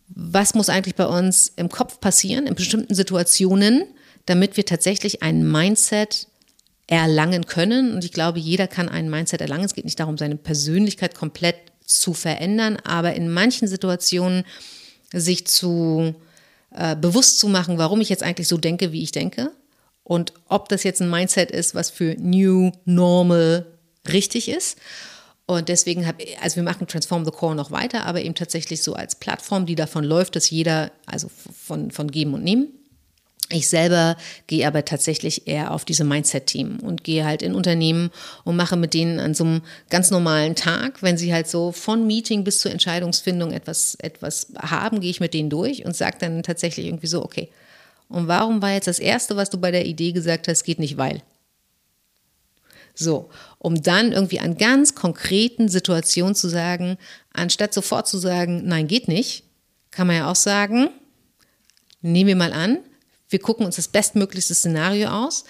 was 0.09 0.53
muss 0.53 0.69
eigentlich 0.69 0.95
bei 0.95 1.07
uns 1.07 1.51
im 1.55 1.69
Kopf 1.69 1.99
passieren 1.99 2.45
in 2.45 2.53
bestimmten 2.53 2.93
Situationen, 2.93 3.85
damit 4.27 4.57
wir 4.57 4.65
tatsächlich 4.65 5.23
ein 5.23 5.51
Mindset 5.51 6.27
erlangen 6.85 7.47
können. 7.47 7.95
Und 7.95 8.05
ich 8.05 8.13
glaube, 8.13 8.37
jeder 8.37 8.67
kann 8.67 8.87
ein 8.87 9.09
Mindset 9.09 9.41
erlangen. 9.41 9.65
Es 9.65 9.73
geht 9.73 9.85
nicht 9.85 9.99
darum, 9.99 10.19
seine 10.19 10.37
Persönlichkeit 10.37 11.15
komplett 11.15 11.55
zu 11.83 12.13
verändern, 12.13 12.77
aber 12.83 13.15
in 13.15 13.31
manchen 13.31 13.67
Situationen 13.67 14.43
sich 15.11 15.47
zu 15.47 16.13
äh, 16.75 16.95
bewusst 16.95 17.39
zu 17.39 17.47
machen, 17.47 17.79
warum 17.79 18.01
ich 18.01 18.09
jetzt 18.09 18.23
eigentlich 18.23 18.47
so 18.47 18.57
denke, 18.57 18.91
wie 18.91 19.01
ich 19.01 19.11
denke 19.11 19.51
und 20.07 20.31
ob 20.47 20.69
das 20.69 20.83
jetzt 20.83 21.01
ein 21.01 21.09
Mindset 21.09 21.51
ist, 21.51 21.75
was 21.75 21.89
für 21.89 22.15
New 22.17 22.71
Normal 22.85 23.65
richtig 24.07 24.47
ist. 24.47 24.77
Und 25.45 25.67
deswegen 25.67 26.07
habe 26.07 26.23
also 26.41 26.55
wir 26.55 26.63
machen 26.63 26.87
Transform 26.87 27.25
the 27.25 27.31
Core 27.31 27.55
noch 27.55 27.71
weiter, 27.71 28.05
aber 28.05 28.21
eben 28.21 28.33
tatsächlich 28.33 28.83
so 28.83 28.93
als 28.93 29.15
Plattform, 29.15 29.65
die 29.65 29.75
davon 29.75 30.05
läuft, 30.05 30.37
dass 30.37 30.49
jeder, 30.49 30.91
also 31.05 31.29
von, 31.29 31.91
von 31.91 32.09
Geben 32.09 32.33
und 32.33 32.45
Nehmen, 32.45 32.69
ich 33.49 33.67
selber 33.67 34.15
gehe 34.47 34.65
aber 34.65 34.85
tatsächlich 34.85 35.45
eher 35.45 35.71
auf 35.71 35.83
diese 35.83 36.05
Mindset-Team 36.05 36.79
und 36.79 37.03
gehe 37.03 37.25
halt 37.25 37.41
in 37.41 37.53
Unternehmen 37.53 38.09
und 38.45 38.55
mache 38.55 38.77
mit 38.77 38.93
denen 38.93 39.19
an 39.19 39.33
so 39.33 39.43
einem 39.43 39.61
ganz 39.89 40.09
normalen 40.09 40.55
Tag, 40.55 41.03
wenn 41.03 41.17
sie 41.17 41.33
halt 41.33 41.49
so 41.49 41.73
von 41.73 42.07
Meeting 42.07 42.45
bis 42.45 42.59
zur 42.61 42.71
Entscheidungsfindung 42.71 43.51
etwas, 43.51 43.95
etwas 43.95 44.53
haben, 44.57 45.01
gehe 45.01 45.11
ich 45.11 45.19
mit 45.19 45.33
denen 45.33 45.49
durch 45.49 45.85
und 45.85 45.97
sage 45.97 46.15
dann 46.19 46.43
tatsächlich 46.43 46.85
irgendwie 46.85 47.07
so, 47.07 47.25
okay, 47.25 47.49
und 48.09 48.27
warum 48.27 48.61
war 48.61 48.71
jetzt 48.71 48.87
das 48.87 48.99
Erste, 48.99 49.35
was 49.35 49.49
du 49.49 49.57
bei 49.57 49.71
der 49.71 49.85
Idee 49.85 50.11
gesagt 50.11 50.47
hast, 50.47 50.63
geht 50.63 50.79
nicht 50.79 50.97
weil? 50.97 51.21
So, 52.95 53.29
um 53.59 53.81
dann 53.81 54.11
irgendwie 54.11 54.39
an 54.39 54.57
ganz 54.57 54.95
konkreten 54.95 55.69
Situationen 55.69 56.33
zu 56.33 56.47
sagen, 56.47 56.97
anstatt 57.31 57.73
sofort 57.73 58.07
zu 58.07 58.17
sagen, 58.17 58.63
nein, 58.65 58.87
geht 58.87 59.07
nicht, 59.07 59.43
kann 59.91 60.07
man 60.07 60.15
ja 60.15 60.31
auch 60.31 60.35
sagen, 60.35 60.89
nehmen 62.01 62.27
wir 62.27 62.35
mal 62.35 62.53
an, 62.53 62.79
wir 63.29 63.39
gucken 63.39 63.65
uns 63.65 63.75
das 63.75 63.89
bestmöglichste 63.89 64.55
Szenario 64.55 65.09
aus, 65.09 65.43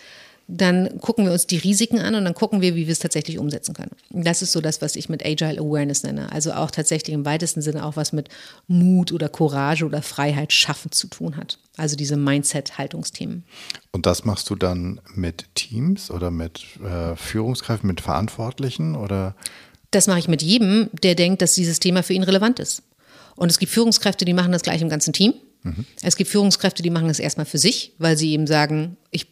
dann 0.47 0.99
gucken 0.99 1.25
wir 1.25 1.33
uns 1.33 1.45
die 1.45 1.57
Risiken 1.57 1.99
an 1.99 2.15
und 2.15 2.23
dann 2.23 2.33
gucken 2.33 2.61
wir, 2.61 2.75
wie 2.75 2.87
wir 2.87 2.91
es 2.91 2.99
tatsächlich 2.99 3.37
umsetzen 3.37 3.73
können. 3.73 3.91
Das 4.09 4.41
ist 4.41 4.53
so 4.53 4.61
das, 4.61 4.81
was 4.81 4.95
ich 4.95 5.09
mit 5.09 5.25
Agile 5.25 5.59
Awareness 5.59 6.03
nenne. 6.03 6.31
Also 6.31 6.53
auch 6.53 6.71
tatsächlich 6.71 7.13
im 7.13 7.25
weitesten 7.25 7.61
Sinne 7.61 7.85
auch 7.85 7.97
was 7.97 8.13
mit 8.13 8.29
Mut 8.67 9.11
oder 9.11 9.27
Courage 9.27 9.85
oder 9.85 10.01
Freiheit 10.01 10.53
schaffen 10.53 10.91
zu 10.91 11.07
tun 11.07 11.35
hat. 11.35 11.59
Also 11.75 11.97
diese 11.97 12.15
Mindset-Haltungsthemen. 12.15 13.43
Und 13.91 14.05
das 14.05 14.23
machst 14.23 14.49
du 14.49 14.55
dann 14.55 15.01
mit 15.13 15.53
Teams 15.55 16.09
oder 16.09 16.31
mit 16.31 16.63
äh, 16.81 17.15
Führungskräften, 17.17 17.87
mit 17.87 17.99
Verantwortlichen 17.99 18.95
oder? 18.95 19.35
Das 19.91 20.07
mache 20.07 20.19
ich 20.19 20.29
mit 20.29 20.41
jedem, 20.41 20.89
der 21.03 21.15
denkt, 21.15 21.41
dass 21.41 21.55
dieses 21.55 21.79
Thema 21.79 22.03
für 22.03 22.13
ihn 22.13 22.23
relevant 22.23 22.59
ist. 22.59 22.83
Und 23.35 23.51
es 23.51 23.59
gibt 23.59 23.71
Führungskräfte, 23.71 24.25
die 24.25 24.33
machen 24.33 24.51
das 24.51 24.63
gleich 24.63 24.81
im 24.81 24.89
ganzen 24.89 25.13
Team. 25.13 25.33
Mhm. 25.63 25.85
Es 26.01 26.15
gibt 26.15 26.29
Führungskräfte, 26.29 26.83
die 26.83 26.89
machen 26.89 27.07
das 27.07 27.19
erstmal 27.19 27.45
für 27.45 27.57
sich, 27.57 27.93
weil 27.97 28.17
sie 28.17 28.31
eben 28.31 28.47
sagen, 28.47 28.97
ich 29.11 29.27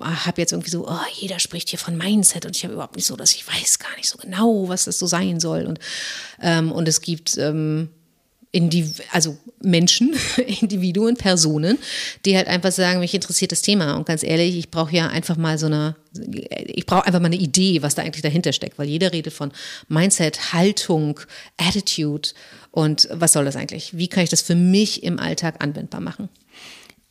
habe 0.00 0.40
jetzt 0.40 0.52
irgendwie 0.52 0.70
so, 0.70 0.88
oh, 0.88 1.06
jeder 1.14 1.38
spricht 1.38 1.68
hier 1.70 1.78
von 1.78 1.96
Mindset 1.96 2.46
und 2.46 2.56
ich 2.56 2.64
habe 2.64 2.74
überhaupt 2.74 2.96
nicht 2.96 3.06
so, 3.06 3.16
dass 3.16 3.34
ich 3.34 3.46
weiß 3.46 3.78
gar 3.78 3.94
nicht 3.96 4.08
so 4.08 4.18
genau, 4.18 4.68
was 4.68 4.84
das 4.84 4.98
so 4.98 5.06
sein 5.06 5.40
soll. 5.40 5.66
Und, 5.66 5.78
ähm, 6.40 6.72
und 6.72 6.88
es 6.88 7.00
gibt 7.00 7.36
ähm, 7.38 7.90
Indiv 8.52 9.00
also 9.12 9.38
Menschen, 9.62 10.16
Individuen, 10.60 11.16
Personen, 11.16 11.78
die 12.24 12.36
halt 12.36 12.48
einfach 12.48 12.72
sagen, 12.72 12.98
mich 12.98 13.14
interessiert 13.14 13.52
das 13.52 13.62
Thema. 13.62 13.94
Und 13.94 14.06
ganz 14.06 14.24
ehrlich, 14.24 14.56
ich 14.56 14.70
brauche 14.70 14.94
ja 14.94 15.08
einfach 15.08 15.36
mal 15.36 15.56
so 15.56 15.66
eine, 15.66 15.94
ich 16.66 16.84
brauche 16.84 17.06
einfach 17.06 17.20
mal 17.20 17.26
eine 17.26 17.36
Idee, 17.36 17.82
was 17.82 17.94
da 17.94 18.02
eigentlich 18.02 18.22
dahinter 18.22 18.52
steckt, 18.52 18.78
weil 18.78 18.88
jeder 18.88 19.12
redet 19.12 19.32
von 19.32 19.52
Mindset, 19.88 20.52
Haltung, 20.52 21.20
Attitude. 21.58 22.30
Und 22.72 23.08
was 23.12 23.32
soll 23.32 23.44
das 23.44 23.54
eigentlich? 23.54 23.96
Wie 23.96 24.08
kann 24.08 24.24
ich 24.24 24.30
das 24.30 24.42
für 24.42 24.56
mich 24.56 25.04
im 25.04 25.20
Alltag 25.20 25.62
anwendbar 25.62 26.00
machen? 26.00 26.28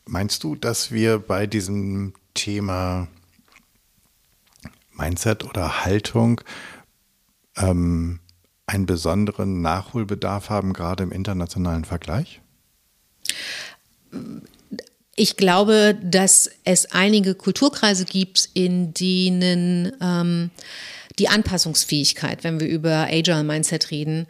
Meinst 0.05 0.43
du, 0.43 0.55
dass 0.55 0.91
wir 0.91 1.19
bei 1.19 1.47
diesem 1.47 2.13
Thema 2.33 3.07
Mindset 4.91 5.43
oder 5.43 5.85
Haltung 5.85 6.41
ähm, 7.57 8.19
einen 8.65 8.85
besonderen 8.85 9.61
Nachholbedarf 9.61 10.49
haben, 10.49 10.73
gerade 10.73 11.03
im 11.03 11.11
internationalen 11.11 11.85
Vergleich? 11.85 12.41
Ich 15.15 15.37
glaube, 15.37 15.97
dass 16.01 16.49
es 16.63 16.91
einige 16.91 17.35
Kulturkreise 17.35 18.05
gibt, 18.05 18.49
in 18.53 18.93
denen 18.93 19.91
ähm, 20.01 20.51
die 21.17 21.27
Anpassungsfähigkeit, 21.27 22.43
wenn 22.43 22.59
wir 22.59 22.67
über 22.67 23.07
Agile 23.09 23.43
Mindset 23.43 23.91
reden, 23.91 24.27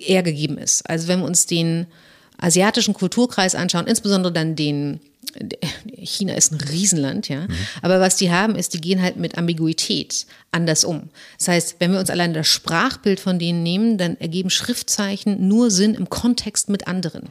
eher 0.00 0.22
gegeben 0.22 0.58
ist. 0.58 0.88
Also 0.88 1.08
wenn 1.08 1.20
wir 1.20 1.26
uns 1.26 1.46
den 1.46 1.86
asiatischen 2.38 2.94
Kulturkreis 2.94 3.54
anschauen, 3.54 3.86
insbesondere 3.86 4.32
dann 4.32 4.56
den 4.56 5.00
China 5.96 6.34
ist 6.34 6.52
ein 6.52 6.60
Riesenland, 6.60 7.28
ja. 7.28 7.42
Mhm. 7.42 7.56
Aber 7.82 8.00
was 8.00 8.16
die 8.16 8.30
haben, 8.30 8.56
ist, 8.56 8.74
die 8.74 8.80
gehen 8.80 9.02
halt 9.02 9.16
mit 9.16 9.36
Ambiguität 9.36 10.26
anders 10.52 10.84
um. 10.84 11.10
Das 11.38 11.48
heißt, 11.48 11.76
wenn 11.78 11.92
wir 11.92 12.00
uns 12.00 12.10
allein 12.10 12.34
das 12.34 12.46
Sprachbild 12.46 13.20
von 13.20 13.38
denen 13.38 13.62
nehmen, 13.62 13.98
dann 13.98 14.16
ergeben 14.18 14.50
Schriftzeichen 14.50 15.48
nur 15.48 15.70
Sinn 15.70 15.94
im 15.94 16.08
Kontext 16.08 16.68
mit 16.68 16.86
anderen. 16.86 17.28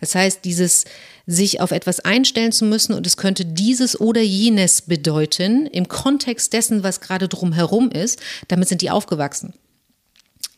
Das 0.00 0.14
heißt, 0.14 0.44
dieses 0.44 0.84
sich 1.26 1.60
auf 1.60 1.70
etwas 1.70 2.00
einstellen 2.00 2.52
zu 2.52 2.64
müssen 2.64 2.94
und 2.94 3.06
es 3.06 3.16
könnte 3.16 3.44
dieses 3.44 4.00
oder 4.00 4.20
jenes 4.20 4.82
bedeuten 4.82 5.66
im 5.66 5.88
Kontext 5.88 6.52
dessen, 6.52 6.82
was 6.82 7.00
gerade 7.00 7.28
drumherum 7.28 7.90
ist, 7.90 8.18
damit 8.48 8.68
sind 8.68 8.82
die 8.82 8.90
aufgewachsen. 8.90 9.54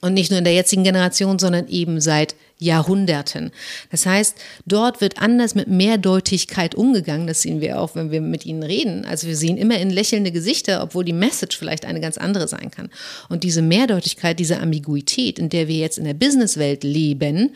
Und 0.01 0.15
nicht 0.15 0.31
nur 0.31 0.39
in 0.39 0.45
der 0.45 0.55
jetzigen 0.55 0.85
Generation, 0.85 1.39
sondern 1.39 1.69
eben 1.69 2.01
seit 2.01 2.35
Jahrhunderten. 2.63 3.51
Das 3.91 4.07
heißt, 4.07 4.37
dort 4.67 5.01
wird 5.01 5.21
anders 5.21 5.55
mit 5.55 5.69
Mehrdeutigkeit 5.69 6.75
umgegangen. 6.75 7.27
Das 7.27 7.43
sehen 7.43 7.61
wir 7.61 7.81
auch, 7.81 7.95
wenn 7.95 8.11
wir 8.11 8.21
mit 8.21 8.47
ihnen 8.47 8.63
reden. 8.63 9.05
Also 9.05 9.27
wir 9.27 9.37
sehen 9.37 9.57
immer 9.57 9.79
in 9.79 9.91
lächelnde 9.91 10.33
Gesichter, 10.33 10.83
obwohl 10.83 11.05
die 11.05 11.13
Message 11.13 11.59
vielleicht 11.59 11.85
eine 11.85 12.01
ganz 12.01 12.19
andere 12.19 12.49
sein 12.49 12.71
kann. 12.71 12.91
Und 13.29 13.45
diese 13.45 13.63
Mehrdeutigkeit, 13.63 14.39
diese 14.39 14.61
Ambiguität, 14.61 15.39
in 15.39 15.49
der 15.49 15.69
wir 15.69 15.77
jetzt 15.77 15.99
in 15.99 16.05
der 16.05 16.15
Businesswelt 16.15 16.85
leben, 16.85 17.55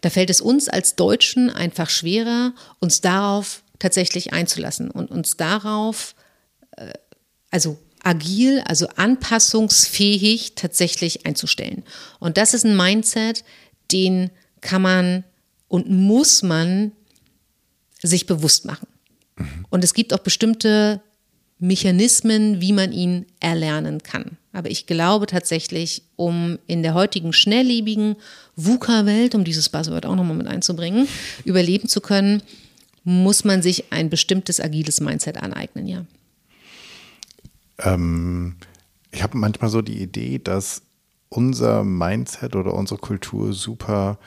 da 0.00 0.10
fällt 0.10 0.30
es 0.30 0.40
uns 0.40 0.68
als 0.68 0.94
Deutschen 0.94 1.50
einfach 1.50 1.90
schwerer, 1.90 2.52
uns 2.80 3.00
darauf 3.00 3.62
tatsächlich 3.78 4.32
einzulassen 4.32 4.90
und 4.90 5.10
uns 5.10 5.36
darauf, 5.36 6.14
äh, 6.76 6.92
also 7.50 7.78
agil, 8.06 8.62
also 8.66 8.86
anpassungsfähig 8.94 10.54
tatsächlich 10.54 11.26
einzustellen. 11.26 11.82
Und 12.20 12.36
das 12.36 12.54
ist 12.54 12.64
ein 12.64 12.76
Mindset, 12.76 13.44
den 13.92 14.30
kann 14.60 14.82
man 14.82 15.24
und 15.68 15.90
muss 15.90 16.42
man 16.42 16.92
sich 18.02 18.26
bewusst 18.26 18.64
machen. 18.64 18.88
Mhm. 19.36 19.66
Und 19.70 19.84
es 19.84 19.94
gibt 19.94 20.12
auch 20.12 20.18
bestimmte 20.18 21.00
Mechanismen, 21.58 22.60
wie 22.60 22.72
man 22.72 22.92
ihn 22.92 23.26
erlernen 23.40 24.02
kann. 24.02 24.36
Aber 24.52 24.70
ich 24.70 24.86
glaube 24.86 25.26
tatsächlich, 25.26 26.02
um 26.16 26.58
in 26.66 26.82
der 26.82 26.94
heutigen 26.94 27.32
schnelllebigen 27.32 28.16
VUCA-Welt, 28.56 29.34
um 29.34 29.44
dieses 29.44 29.68
Buzzword 29.68 30.06
auch 30.06 30.16
nochmal 30.16 30.36
mit 30.36 30.46
einzubringen, 30.46 31.08
überleben 31.44 31.88
zu 31.88 32.00
können, 32.00 32.42
muss 33.04 33.44
man 33.44 33.62
sich 33.62 33.92
ein 33.92 34.10
bestimmtes 34.10 34.60
agiles 34.60 35.00
Mindset 35.00 35.36
aneignen, 35.36 35.86
ja. 35.86 36.04
Ähm, 37.78 38.56
ich 39.12 39.22
habe 39.22 39.38
manchmal 39.38 39.70
so 39.70 39.80
die 39.80 40.02
Idee, 40.02 40.38
dass 40.42 40.82
unser 41.28 41.84
Mindset 41.84 42.56
oder 42.56 42.74
unsere 42.74 43.00
Kultur 43.00 43.52
super 43.52 44.18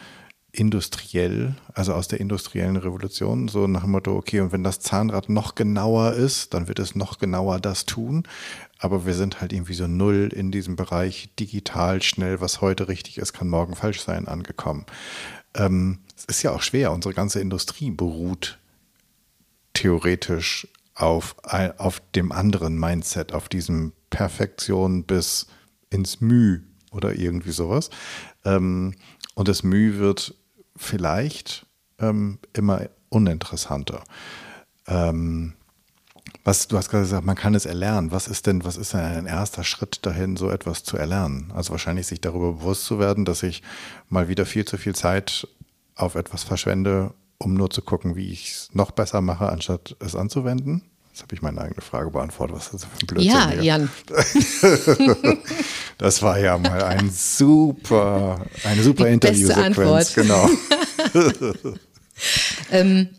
industriell, 0.52 1.56
also 1.74 1.94
aus 1.94 2.08
der 2.08 2.20
industriellen 2.20 2.76
Revolution, 2.76 3.48
so 3.48 3.68
nach 3.68 3.84
dem 3.84 3.92
Motto, 3.92 4.16
okay, 4.16 4.40
und 4.40 4.52
wenn 4.52 4.64
das 4.64 4.80
Zahnrad 4.80 5.30
noch 5.30 5.56
genauer 5.56 6.14
ist, 6.14 6.54
dann 6.54 6.68
wird 6.68 6.80
es 6.80 6.96
noch 6.96 7.20
genauer 7.20 7.60
das 7.60 7.86
tun. 7.86 8.24
Aber 8.80 9.06
wir 9.06 9.14
sind 9.14 9.42
halt 9.42 9.54
irgendwie 9.54 9.76
so 9.76 9.88
null 9.88 10.30
in 10.34 10.52
diesem 10.52 10.76
Bereich 10.76 11.30
digital 11.40 12.02
schnell, 12.02 12.42
was 12.42 12.62
heute 12.62 12.88
richtig 12.88 13.20
ist, 13.20 13.34
kann 13.34 13.48
morgen 13.48 13.76
falsch 13.76 14.02
sein, 14.02 14.28
angekommen. 14.28 14.86
Ähm, 15.54 16.00
es 16.18 16.26
ist 16.26 16.44
ja 16.44 16.52
auch 16.52 16.62
schwer, 16.62 16.92
unsere 16.92 17.14
ganze 17.14 17.40
Industrie 17.40 17.92
beruht 17.92 18.58
theoretisch 19.74 20.68
auf, 20.96 21.36
auf 21.78 22.02
dem 22.16 22.32
anderen 22.32 22.78
Mindset, 22.78 23.34
auf 23.34 23.50
diesem 23.50 23.94
Perfektion 24.10 25.04
bis 25.04 25.48
ins 25.90 26.22
Müh 26.22 26.62
oder 26.92 27.16
irgendwie 27.16 27.52
sowas. 27.52 27.90
Ähm, 28.46 28.96
und 29.36 29.48
das 29.48 29.64
Müh 29.64 29.98
wird 30.00 30.36
vielleicht 30.76 31.66
ähm, 32.00 32.40
immer 32.54 32.90
uninteressanter. 33.10 34.04
Ähm, 34.88 35.54
was, 36.44 36.68
du 36.68 36.78
hast 36.78 36.90
gerade 36.90 37.04
gesagt, 37.04 37.26
man 37.26 37.36
kann 37.36 37.56
es 37.56 37.66
erlernen. 37.66 38.12
Was 38.12 38.28
ist 38.28 38.48
denn, 38.48 38.64
was 38.64 38.78
ist 38.78 38.94
denn 38.94 39.02
ein 39.02 39.26
erster 39.26 39.64
Schritt 39.64 40.06
dahin, 40.06 40.38
so 40.38 40.50
etwas 40.50 40.84
zu 40.84 40.98
erlernen? 40.98 41.52
Also 41.54 41.72
wahrscheinlich 41.72 42.08
sich 42.08 42.22
darüber 42.22 42.54
bewusst 42.54 42.86
zu 42.86 43.00
werden, 43.00 43.26
dass 43.26 43.44
ich 43.44 43.62
mal 44.08 44.28
wieder 44.28 44.46
viel 44.46 44.66
zu 44.66 44.78
viel 44.78 44.96
Zeit 44.96 45.48
auf 45.96 46.16
etwas 46.16 46.44
verschwende, 46.44 47.14
um 47.38 47.54
nur 47.54 47.70
zu 47.70 47.82
gucken, 47.82 48.16
wie 48.16 48.32
ich 48.32 48.52
es 48.52 48.70
noch 48.74 48.92
besser 48.92 49.22
mache, 49.22 49.50
anstatt 49.50 49.96
es 50.00 50.16
anzuwenden? 50.16 50.89
Jetzt 51.10 51.24
habe 51.24 51.36
ich 51.36 51.42
meine 51.42 51.60
eigene 51.60 51.82
Frage 51.82 52.12
beantwortet. 52.12 52.56
Was 52.56 52.66
ist 52.66 52.74
das 52.76 52.84
für 52.86 53.02
ein 53.02 53.08
Blödsinn? 53.08 53.32
Ja, 53.32 53.50
hier? 53.50 53.64
Jan. 53.64 53.90
das 55.98 56.22
war 56.22 56.40
ja 56.40 56.58
mal 56.58 56.84
ein 56.84 57.10
super, 57.12 58.46
eine 58.64 58.84
super 58.84 59.08
Interviewsequenz. 59.08 60.14
Genau. 60.14 60.50
ähm, 62.72 63.10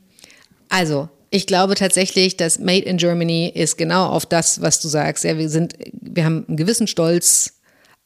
also, 0.68 1.08
ich 1.30 1.46
glaube 1.46 1.74
tatsächlich, 1.74 2.36
dass 2.36 2.58
Made 2.58 2.86
in 2.86 2.96
Germany 2.96 3.52
ist 3.54 3.76
genau 3.76 4.06
auf 4.06 4.26
das, 4.26 4.60
was 4.60 4.80
du 4.80 4.88
sagst. 4.88 5.24
Ja, 5.24 5.36
wir 5.36 5.48
sind, 5.48 5.74
wir 5.92 6.24
haben 6.24 6.44
einen 6.48 6.56
gewissen 6.56 6.86
Stolz 6.86 7.59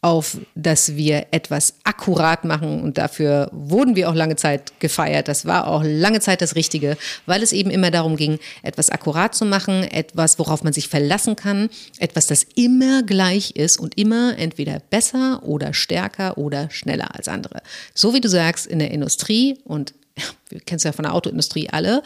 auf, 0.05 0.37
dass 0.55 0.97
wir 0.97 1.29
etwas 1.31 1.77
akkurat 1.83 2.45
machen 2.45 2.83
und 2.83 2.99
dafür 2.99 3.49
wurden 3.53 3.97
wir 3.97 4.11
auch 4.11 4.15
lange 4.15 4.37
Zeit 4.37 4.79
gefeiert. 4.79 5.29
Das 5.29 5.47
war 5.47 5.67
auch 5.67 5.83
lange 5.83 6.21
Zeit 6.21 6.43
das 6.43 6.57
Richtige, 6.57 6.99
weil 7.25 7.43
es 7.43 7.53
eben 7.53 7.71
immer 7.71 7.91
darum 7.91 8.17
ging, 8.17 8.39
etwas 8.63 8.91
akkurat 8.91 9.35
zu 9.35 9.47
machen, 9.47 9.83
etwas, 9.83 10.39
worauf 10.39 10.63
man 10.63 10.75
sich 10.75 10.89
verlassen 10.89 11.37
kann, 11.37 11.71
etwas, 11.99 12.27
das 12.27 12.45
immer 12.55 13.03
gleich 13.03 13.53
ist 13.53 13.81
und 13.81 13.97
immer 13.97 14.37
entweder 14.37 14.83
besser 14.91 15.43
oder 15.43 15.73
stärker 15.73 16.37
oder 16.37 16.69
schneller 16.71 17.15
als 17.17 17.27
andere. 17.27 17.63
So 17.95 18.13
wie 18.13 18.21
du 18.21 18.29
sagst, 18.29 18.67
in 18.67 18.81
der 18.81 18.91
Industrie 18.91 19.59
und 19.65 19.95
wir 20.51 20.61
kennen 20.61 20.77
es 20.77 20.85
ja 20.85 20.93
von 20.93 21.05
der 21.05 21.15
Autoindustrie 21.15 21.71
alle, 21.71 22.03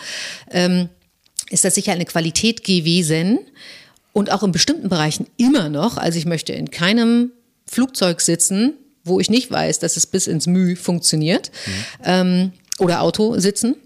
ähm, 0.53 0.89
ist 1.51 1.65
das 1.65 1.75
sicher 1.75 1.93
eine 1.93 2.05
Qualität 2.05 2.63
gewesen 2.63 3.41
und 4.13 4.31
auch 4.31 4.45
in 4.45 4.53
bestimmten 4.53 4.89
Bereichen 4.89 5.27
immer 5.37 5.69
noch. 5.69 5.97
Also 5.97 6.17
ich 6.19 6.27
möchte 6.27 6.53
in 6.53 6.71
keinem 6.71 7.33
Flugzeug 7.69 8.21
sitzen, 8.21 8.75
wo 9.05 9.21
ich 9.21 9.31
nicht 9.31 9.51
weiß, 9.51 9.79
dass 9.79 9.97
es 9.97 10.07
bis 10.07 10.27
ins 10.27 10.47
Mühe 10.47 10.77
funktioniert. 10.77 11.51
Mhm. 11.67 11.73
Ähm, 12.05 12.53
oder 12.79 13.03
Auto 13.03 13.39
sitzen. 13.39 13.77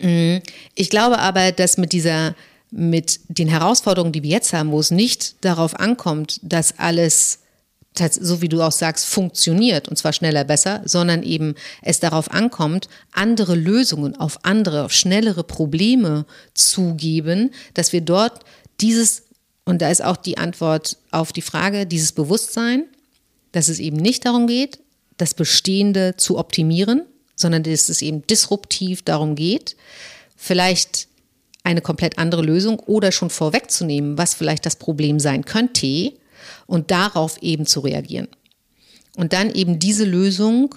Mhm. 0.00 0.40
Ich 0.74 0.90
glaube 0.90 1.18
aber, 1.18 1.52
dass 1.52 1.76
mit 1.76 1.92
dieser, 1.92 2.34
mit 2.70 3.20
den 3.28 3.48
Herausforderungen, 3.48 4.12
die 4.12 4.22
wir 4.22 4.30
jetzt 4.30 4.52
haben, 4.52 4.70
wo 4.70 4.80
es 4.80 4.90
nicht 4.90 5.44
darauf 5.44 5.78
ankommt, 5.78 6.40
dass 6.42 6.78
alles 6.78 7.40
so 7.98 8.42
wie 8.42 8.48
du 8.50 8.60
auch 8.60 8.72
sagst, 8.72 9.06
funktioniert 9.06 9.88
und 9.88 9.96
zwar 9.96 10.12
schneller 10.12 10.44
besser, 10.44 10.82
sondern 10.84 11.22
eben 11.22 11.54
es 11.80 11.98
darauf 11.98 12.30
ankommt, 12.30 12.88
andere 13.12 13.54
Lösungen 13.54 14.14
auf 14.16 14.44
andere, 14.44 14.84
auf 14.84 14.92
schnellere 14.92 15.44
Probleme 15.44 16.26
zu 16.52 16.92
geben, 16.94 17.52
dass 17.72 17.94
wir 17.94 18.02
dort 18.02 18.44
dieses 18.82 19.22
und 19.66 19.82
da 19.82 19.90
ist 19.90 20.02
auch 20.02 20.16
die 20.16 20.38
Antwort 20.38 20.96
auf 21.10 21.32
die 21.32 21.42
Frage, 21.42 21.86
dieses 21.86 22.12
Bewusstsein, 22.12 22.84
dass 23.52 23.68
es 23.68 23.80
eben 23.80 23.96
nicht 23.96 24.24
darum 24.24 24.46
geht, 24.46 24.78
das 25.18 25.34
Bestehende 25.34 26.14
zu 26.16 26.38
optimieren, 26.38 27.02
sondern 27.34 27.64
dass 27.64 27.88
es 27.88 28.00
eben 28.00 28.26
disruptiv 28.26 29.02
darum 29.02 29.34
geht, 29.34 29.76
vielleicht 30.36 31.08
eine 31.64 31.80
komplett 31.80 32.16
andere 32.16 32.42
Lösung 32.42 32.78
oder 32.78 33.10
schon 33.10 33.28
vorwegzunehmen, 33.28 34.16
was 34.16 34.34
vielleicht 34.34 34.64
das 34.64 34.76
Problem 34.76 35.18
sein 35.18 35.44
könnte 35.44 36.12
und 36.66 36.92
darauf 36.92 37.42
eben 37.42 37.66
zu 37.66 37.80
reagieren. 37.80 38.28
Und 39.16 39.32
dann 39.32 39.52
eben 39.52 39.80
diese 39.80 40.04
Lösung 40.04 40.76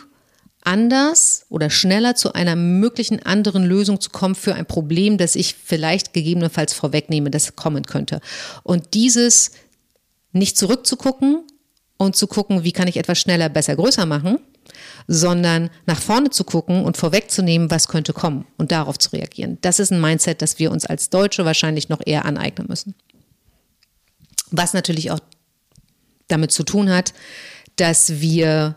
anders 0.62 1.46
oder 1.50 1.70
schneller 1.70 2.16
zu 2.16 2.34
einer 2.34 2.56
möglichen 2.56 3.24
anderen 3.24 3.66
Lösung 3.66 4.02
zu 4.02 4.10
kommen 4.10 4.36
für 4.36 4.56
ein 4.56 4.66
Problem, 4.66 5.18
das 5.18 5.36
ich 5.36 5.56
vielleicht 5.56 6.14
gegebenenfalls 6.14 6.74
vorwegnehme, 6.74 7.32
das 7.32 7.56
kommen 7.56 7.86
könnte. 7.86 8.20
Und 8.64 8.94
dieses 8.94 9.52
nicht 10.32 10.58
zurückzugucken 10.58 11.44
und 11.98 12.16
zu 12.16 12.28
gucken, 12.28 12.64
wie 12.64 12.72
kann 12.72 12.88
ich 12.88 12.98
etwas 12.98 13.20
schneller, 13.20 13.50
besser, 13.50 13.76
größer 13.76 14.06
machen, 14.06 14.40
sondern 15.08 15.70
nach 15.86 16.00
vorne 16.00 16.30
zu 16.30 16.44
gucken 16.44 16.84
und 16.84 16.98
vorwegzunehmen, 16.98 17.72
was 17.72 17.88
könnte 17.88 18.14
kommen 18.14 18.46
und 18.58 18.72
darauf 18.72 19.00
zu 19.00 19.12
reagieren. 19.12 19.58
Das 19.62 19.80
ist 19.80 19.92
ein 19.92 20.02
Mindset, 20.02 20.42
das 20.42 20.60
wir 20.60 20.72
uns 20.72 20.86
als 20.86 21.10
Deutsche 21.10 21.46
wahrscheinlich 21.46 21.90
noch 21.90 22.02
eher 22.06 22.26
aneignen 22.26 22.68
müssen. 22.68 22.94
Was 24.52 24.74
natürlich 24.74 25.12
auch 25.12 25.20
damit 26.28 26.52
zu 26.52 26.64
tun 26.64 26.90
hat, 26.90 27.14
dass 27.76 28.20
wir 28.22 28.76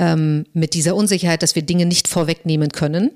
ähm, 0.00 0.46
mit 0.52 0.74
dieser 0.74 0.96
Unsicherheit, 0.96 1.44
dass 1.44 1.54
wir 1.54 1.62
Dinge 1.62 1.86
nicht 1.86 2.08
vorwegnehmen 2.08 2.70
können. 2.70 3.10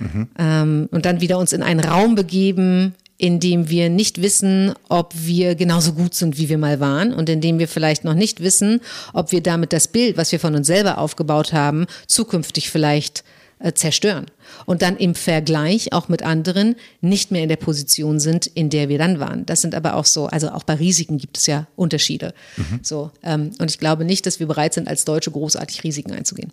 Mhm. 0.00 0.28
Ähm, 0.38 0.88
und 0.90 1.04
dann 1.04 1.20
wieder 1.20 1.38
uns 1.38 1.52
in 1.52 1.62
einen 1.62 1.80
Raum 1.80 2.16
begeben, 2.16 2.94
in 3.18 3.38
dem 3.38 3.68
wir 3.68 3.88
nicht 3.88 4.20
wissen, 4.20 4.72
ob 4.88 5.12
wir 5.14 5.54
genauso 5.54 5.92
gut 5.92 6.14
sind, 6.14 6.38
wie 6.38 6.48
wir 6.48 6.58
mal 6.58 6.80
waren 6.80 7.12
und 7.12 7.28
in 7.28 7.40
dem 7.40 7.60
wir 7.60 7.68
vielleicht 7.68 8.02
noch 8.02 8.14
nicht 8.14 8.42
wissen, 8.42 8.80
ob 9.12 9.30
wir 9.30 9.42
damit 9.42 9.72
das 9.72 9.86
Bild, 9.86 10.16
was 10.16 10.32
wir 10.32 10.40
von 10.40 10.56
uns 10.56 10.66
selber 10.66 10.98
aufgebaut 10.98 11.52
haben, 11.52 11.86
zukünftig 12.08 12.70
vielleicht 12.70 13.22
äh, 13.62 13.72
zerstören 13.74 14.26
und 14.66 14.82
dann 14.82 14.96
im 14.96 15.14
Vergleich 15.14 15.92
auch 15.92 16.08
mit 16.08 16.22
anderen 16.22 16.76
nicht 17.00 17.30
mehr 17.30 17.42
in 17.42 17.48
der 17.48 17.56
Position 17.56 18.20
sind, 18.20 18.46
in 18.46 18.70
der 18.70 18.88
wir 18.88 18.98
dann 18.98 19.20
waren. 19.20 19.46
Das 19.46 19.60
sind 19.60 19.74
aber 19.74 19.94
auch 19.94 20.04
so, 20.04 20.26
also 20.26 20.50
auch 20.50 20.64
bei 20.64 20.74
Risiken 20.74 21.18
gibt 21.18 21.38
es 21.38 21.46
ja 21.46 21.66
Unterschiede. 21.76 22.34
Mhm. 22.56 22.80
So, 22.82 23.10
ähm, 23.22 23.52
und 23.58 23.70
ich 23.70 23.78
glaube 23.78 24.04
nicht, 24.04 24.26
dass 24.26 24.40
wir 24.40 24.46
bereit 24.46 24.74
sind, 24.74 24.88
als 24.88 25.04
Deutsche 25.04 25.30
großartig 25.30 25.84
Risiken 25.84 26.12
einzugehen. 26.12 26.52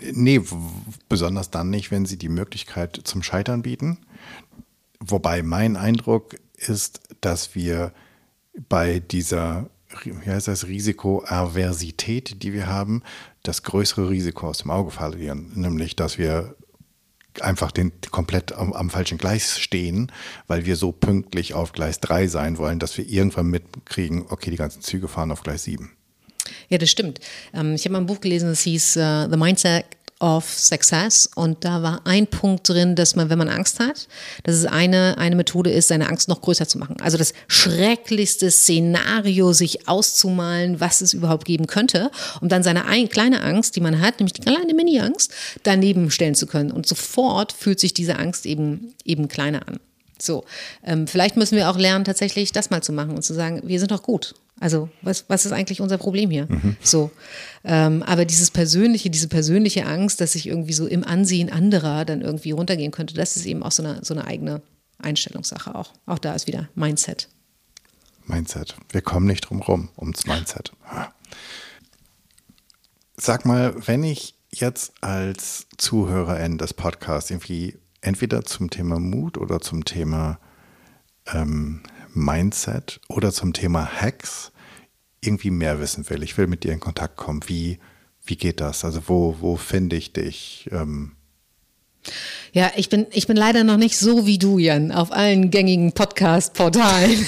Nee, 0.00 0.40
besonders 1.08 1.50
dann 1.50 1.70
nicht, 1.70 1.90
wenn 1.90 2.06
sie 2.06 2.18
die 2.18 2.28
Möglichkeit 2.28 3.00
zum 3.04 3.22
Scheitern 3.22 3.62
bieten. 3.62 3.98
Wobei 5.00 5.42
mein 5.42 5.76
Eindruck 5.76 6.36
ist, 6.56 7.00
dass 7.20 7.54
wir 7.54 7.92
bei 8.68 9.00
dieser 9.00 9.70
wie 10.04 10.30
heißt 10.30 10.48
das, 10.48 10.66
Risikoaversität, 10.66 12.42
die 12.42 12.52
wir 12.52 12.66
haben, 12.66 13.02
das 13.42 13.62
größere 13.62 14.10
Risiko 14.10 14.48
aus 14.48 14.58
dem 14.58 14.70
Auge 14.70 14.90
verlieren, 14.90 15.52
nämlich 15.54 15.96
dass 15.96 16.18
wir 16.18 16.56
einfach 17.40 17.70
den 17.70 17.92
komplett 18.10 18.52
am, 18.52 18.72
am, 18.72 18.90
falschen 18.90 19.18
Gleis 19.18 19.58
stehen, 19.58 20.10
weil 20.46 20.66
wir 20.66 20.76
so 20.76 20.92
pünktlich 20.92 21.54
auf 21.54 21.72
Gleis 21.72 22.00
3 22.00 22.26
sein 22.26 22.58
wollen, 22.58 22.78
dass 22.78 22.98
wir 22.98 23.06
irgendwann 23.06 23.46
mitkriegen, 23.46 24.26
okay, 24.28 24.50
die 24.50 24.56
ganzen 24.56 24.82
Züge 24.82 25.08
fahren 25.08 25.30
auf 25.30 25.42
Gleis 25.42 25.64
7. 25.64 25.90
Ja, 26.68 26.78
das 26.78 26.90
stimmt. 26.90 27.20
Ähm, 27.54 27.74
ich 27.74 27.84
habe 27.84 27.92
mal 27.92 28.00
ein 28.00 28.06
Buch 28.06 28.20
gelesen, 28.20 28.48
das 28.48 28.60
hieß 28.62 28.96
uh, 28.96 29.28
The 29.30 29.36
Mindset 29.36 29.84
of 30.20 30.44
Success 30.48 31.28
und 31.34 31.64
da 31.64 31.82
war 31.82 32.00
ein 32.04 32.26
Punkt 32.26 32.68
drin, 32.68 32.96
dass 32.96 33.14
man, 33.14 33.30
wenn 33.30 33.38
man 33.38 33.48
Angst 33.48 33.78
hat, 33.78 34.08
dass 34.42 34.56
es 34.56 34.66
eine, 34.66 35.16
eine 35.18 35.36
Methode 35.36 35.70
ist, 35.70 35.88
seine 35.88 36.08
Angst 36.08 36.28
noch 36.28 36.40
größer 36.40 36.66
zu 36.66 36.78
machen. 36.78 36.96
Also 37.00 37.16
das 37.16 37.32
schrecklichste 37.46 38.50
Szenario 38.50 39.52
sich 39.52 39.88
auszumalen, 39.88 40.80
was 40.80 41.00
es 41.00 41.14
überhaupt 41.14 41.44
geben 41.44 41.66
könnte, 41.66 42.10
um 42.40 42.48
dann 42.48 42.62
seine 42.62 42.86
ein, 42.86 43.08
kleine 43.08 43.42
Angst, 43.42 43.76
die 43.76 43.80
man 43.80 44.00
hat, 44.00 44.18
nämlich 44.18 44.32
die 44.32 44.42
kleine 44.42 44.74
Mini-Angst, 44.74 45.32
daneben 45.62 46.10
stellen 46.10 46.34
zu 46.34 46.46
können. 46.46 46.70
Und 46.70 46.86
sofort 46.86 47.52
fühlt 47.52 47.78
sich 47.78 47.94
diese 47.94 48.18
Angst 48.18 48.46
eben, 48.46 48.94
eben 49.04 49.28
kleiner 49.28 49.68
an. 49.68 49.78
So, 50.20 50.44
ähm, 50.84 51.06
vielleicht 51.06 51.36
müssen 51.36 51.56
wir 51.56 51.70
auch 51.70 51.78
lernen, 51.78 52.04
tatsächlich 52.04 52.52
das 52.52 52.70
mal 52.70 52.82
zu 52.82 52.92
machen 52.92 53.14
und 53.14 53.22
zu 53.22 53.34
sagen, 53.34 53.62
wir 53.64 53.78
sind 53.78 53.90
doch 53.90 54.02
gut. 54.02 54.34
Also 54.60 54.88
was, 55.02 55.24
was 55.28 55.46
ist 55.46 55.52
eigentlich 55.52 55.80
unser 55.80 55.98
Problem 55.98 56.30
hier? 56.30 56.46
Mhm. 56.48 56.76
So, 56.82 57.10
ähm, 57.64 58.02
aber 58.02 58.24
dieses 58.24 58.50
persönliche, 58.50 59.08
diese 59.08 59.28
persönliche 59.28 59.86
Angst, 59.86 60.20
dass 60.20 60.34
ich 60.34 60.48
irgendwie 60.48 60.72
so 60.72 60.86
im 60.86 61.04
Ansehen 61.04 61.50
anderer 61.50 62.04
dann 62.04 62.22
irgendwie 62.22 62.50
runtergehen 62.50 62.90
könnte, 62.90 63.14
das 63.14 63.36
ist 63.36 63.46
eben 63.46 63.62
auch 63.62 63.72
so 63.72 63.84
eine, 63.84 64.04
so 64.04 64.14
eine 64.14 64.26
eigene 64.26 64.62
Einstellungssache 64.98 65.74
auch. 65.74 65.92
Auch 66.06 66.18
da 66.18 66.34
ist 66.34 66.48
wieder 66.48 66.68
Mindset. 66.74 67.28
Mindset. 68.26 68.74
Wir 68.90 69.00
kommen 69.00 69.26
nicht 69.26 69.42
drum 69.42 69.62
rum 69.62 69.90
ums 69.96 70.26
Mindset. 70.26 70.72
Sag 73.16 73.44
mal, 73.44 73.74
wenn 73.86 74.02
ich 74.02 74.34
jetzt 74.50 74.92
als 75.00 75.66
Zuhörerin 75.76 76.58
des 76.58 76.74
Podcasts 76.74 77.30
irgendwie 77.30 77.78
entweder 78.00 78.44
zum 78.44 78.70
Thema 78.70 78.98
Mut 78.98 79.38
oder 79.38 79.60
zum 79.60 79.84
Thema 79.84 80.38
ähm, 81.32 81.82
Mindset 82.14 83.00
oder 83.08 83.32
zum 83.32 83.52
Thema 83.52 83.86
Hacks 84.00 84.52
irgendwie 85.20 85.50
mehr 85.50 85.80
wissen 85.80 86.08
will. 86.10 86.22
Ich 86.22 86.36
will 86.38 86.46
mit 86.46 86.64
dir 86.64 86.72
in 86.72 86.80
Kontakt 86.80 87.16
kommen. 87.16 87.42
Wie, 87.46 87.78
wie 88.24 88.36
geht 88.36 88.60
das? 88.60 88.84
Also 88.84 89.02
wo, 89.06 89.36
wo 89.40 89.56
finde 89.56 89.96
ich 89.96 90.12
dich? 90.12 90.68
Ähm 90.72 91.12
ja, 92.52 92.70
ich 92.76 92.88
bin, 92.88 93.06
ich 93.12 93.26
bin 93.26 93.36
leider 93.36 93.64
noch 93.64 93.76
nicht 93.76 93.98
so 93.98 94.26
wie 94.26 94.38
du, 94.38 94.58
Jan, 94.58 94.92
auf 94.92 95.12
allen 95.12 95.50
gängigen 95.50 95.92
Podcast-Portalen 95.92 97.26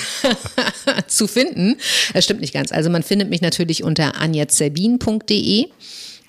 zu 1.07 1.27
finden. 1.27 1.77
Das 2.15 2.25
stimmt 2.25 2.41
nicht 2.41 2.55
ganz. 2.55 2.73
Also 2.73 2.89
man 2.89 3.03
findet 3.03 3.29
mich 3.29 3.43
natürlich 3.43 3.83
unter 3.83 4.17
anjazerbin.de. 4.17 5.67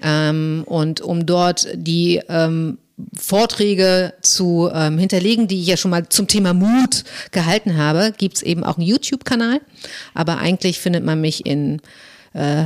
Ähm, 0.04 0.64
und 0.66 1.02
um 1.02 1.26
dort 1.26 1.68
die 1.76 2.22
ähm, 2.28 2.80
Vorträge 3.18 4.14
zu 4.22 4.70
ähm, 4.74 4.97
hinterlegen, 4.97 5.47
die 5.47 5.62
ich 5.62 5.68
ja 5.68 5.78
schon 5.78 5.91
mal 5.91 6.08
zum 6.10 6.28
Thema 6.28 6.54
Mut 6.54 7.04
gehalten 7.32 7.78
habe, 7.78 8.14
gibt 8.18 8.38
es 8.38 8.43
eben 8.43 8.64
auch 8.64 8.78
einen 8.78 8.88
YouTube-Kanal. 8.88 9.62
Aber 10.14 10.38
eigentlich 10.38 10.80
findet 10.80 11.04
man 11.04 11.22
mich 11.22 11.45
in, 11.45 11.82
äh, 12.34 12.66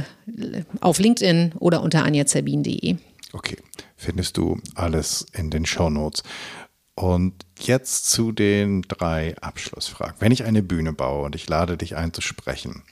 auf 0.82 1.00
LinkedIn 1.00 1.54
oder 1.60 1.82
unter 1.82 2.04
anjazerbin.de. 2.04 2.98
Okay, 3.34 3.58
findest 3.96 4.38
du 4.38 4.60
alles 4.76 5.26
in 5.34 5.50
den 5.50 5.66
Show 5.66 5.90
Notes. 5.90 6.24
Und 6.96 7.34
jetzt 7.60 8.10
zu 8.10 8.32
den 8.32 8.84
drei 8.84 9.36
Abschlussfragen. 9.42 10.16
Wenn 10.20 10.32
ich 10.32 10.46
eine 10.46 10.64
Bühne 10.64 10.94
baue 10.94 11.26
und 11.26 11.36
ich 11.36 11.50
lade 11.50 11.78
dich 11.78 11.98
ein 11.98 12.14
zu 12.14 12.22
sprechen 12.22 12.84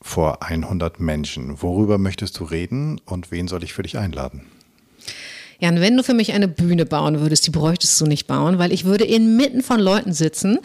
vor 0.00 0.42
100 0.42 1.00
Menschen, 1.00 1.62
worüber 1.62 1.98
möchtest 1.98 2.38
du 2.38 2.44
reden 2.44 3.00
und 3.04 3.30
wen 3.30 3.48
soll 3.48 3.62
ich 3.62 3.74
für 3.74 3.82
dich 3.82 3.98
einladen? 3.98 4.46
Jan, 5.60 5.80
wenn 5.80 5.96
du 5.96 6.02
für 6.02 6.14
mich 6.14 6.32
eine 6.32 6.48
Bühne 6.48 6.86
bauen 6.86 7.20
würdest, 7.20 7.46
die 7.46 7.50
bräuchtest 7.50 8.00
du 8.00 8.06
nicht 8.06 8.26
bauen, 8.26 8.58
weil 8.58 8.72
ich 8.72 8.84
würde 8.84 9.04
inmitten 9.04 9.62
von 9.62 9.80
Leuten 9.80 10.12
sitzen, 10.12 10.58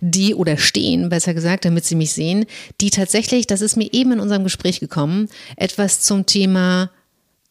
die 0.00 0.34
oder 0.34 0.56
stehen, 0.56 1.08
besser 1.08 1.34
gesagt, 1.34 1.64
damit 1.64 1.84
sie 1.84 1.94
mich 1.94 2.12
sehen, 2.12 2.46
die 2.80 2.90
tatsächlich, 2.90 3.46
das 3.46 3.60
ist 3.60 3.76
mir 3.76 3.92
eben 3.92 4.12
in 4.12 4.20
unserem 4.20 4.44
Gespräch 4.44 4.80
gekommen, 4.80 5.28
etwas 5.56 6.00
zum 6.00 6.26
Thema 6.26 6.90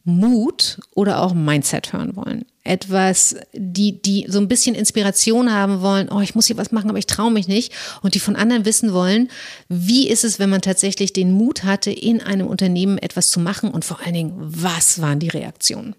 Mut 0.04 0.78
oder 0.94 1.20
auch 1.20 1.34
Mindset 1.34 1.92
hören 1.92 2.14
wollen. 2.14 2.44
etwas, 2.66 3.36
die, 3.52 4.00
die 4.02 4.26
so 4.28 4.38
ein 4.38 4.48
bisschen 4.48 4.74
Inspiration 4.74 5.52
haben 5.52 5.80
wollen, 5.82 6.08
oh, 6.10 6.20
ich 6.20 6.34
muss 6.34 6.46
hier 6.46 6.56
was 6.56 6.72
machen, 6.72 6.90
aber 6.90 6.98
ich 6.98 7.06
traue 7.06 7.30
mich 7.30 7.48
nicht. 7.48 7.72
Und 8.02 8.14
die 8.14 8.20
von 8.20 8.36
anderen 8.36 8.64
wissen 8.64 8.92
wollen, 8.92 9.28
wie 9.68 10.08
ist 10.08 10.24
es, 10.24 10.38
wenn 10.38 10.50
man 10.50 10.62
tatsächlich 10.62 11.12
den 11.12 11.32
Mut 11.32 11.64
hatte, 11.64 11.90
in 11.90 12.20
einem 12.20 12.46
Unternehmen 12.46 12.98
etwas 12.98 13.30
zu 13.30 13.40
machen 13.40 13.70
und 13.70 13.84
vor 13.84 14.00
allen 14.04 14.14
Dingen, 14.14 14.34
was 14.36 15.00
waren 15.00 15.20
die 15.20 15.28
Reaktionen? 15.28 15.94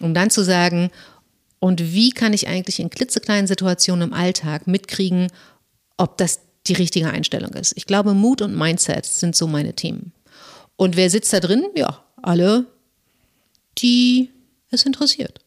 Um 0.00 0.14
dann 0.14 0.30
zu 0.30 0.42
sagen, 0.44 0.90
und 1.60 1.92
wie 1.92 2.10
kann 2.10 2.32
ich 2.32 2.48
eigentlich 2.48 2.80
in 2.80 2.90
klitzekleinen 2.90 3.46
Situationen 3.46 4.08
im 4.08 4.14
Alltag 4.14 4.66
mitkriegen, 4.66 5.28
ob 5.96 6.18
das 6.18 6.40
die 6.66 6.74
richtige 6.74 7.10
Einstellung 7.10 7.52
ist. 7.52 7.74
Ich 7.76 7.86
glaube, 7.86 8.14
Mut 8.14 8.42
und 8.42 8.56
Mindset 8.56 9.04
sind 9.04 9.36
so 9.36 9.46
meine 9.46 9.74
Themen. 9.74 10.12
Und 10.76 10.96
wer 10.96 11.10
sitzt 11.10 11.32
da 11.32 11.40
drin? 11.40 11.66
Ja, 11.74 12.02
alle, 12.22 12.66
die 13.78 14.30
es 14.70 14.84
interessiert. 14.84 15.40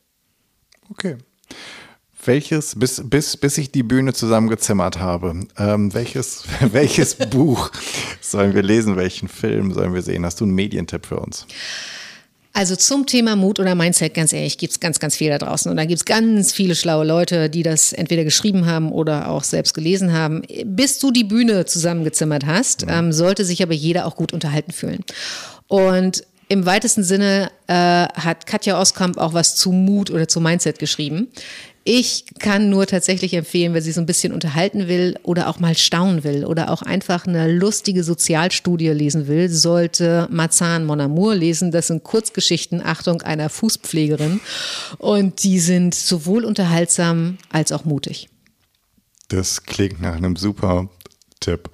Okay. 0.90 1.18
Welches, 2.24 2.78
bis, 2.78 3.02
bis, 3.06 3.38
bis 3.38 3.58
ich 3.58 3.72
die 3.72 3.84
Bühne 3.84 4.14
zusammengezimmert 4.14 5.00
habe, 5.00 5.48
ähm, 5.58 5.94
welches, 5.94 6.44
welches 6.72 7.16
Buch 7.16 7.72
sollen 8.22 8.54
wir 8.54 8.64
lesen? 8.64 8.96
Welchen 8.96 9.28
Film 9.28 9.74
sollen 9.74 9.94
wir 9.94 10.02
sehen? 10.02 10.26
Hast 10.26 10.40
du 10.40 10.46
einen 10.46 10.54
Medientipp 10.54 11.06
für 11.06 11.20
uns? 11.20 11.48
Also 12.58 12.76
zum 12.76 13.06
Thema 13.06 13.36
Mut 13.36 13.60
oder 13.60 13.76
Mindset, 13.76 14.16
ganz 14.16 14.34
ehrlich, 14.34 14.58
gibt 14.58 14.72
es 14.72 14.80
ganz, 14.80 14.98
ganz 14.98 15.16
viel 15.16 15.30
da 15.30 15.38
draußen. 15.38 15.70
Und 15.70 15.78
da 15.78 15.86
gibt 15.86 16.00
es 16.00 16.06
ganz 16.06 16.52
viele 16.52 16.74
schlaue 16.74 17.06
Leute, 17.06 17.52
die 17.52 17.62
das 17.62 17.94
entweder 17.94 18.24
geschrieben 18.24 18.66
haben 18.66 18.92
oder 18.92 19.30
auch 19.30 19.44
selbst 19.44 19.76
gelesen 19.76 20.12
haben. 20.12 20.42
Bis 20.66 20.98
du 20.98 21.12
die 21.12 21.24
Bühne 21.24 21.66
zusammengezimmert 21.66 22.48
hast, 22.48 22.84
ähm, 22.90 23.14
sollte 23.14 23.46
sich 23.46 23.62
aber 23.62 23.76
jeder 23.76 24.08
auch 24.08 24.16
gut 24.16 24.34
unterhalten 24.34 24.72
fühlen. 24.72 25.04
Und 25.68 26.24
im 26.48 26.66
weitesten 26.66 27.04
Sinne 27.04 27.52
äh, 27.68 27.74
hat 27.74 28.48
Katja 28.48 28.82
Oskamp 28.82 29.20
auch 29.20 29.36
was 29.36 29.56
zu 29.56 29.72
Mut 29.72 30.10
oder 30.10 30.28
zu 30.28 30.42
Mindset 30.42 30.80
geschrieben. 30.80 31.28
Ich 31.90 32.26
kann 32.40 32.70
nur 32.70 32.86
tatsächlich 32.86 33.34
empfehlen, 33.34 33.74
wer 33.74 33.82
sich 33.82 33.94
so 33.96 34.02
ein 34.02 34.06
bisschen 34.06 34.34
unterhalten 34.34 34.90
will 34.90 35.18
oder 35.24 35.48
auch 35.48 35.62
mal 35.62 35.78
staunen 35.78 36.26
will 36.26 36.44
oder 36.44 36.70
auch 36.70 36.82
einfach 36.82 37.26
eine 37.26 37.50
lustige 37.50 38.04
Sozialstudie 38.04 38.90
lesen 38.90 39.30
will, 39.30 39.48
sollte 39.48 40.28
Marzahn 40.30 40.84
Mon 40.84 41.00
Amour 41.00 41.36
lesen. 41.36 41.72
Das 41.72 41.88
sind 41.88 42.04
Kurzgeschichten, 42.04 42.82
Achtung, 42.86 43.22
einer 43.22 43.48
Fußpflegerin. 43.48 44.42
Und 44.98 45.44
die 45.44 45.60
sind 45.60 45.96
sowohl 45.96 46.44
unterhaltsam 46.44 47.38
als 47.54 47.72
auch 47.72 47.86
mutig. 47.86 48.28
Das 49.30 49.64
klingt 49.64 50.02
nach 50.02 50.16
einem 50.16 50.36
super 50.36 50.90
Tipp. 51.40 51.70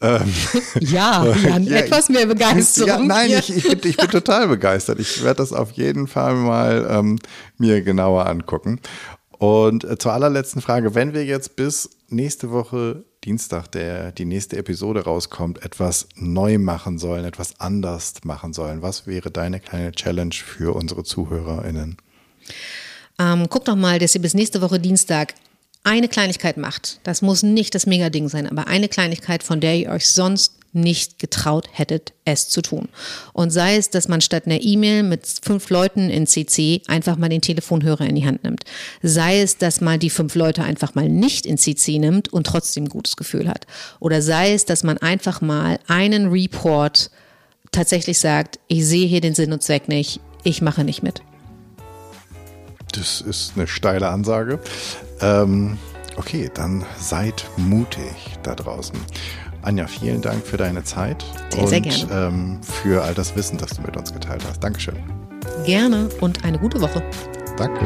Ähm, 0.00 0.32
ja, 0.80 1.24
Jan, 1.44 1.64
ja, 1.64 1.76
etwas 1.76 2.08
mehr 2.08 2.26
Begeisterung. 2.26 2.88
Ja, 2.88 2.98
nein, 2.98 3.30
ich, 3.30 3.56
ich, 3.56 3.68
bin, 3.68 3.90
ich 3.90 3.96
bin 3.96 4.10
total 4.10 4.48
begeistert. 4.48 4.98
Ich 4.98 5.22
werde 5.22 5.38
das 5.38 5.52
auf 5.52 5.70
jeden 5.72 6.08
Fall 6.08 6.34
mal 6.34 6.88
ähm, 6.90 7.20
mir 7.56 7.82
genauer 7.82 8.26
angucken. 8.26 8.80
Und 9.44 9.84
äh, 9.84 9.98
zur 9.98 10.14
allerletzten 10.14 10.62
Frage, 10.62 10.94
wenn 10.94 11.12
wir 11.12 11.26
jetzt 11.26 11.54
bis 11.54 11.90
nächste 12.08 12.50
Woche 12.50 13.04
Dienstag, 13.24 13.70
der 13.72 14.10
die 14.10 14.24
nächste 14.24 14.56
Episode 14.56 15.04
rauskommt, 15.04 15.62
etwas 15.62 16.08
neu 16.14 16.56
machen 16.56 16.96
sollen, 16.96 17.26
etwas 17.26 17.60
anders 17.60 18.14
machen 18.24 18.54
sollen, 18.54 18.80
was 18.80 19.06
wäre 19.06 19.30
deine 19.30 19.60
kleine 19.60 19.92
Challenge 19.92 20.34
für 20.34 20.74
unsere 20.74 21.04
ZuhörerInnen? 21.04 21.98
Ähm, 23.18 23.46
guck 23.50 23.66
doch 23.66 23.76
mal, 23.76 23.98
dass 23.98 24.14
ihr 24.14 24.22
bis 24.22 24.32
nächste 24.32 24.62
Woche 24.62 24.80
Dienstag 24.80 25.34
eine 25.84 26.08
Kleinigkeit 26.08 26.56
macht. 26.56 26.98
Das 27.04 27.22
muss 27.22 27.42
nicht 27.42 27.74
das 27.74 27.86
Mega-Ding 27.86 28.28
sein, 28.28 28.50
aber 28.50 28.66
eine 28.66 28.88
Kleinigkeit, 28.88 29.42
von 29.42 29.60
der 29.60 29.76
ihr 29.76 29.90
euch 29.90 30.08
sonst 30.08 30.54
nicht 30.72 31.20
getraut 31.20 31.68
hättet, 31.70 32.14
es 32.24 32.48
zu 32.48 32.60
tun. 32.60 32.88
Und 33.32 33.50
sei 33.50 33.76
es, 33.76 33.90
dass 33.90 34.08
man 34.08 34.20
statt 34.20 34.46
einer 34.46 34.60
E-Mail 34.60 35.04
mit 35.04 35.24
fünf 35.42 35.70
Leuten 35.70 36.10
in 36.10 36.26
CC 36.26 36.82
einfach 36.88 37.16
mal 37.16 37.28
den 37.28 37.42
Telefonhörer 37.42 38.06
in 38.06 38.16
die 38.16 38.26
Hand 38.26 38.42
nimmt. 38.42 38.64
Sei 39.00 39.40
es, 39.40 39.56
dass 39.56 39.80
man 39.80 40.00
die 40.00 40.10
fünf 40.10 40.34
Leute 40.34 40.64
einfach 40.64 40.96
mal 40.96 41.08
nicht 41.08 41.46
in 41.46 41.58
CC 41.58 42.00
nimmt 42.00 42.32
und 42.32 42.46
trotzdem 42.46 42.84
ein 42.84 42.88
gutes 42.88 43.14
Gefühl 43.16 43.48
hat. 43.48 43.66
Oder 44.00 44.20
sei 44.20 44.52
es, 44.52 44.64
dass 44.64 44.82
man 44.82 44.98
einfach 44.98 45.40
mal 45.40 45.78
einen 45.86 46.28
Report 46.28 47.10
tatsächlich 47.70 48.18
sagt, 48.18 48.58
ich 48.66 48.84
sehe 48.84 49.06
hier 49.06 49.20
den 49.20 49.34
Sinn 49.34 49.52
und 49.52 49.62
Zweck 49.62 49.88
nicht, 49.88 50.20
ich 50.42 50.60
mache 50.60 50.82
nicht 50.82 51.04
mit. 51.04 51.22
Das 52.92 53.20
ist 53.20 53.52
eine 53.56 53.66
steile 53.66 54.08
Ansage. 54.08 54.60
Ähm, 55.24 55.78
okay, 56.16 56.50
dann 56.52 56.84
seid 56.98 57.46
mutig 57.56 58.38
da 58.42 58.54
draußen. 58.54 58.96
Anja, 59.62 59.86
vielen 59.86 60.20
Dank 60.20 60.46
für 60.46 60.58
deine 60.58 60.84
Zeit 60.84 61.24
sehr, 61.50 61.62
und 61.62 61.68
sehr 61.68 61.80
gerne. 61.80 62.06
Ähm, 62.12 62.60
für 62.62 63.02
all 63.02 63.14
das 63.14 63.34
Wissen, 63.34 63.56
das 63.56 63.70
du 63.70 63.82
mit 63.82 63.96
uns 63.96 64.12
geteilt 64.12 64.44
hast. 64.46 64.62
Dankeschön. 64.62 64.96
Gerne 65.64 66.10
und 66.20 66.44
eine 66.44 66.58
gute 66.58 66.78
Woche. 66.80 67.02
Danke. 67.56 67.80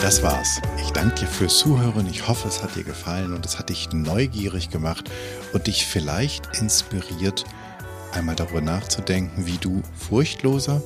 Das 0.00 0.22
war's. 0.22 0.60
Ich 0.80 0.92
danke 0.92 1.16
dir 1.16 1.26
fürs 1.26 1.58
Zuhören. 1.58 2.06
Ich 2.08 2.28
hoffe, 2.28 2.46
es 2.46 2.62
hat 2.62 2.76
dir 2.76 2.84
gefallen 2.84 3.34
und 3.34 3.44
es 3.44 3.58
hat 3.58 3.70
dich 3.70 3.88
neugierig 3.92 4.70
gemacht 4.70 5.10
und 5.52 5.66
dich 5.66 5.86
vielleicht 5.86 6.60
inspiriert, 6.60 7.44
einmal 8.14 8.36
darüber 8.36 8.60
nachzudenken, 8.60 9.46
wie 9.46 9.58
du 9.58 9.82
furchtloser 10.08 10.82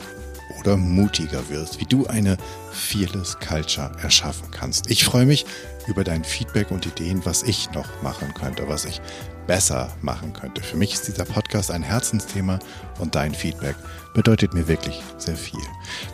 oder 0.62 0.76
mutiger 0.76 1.48
wirst, 1.48 1.80
wie 1.80 1.86
du 1.86 2.06
eine 2.06 2.36
Fearless 2.72 3.38
Culture 3.38 3.90
erschaffen 4.02 4.50
kannst. 4.50 4.90
Ich 4.90 5.04
freue 5.04 5.26
mich 5.26 5.44
über 5.86 6.04
dein 6.04 6.24
Feedback 6.24 6.70
und 6.70 6.86
Ideen, 6.86 7.24
was 7.24 7.42
ich 7.42 7.70
noch 7.72 8.02
machen 8.02 8.32
könnte, 8.34 8.68
was 8.68 8.84
ich 8.84 9.00
besser 9.46 9.90
machen 10.02 10.32
könnte. 10.32 10.62
Für 10.62 10.76
mich 10.76 10.94
ist 10.94 11.08
dieser 11.08 11.24
Podcast 11.24 11.70
ein 11.70 11.82
Herzensthema 11.82 12.60
und 13.00 13.16
dein 13.16 13.34
Feedback 13.34 13.74
bedeutet 14.14 14.54
mir 14.54 14.68
wirklich 14.68 15.02
sehr 15.18 15.36
viel. 15.36 15.60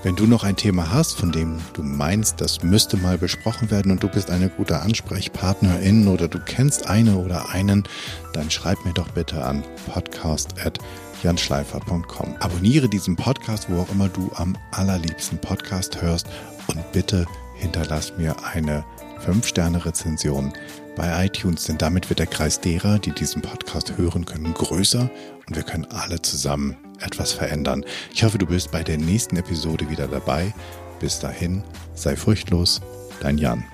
Wenn 0.02 0.16
du 0.16 0.26
noch 0.26 0.44
ein 0.44 0.56
Thema 0.56 0.90
hast, 0.90 1.16
von 1.16 1.32
dem 1.32 1.58
du 1.74 1.82
meinst, 1.82 2.40
das 2.40 2.62
müsste 2.62 2.96
mal 2.96 3.18
besprochen 3.18 3.70
werden 3.70 3.92
und 3.92 4.02
du 4.02 4.08
bist 4.08 4.30
eine 4.30 4.48
gute 4.48 4.80
Ansprechpartnerin 4.80 6.08
oder 6.08 6.28
du 6.28 6.38
kennst 6.38 6.86
eine 6.86 7.18
oder 7.18 7.50
einen, 7.50 7.84
dann 8.32 8.50
schreib 8.50 8.82
mir 8.84 8.94
doch 8.94 9.08
bitte 9.08 9.44
an 9.44 9.62
podcast@ 9.92 10.78
janschleifer.com. 11.22 12.36
Abonniere 12.40 12.88
diesen 12.88 13.16
Podcast, 13.16 13.68
wo 13.70 13.80
auch 13.80 13.90
immer 13.90 14.08
du 14.08 14.30
am 14.34 14.56
allerliebsten 14.72 15.38
Podcast 15.38 16.00
hörst 16.00 16.26
und 16.68 16.92
bitte 16.92 17.26
hinterlass 17.56 18.12
mir 18.16 18.36
eine 18.52 18.84
5-Sterne-Rezension 19.26 20.52
bei 20.96 21.26
iTunes, 21.26 21.64
denn 21.64 21.78
damit 21.78 22.08
wird 22.08 22.18
der 22.18 22.26
Kreis 22.26 22.60
derer, 22.60 22.98
die 22.98 23.12
diesen 23.12 23.42
Podcast 23.42 23.96
hören 23.96 24.24
können, 24.24 24.52
größer 24.52 25.10
und 25.46 25.56
wir 25.56 25.62
können 25.62 25.86
alle 25.86 26.20
zusammen 26.22 26.76
etwas 27.00 27.32
verändern. 27.32 27.84
Ich 28.12 28.24
hoffe, 28.24 28.38
du 28.38 28.46
bist 28.46 28.70
bei 28.70 28.82
der 28.82 28.98
nächsten 28.98 29.36
Episode 29.36 29.88
wieder 29.90 30.08
dabei. 30.08 30.52
Bis 31.00 31.20
dahin, 31.20 31.62
sei 31.94 32.16
furchtlos, 32.16 32.80
dein 33.20 33.38
Jan. 33.38 33.64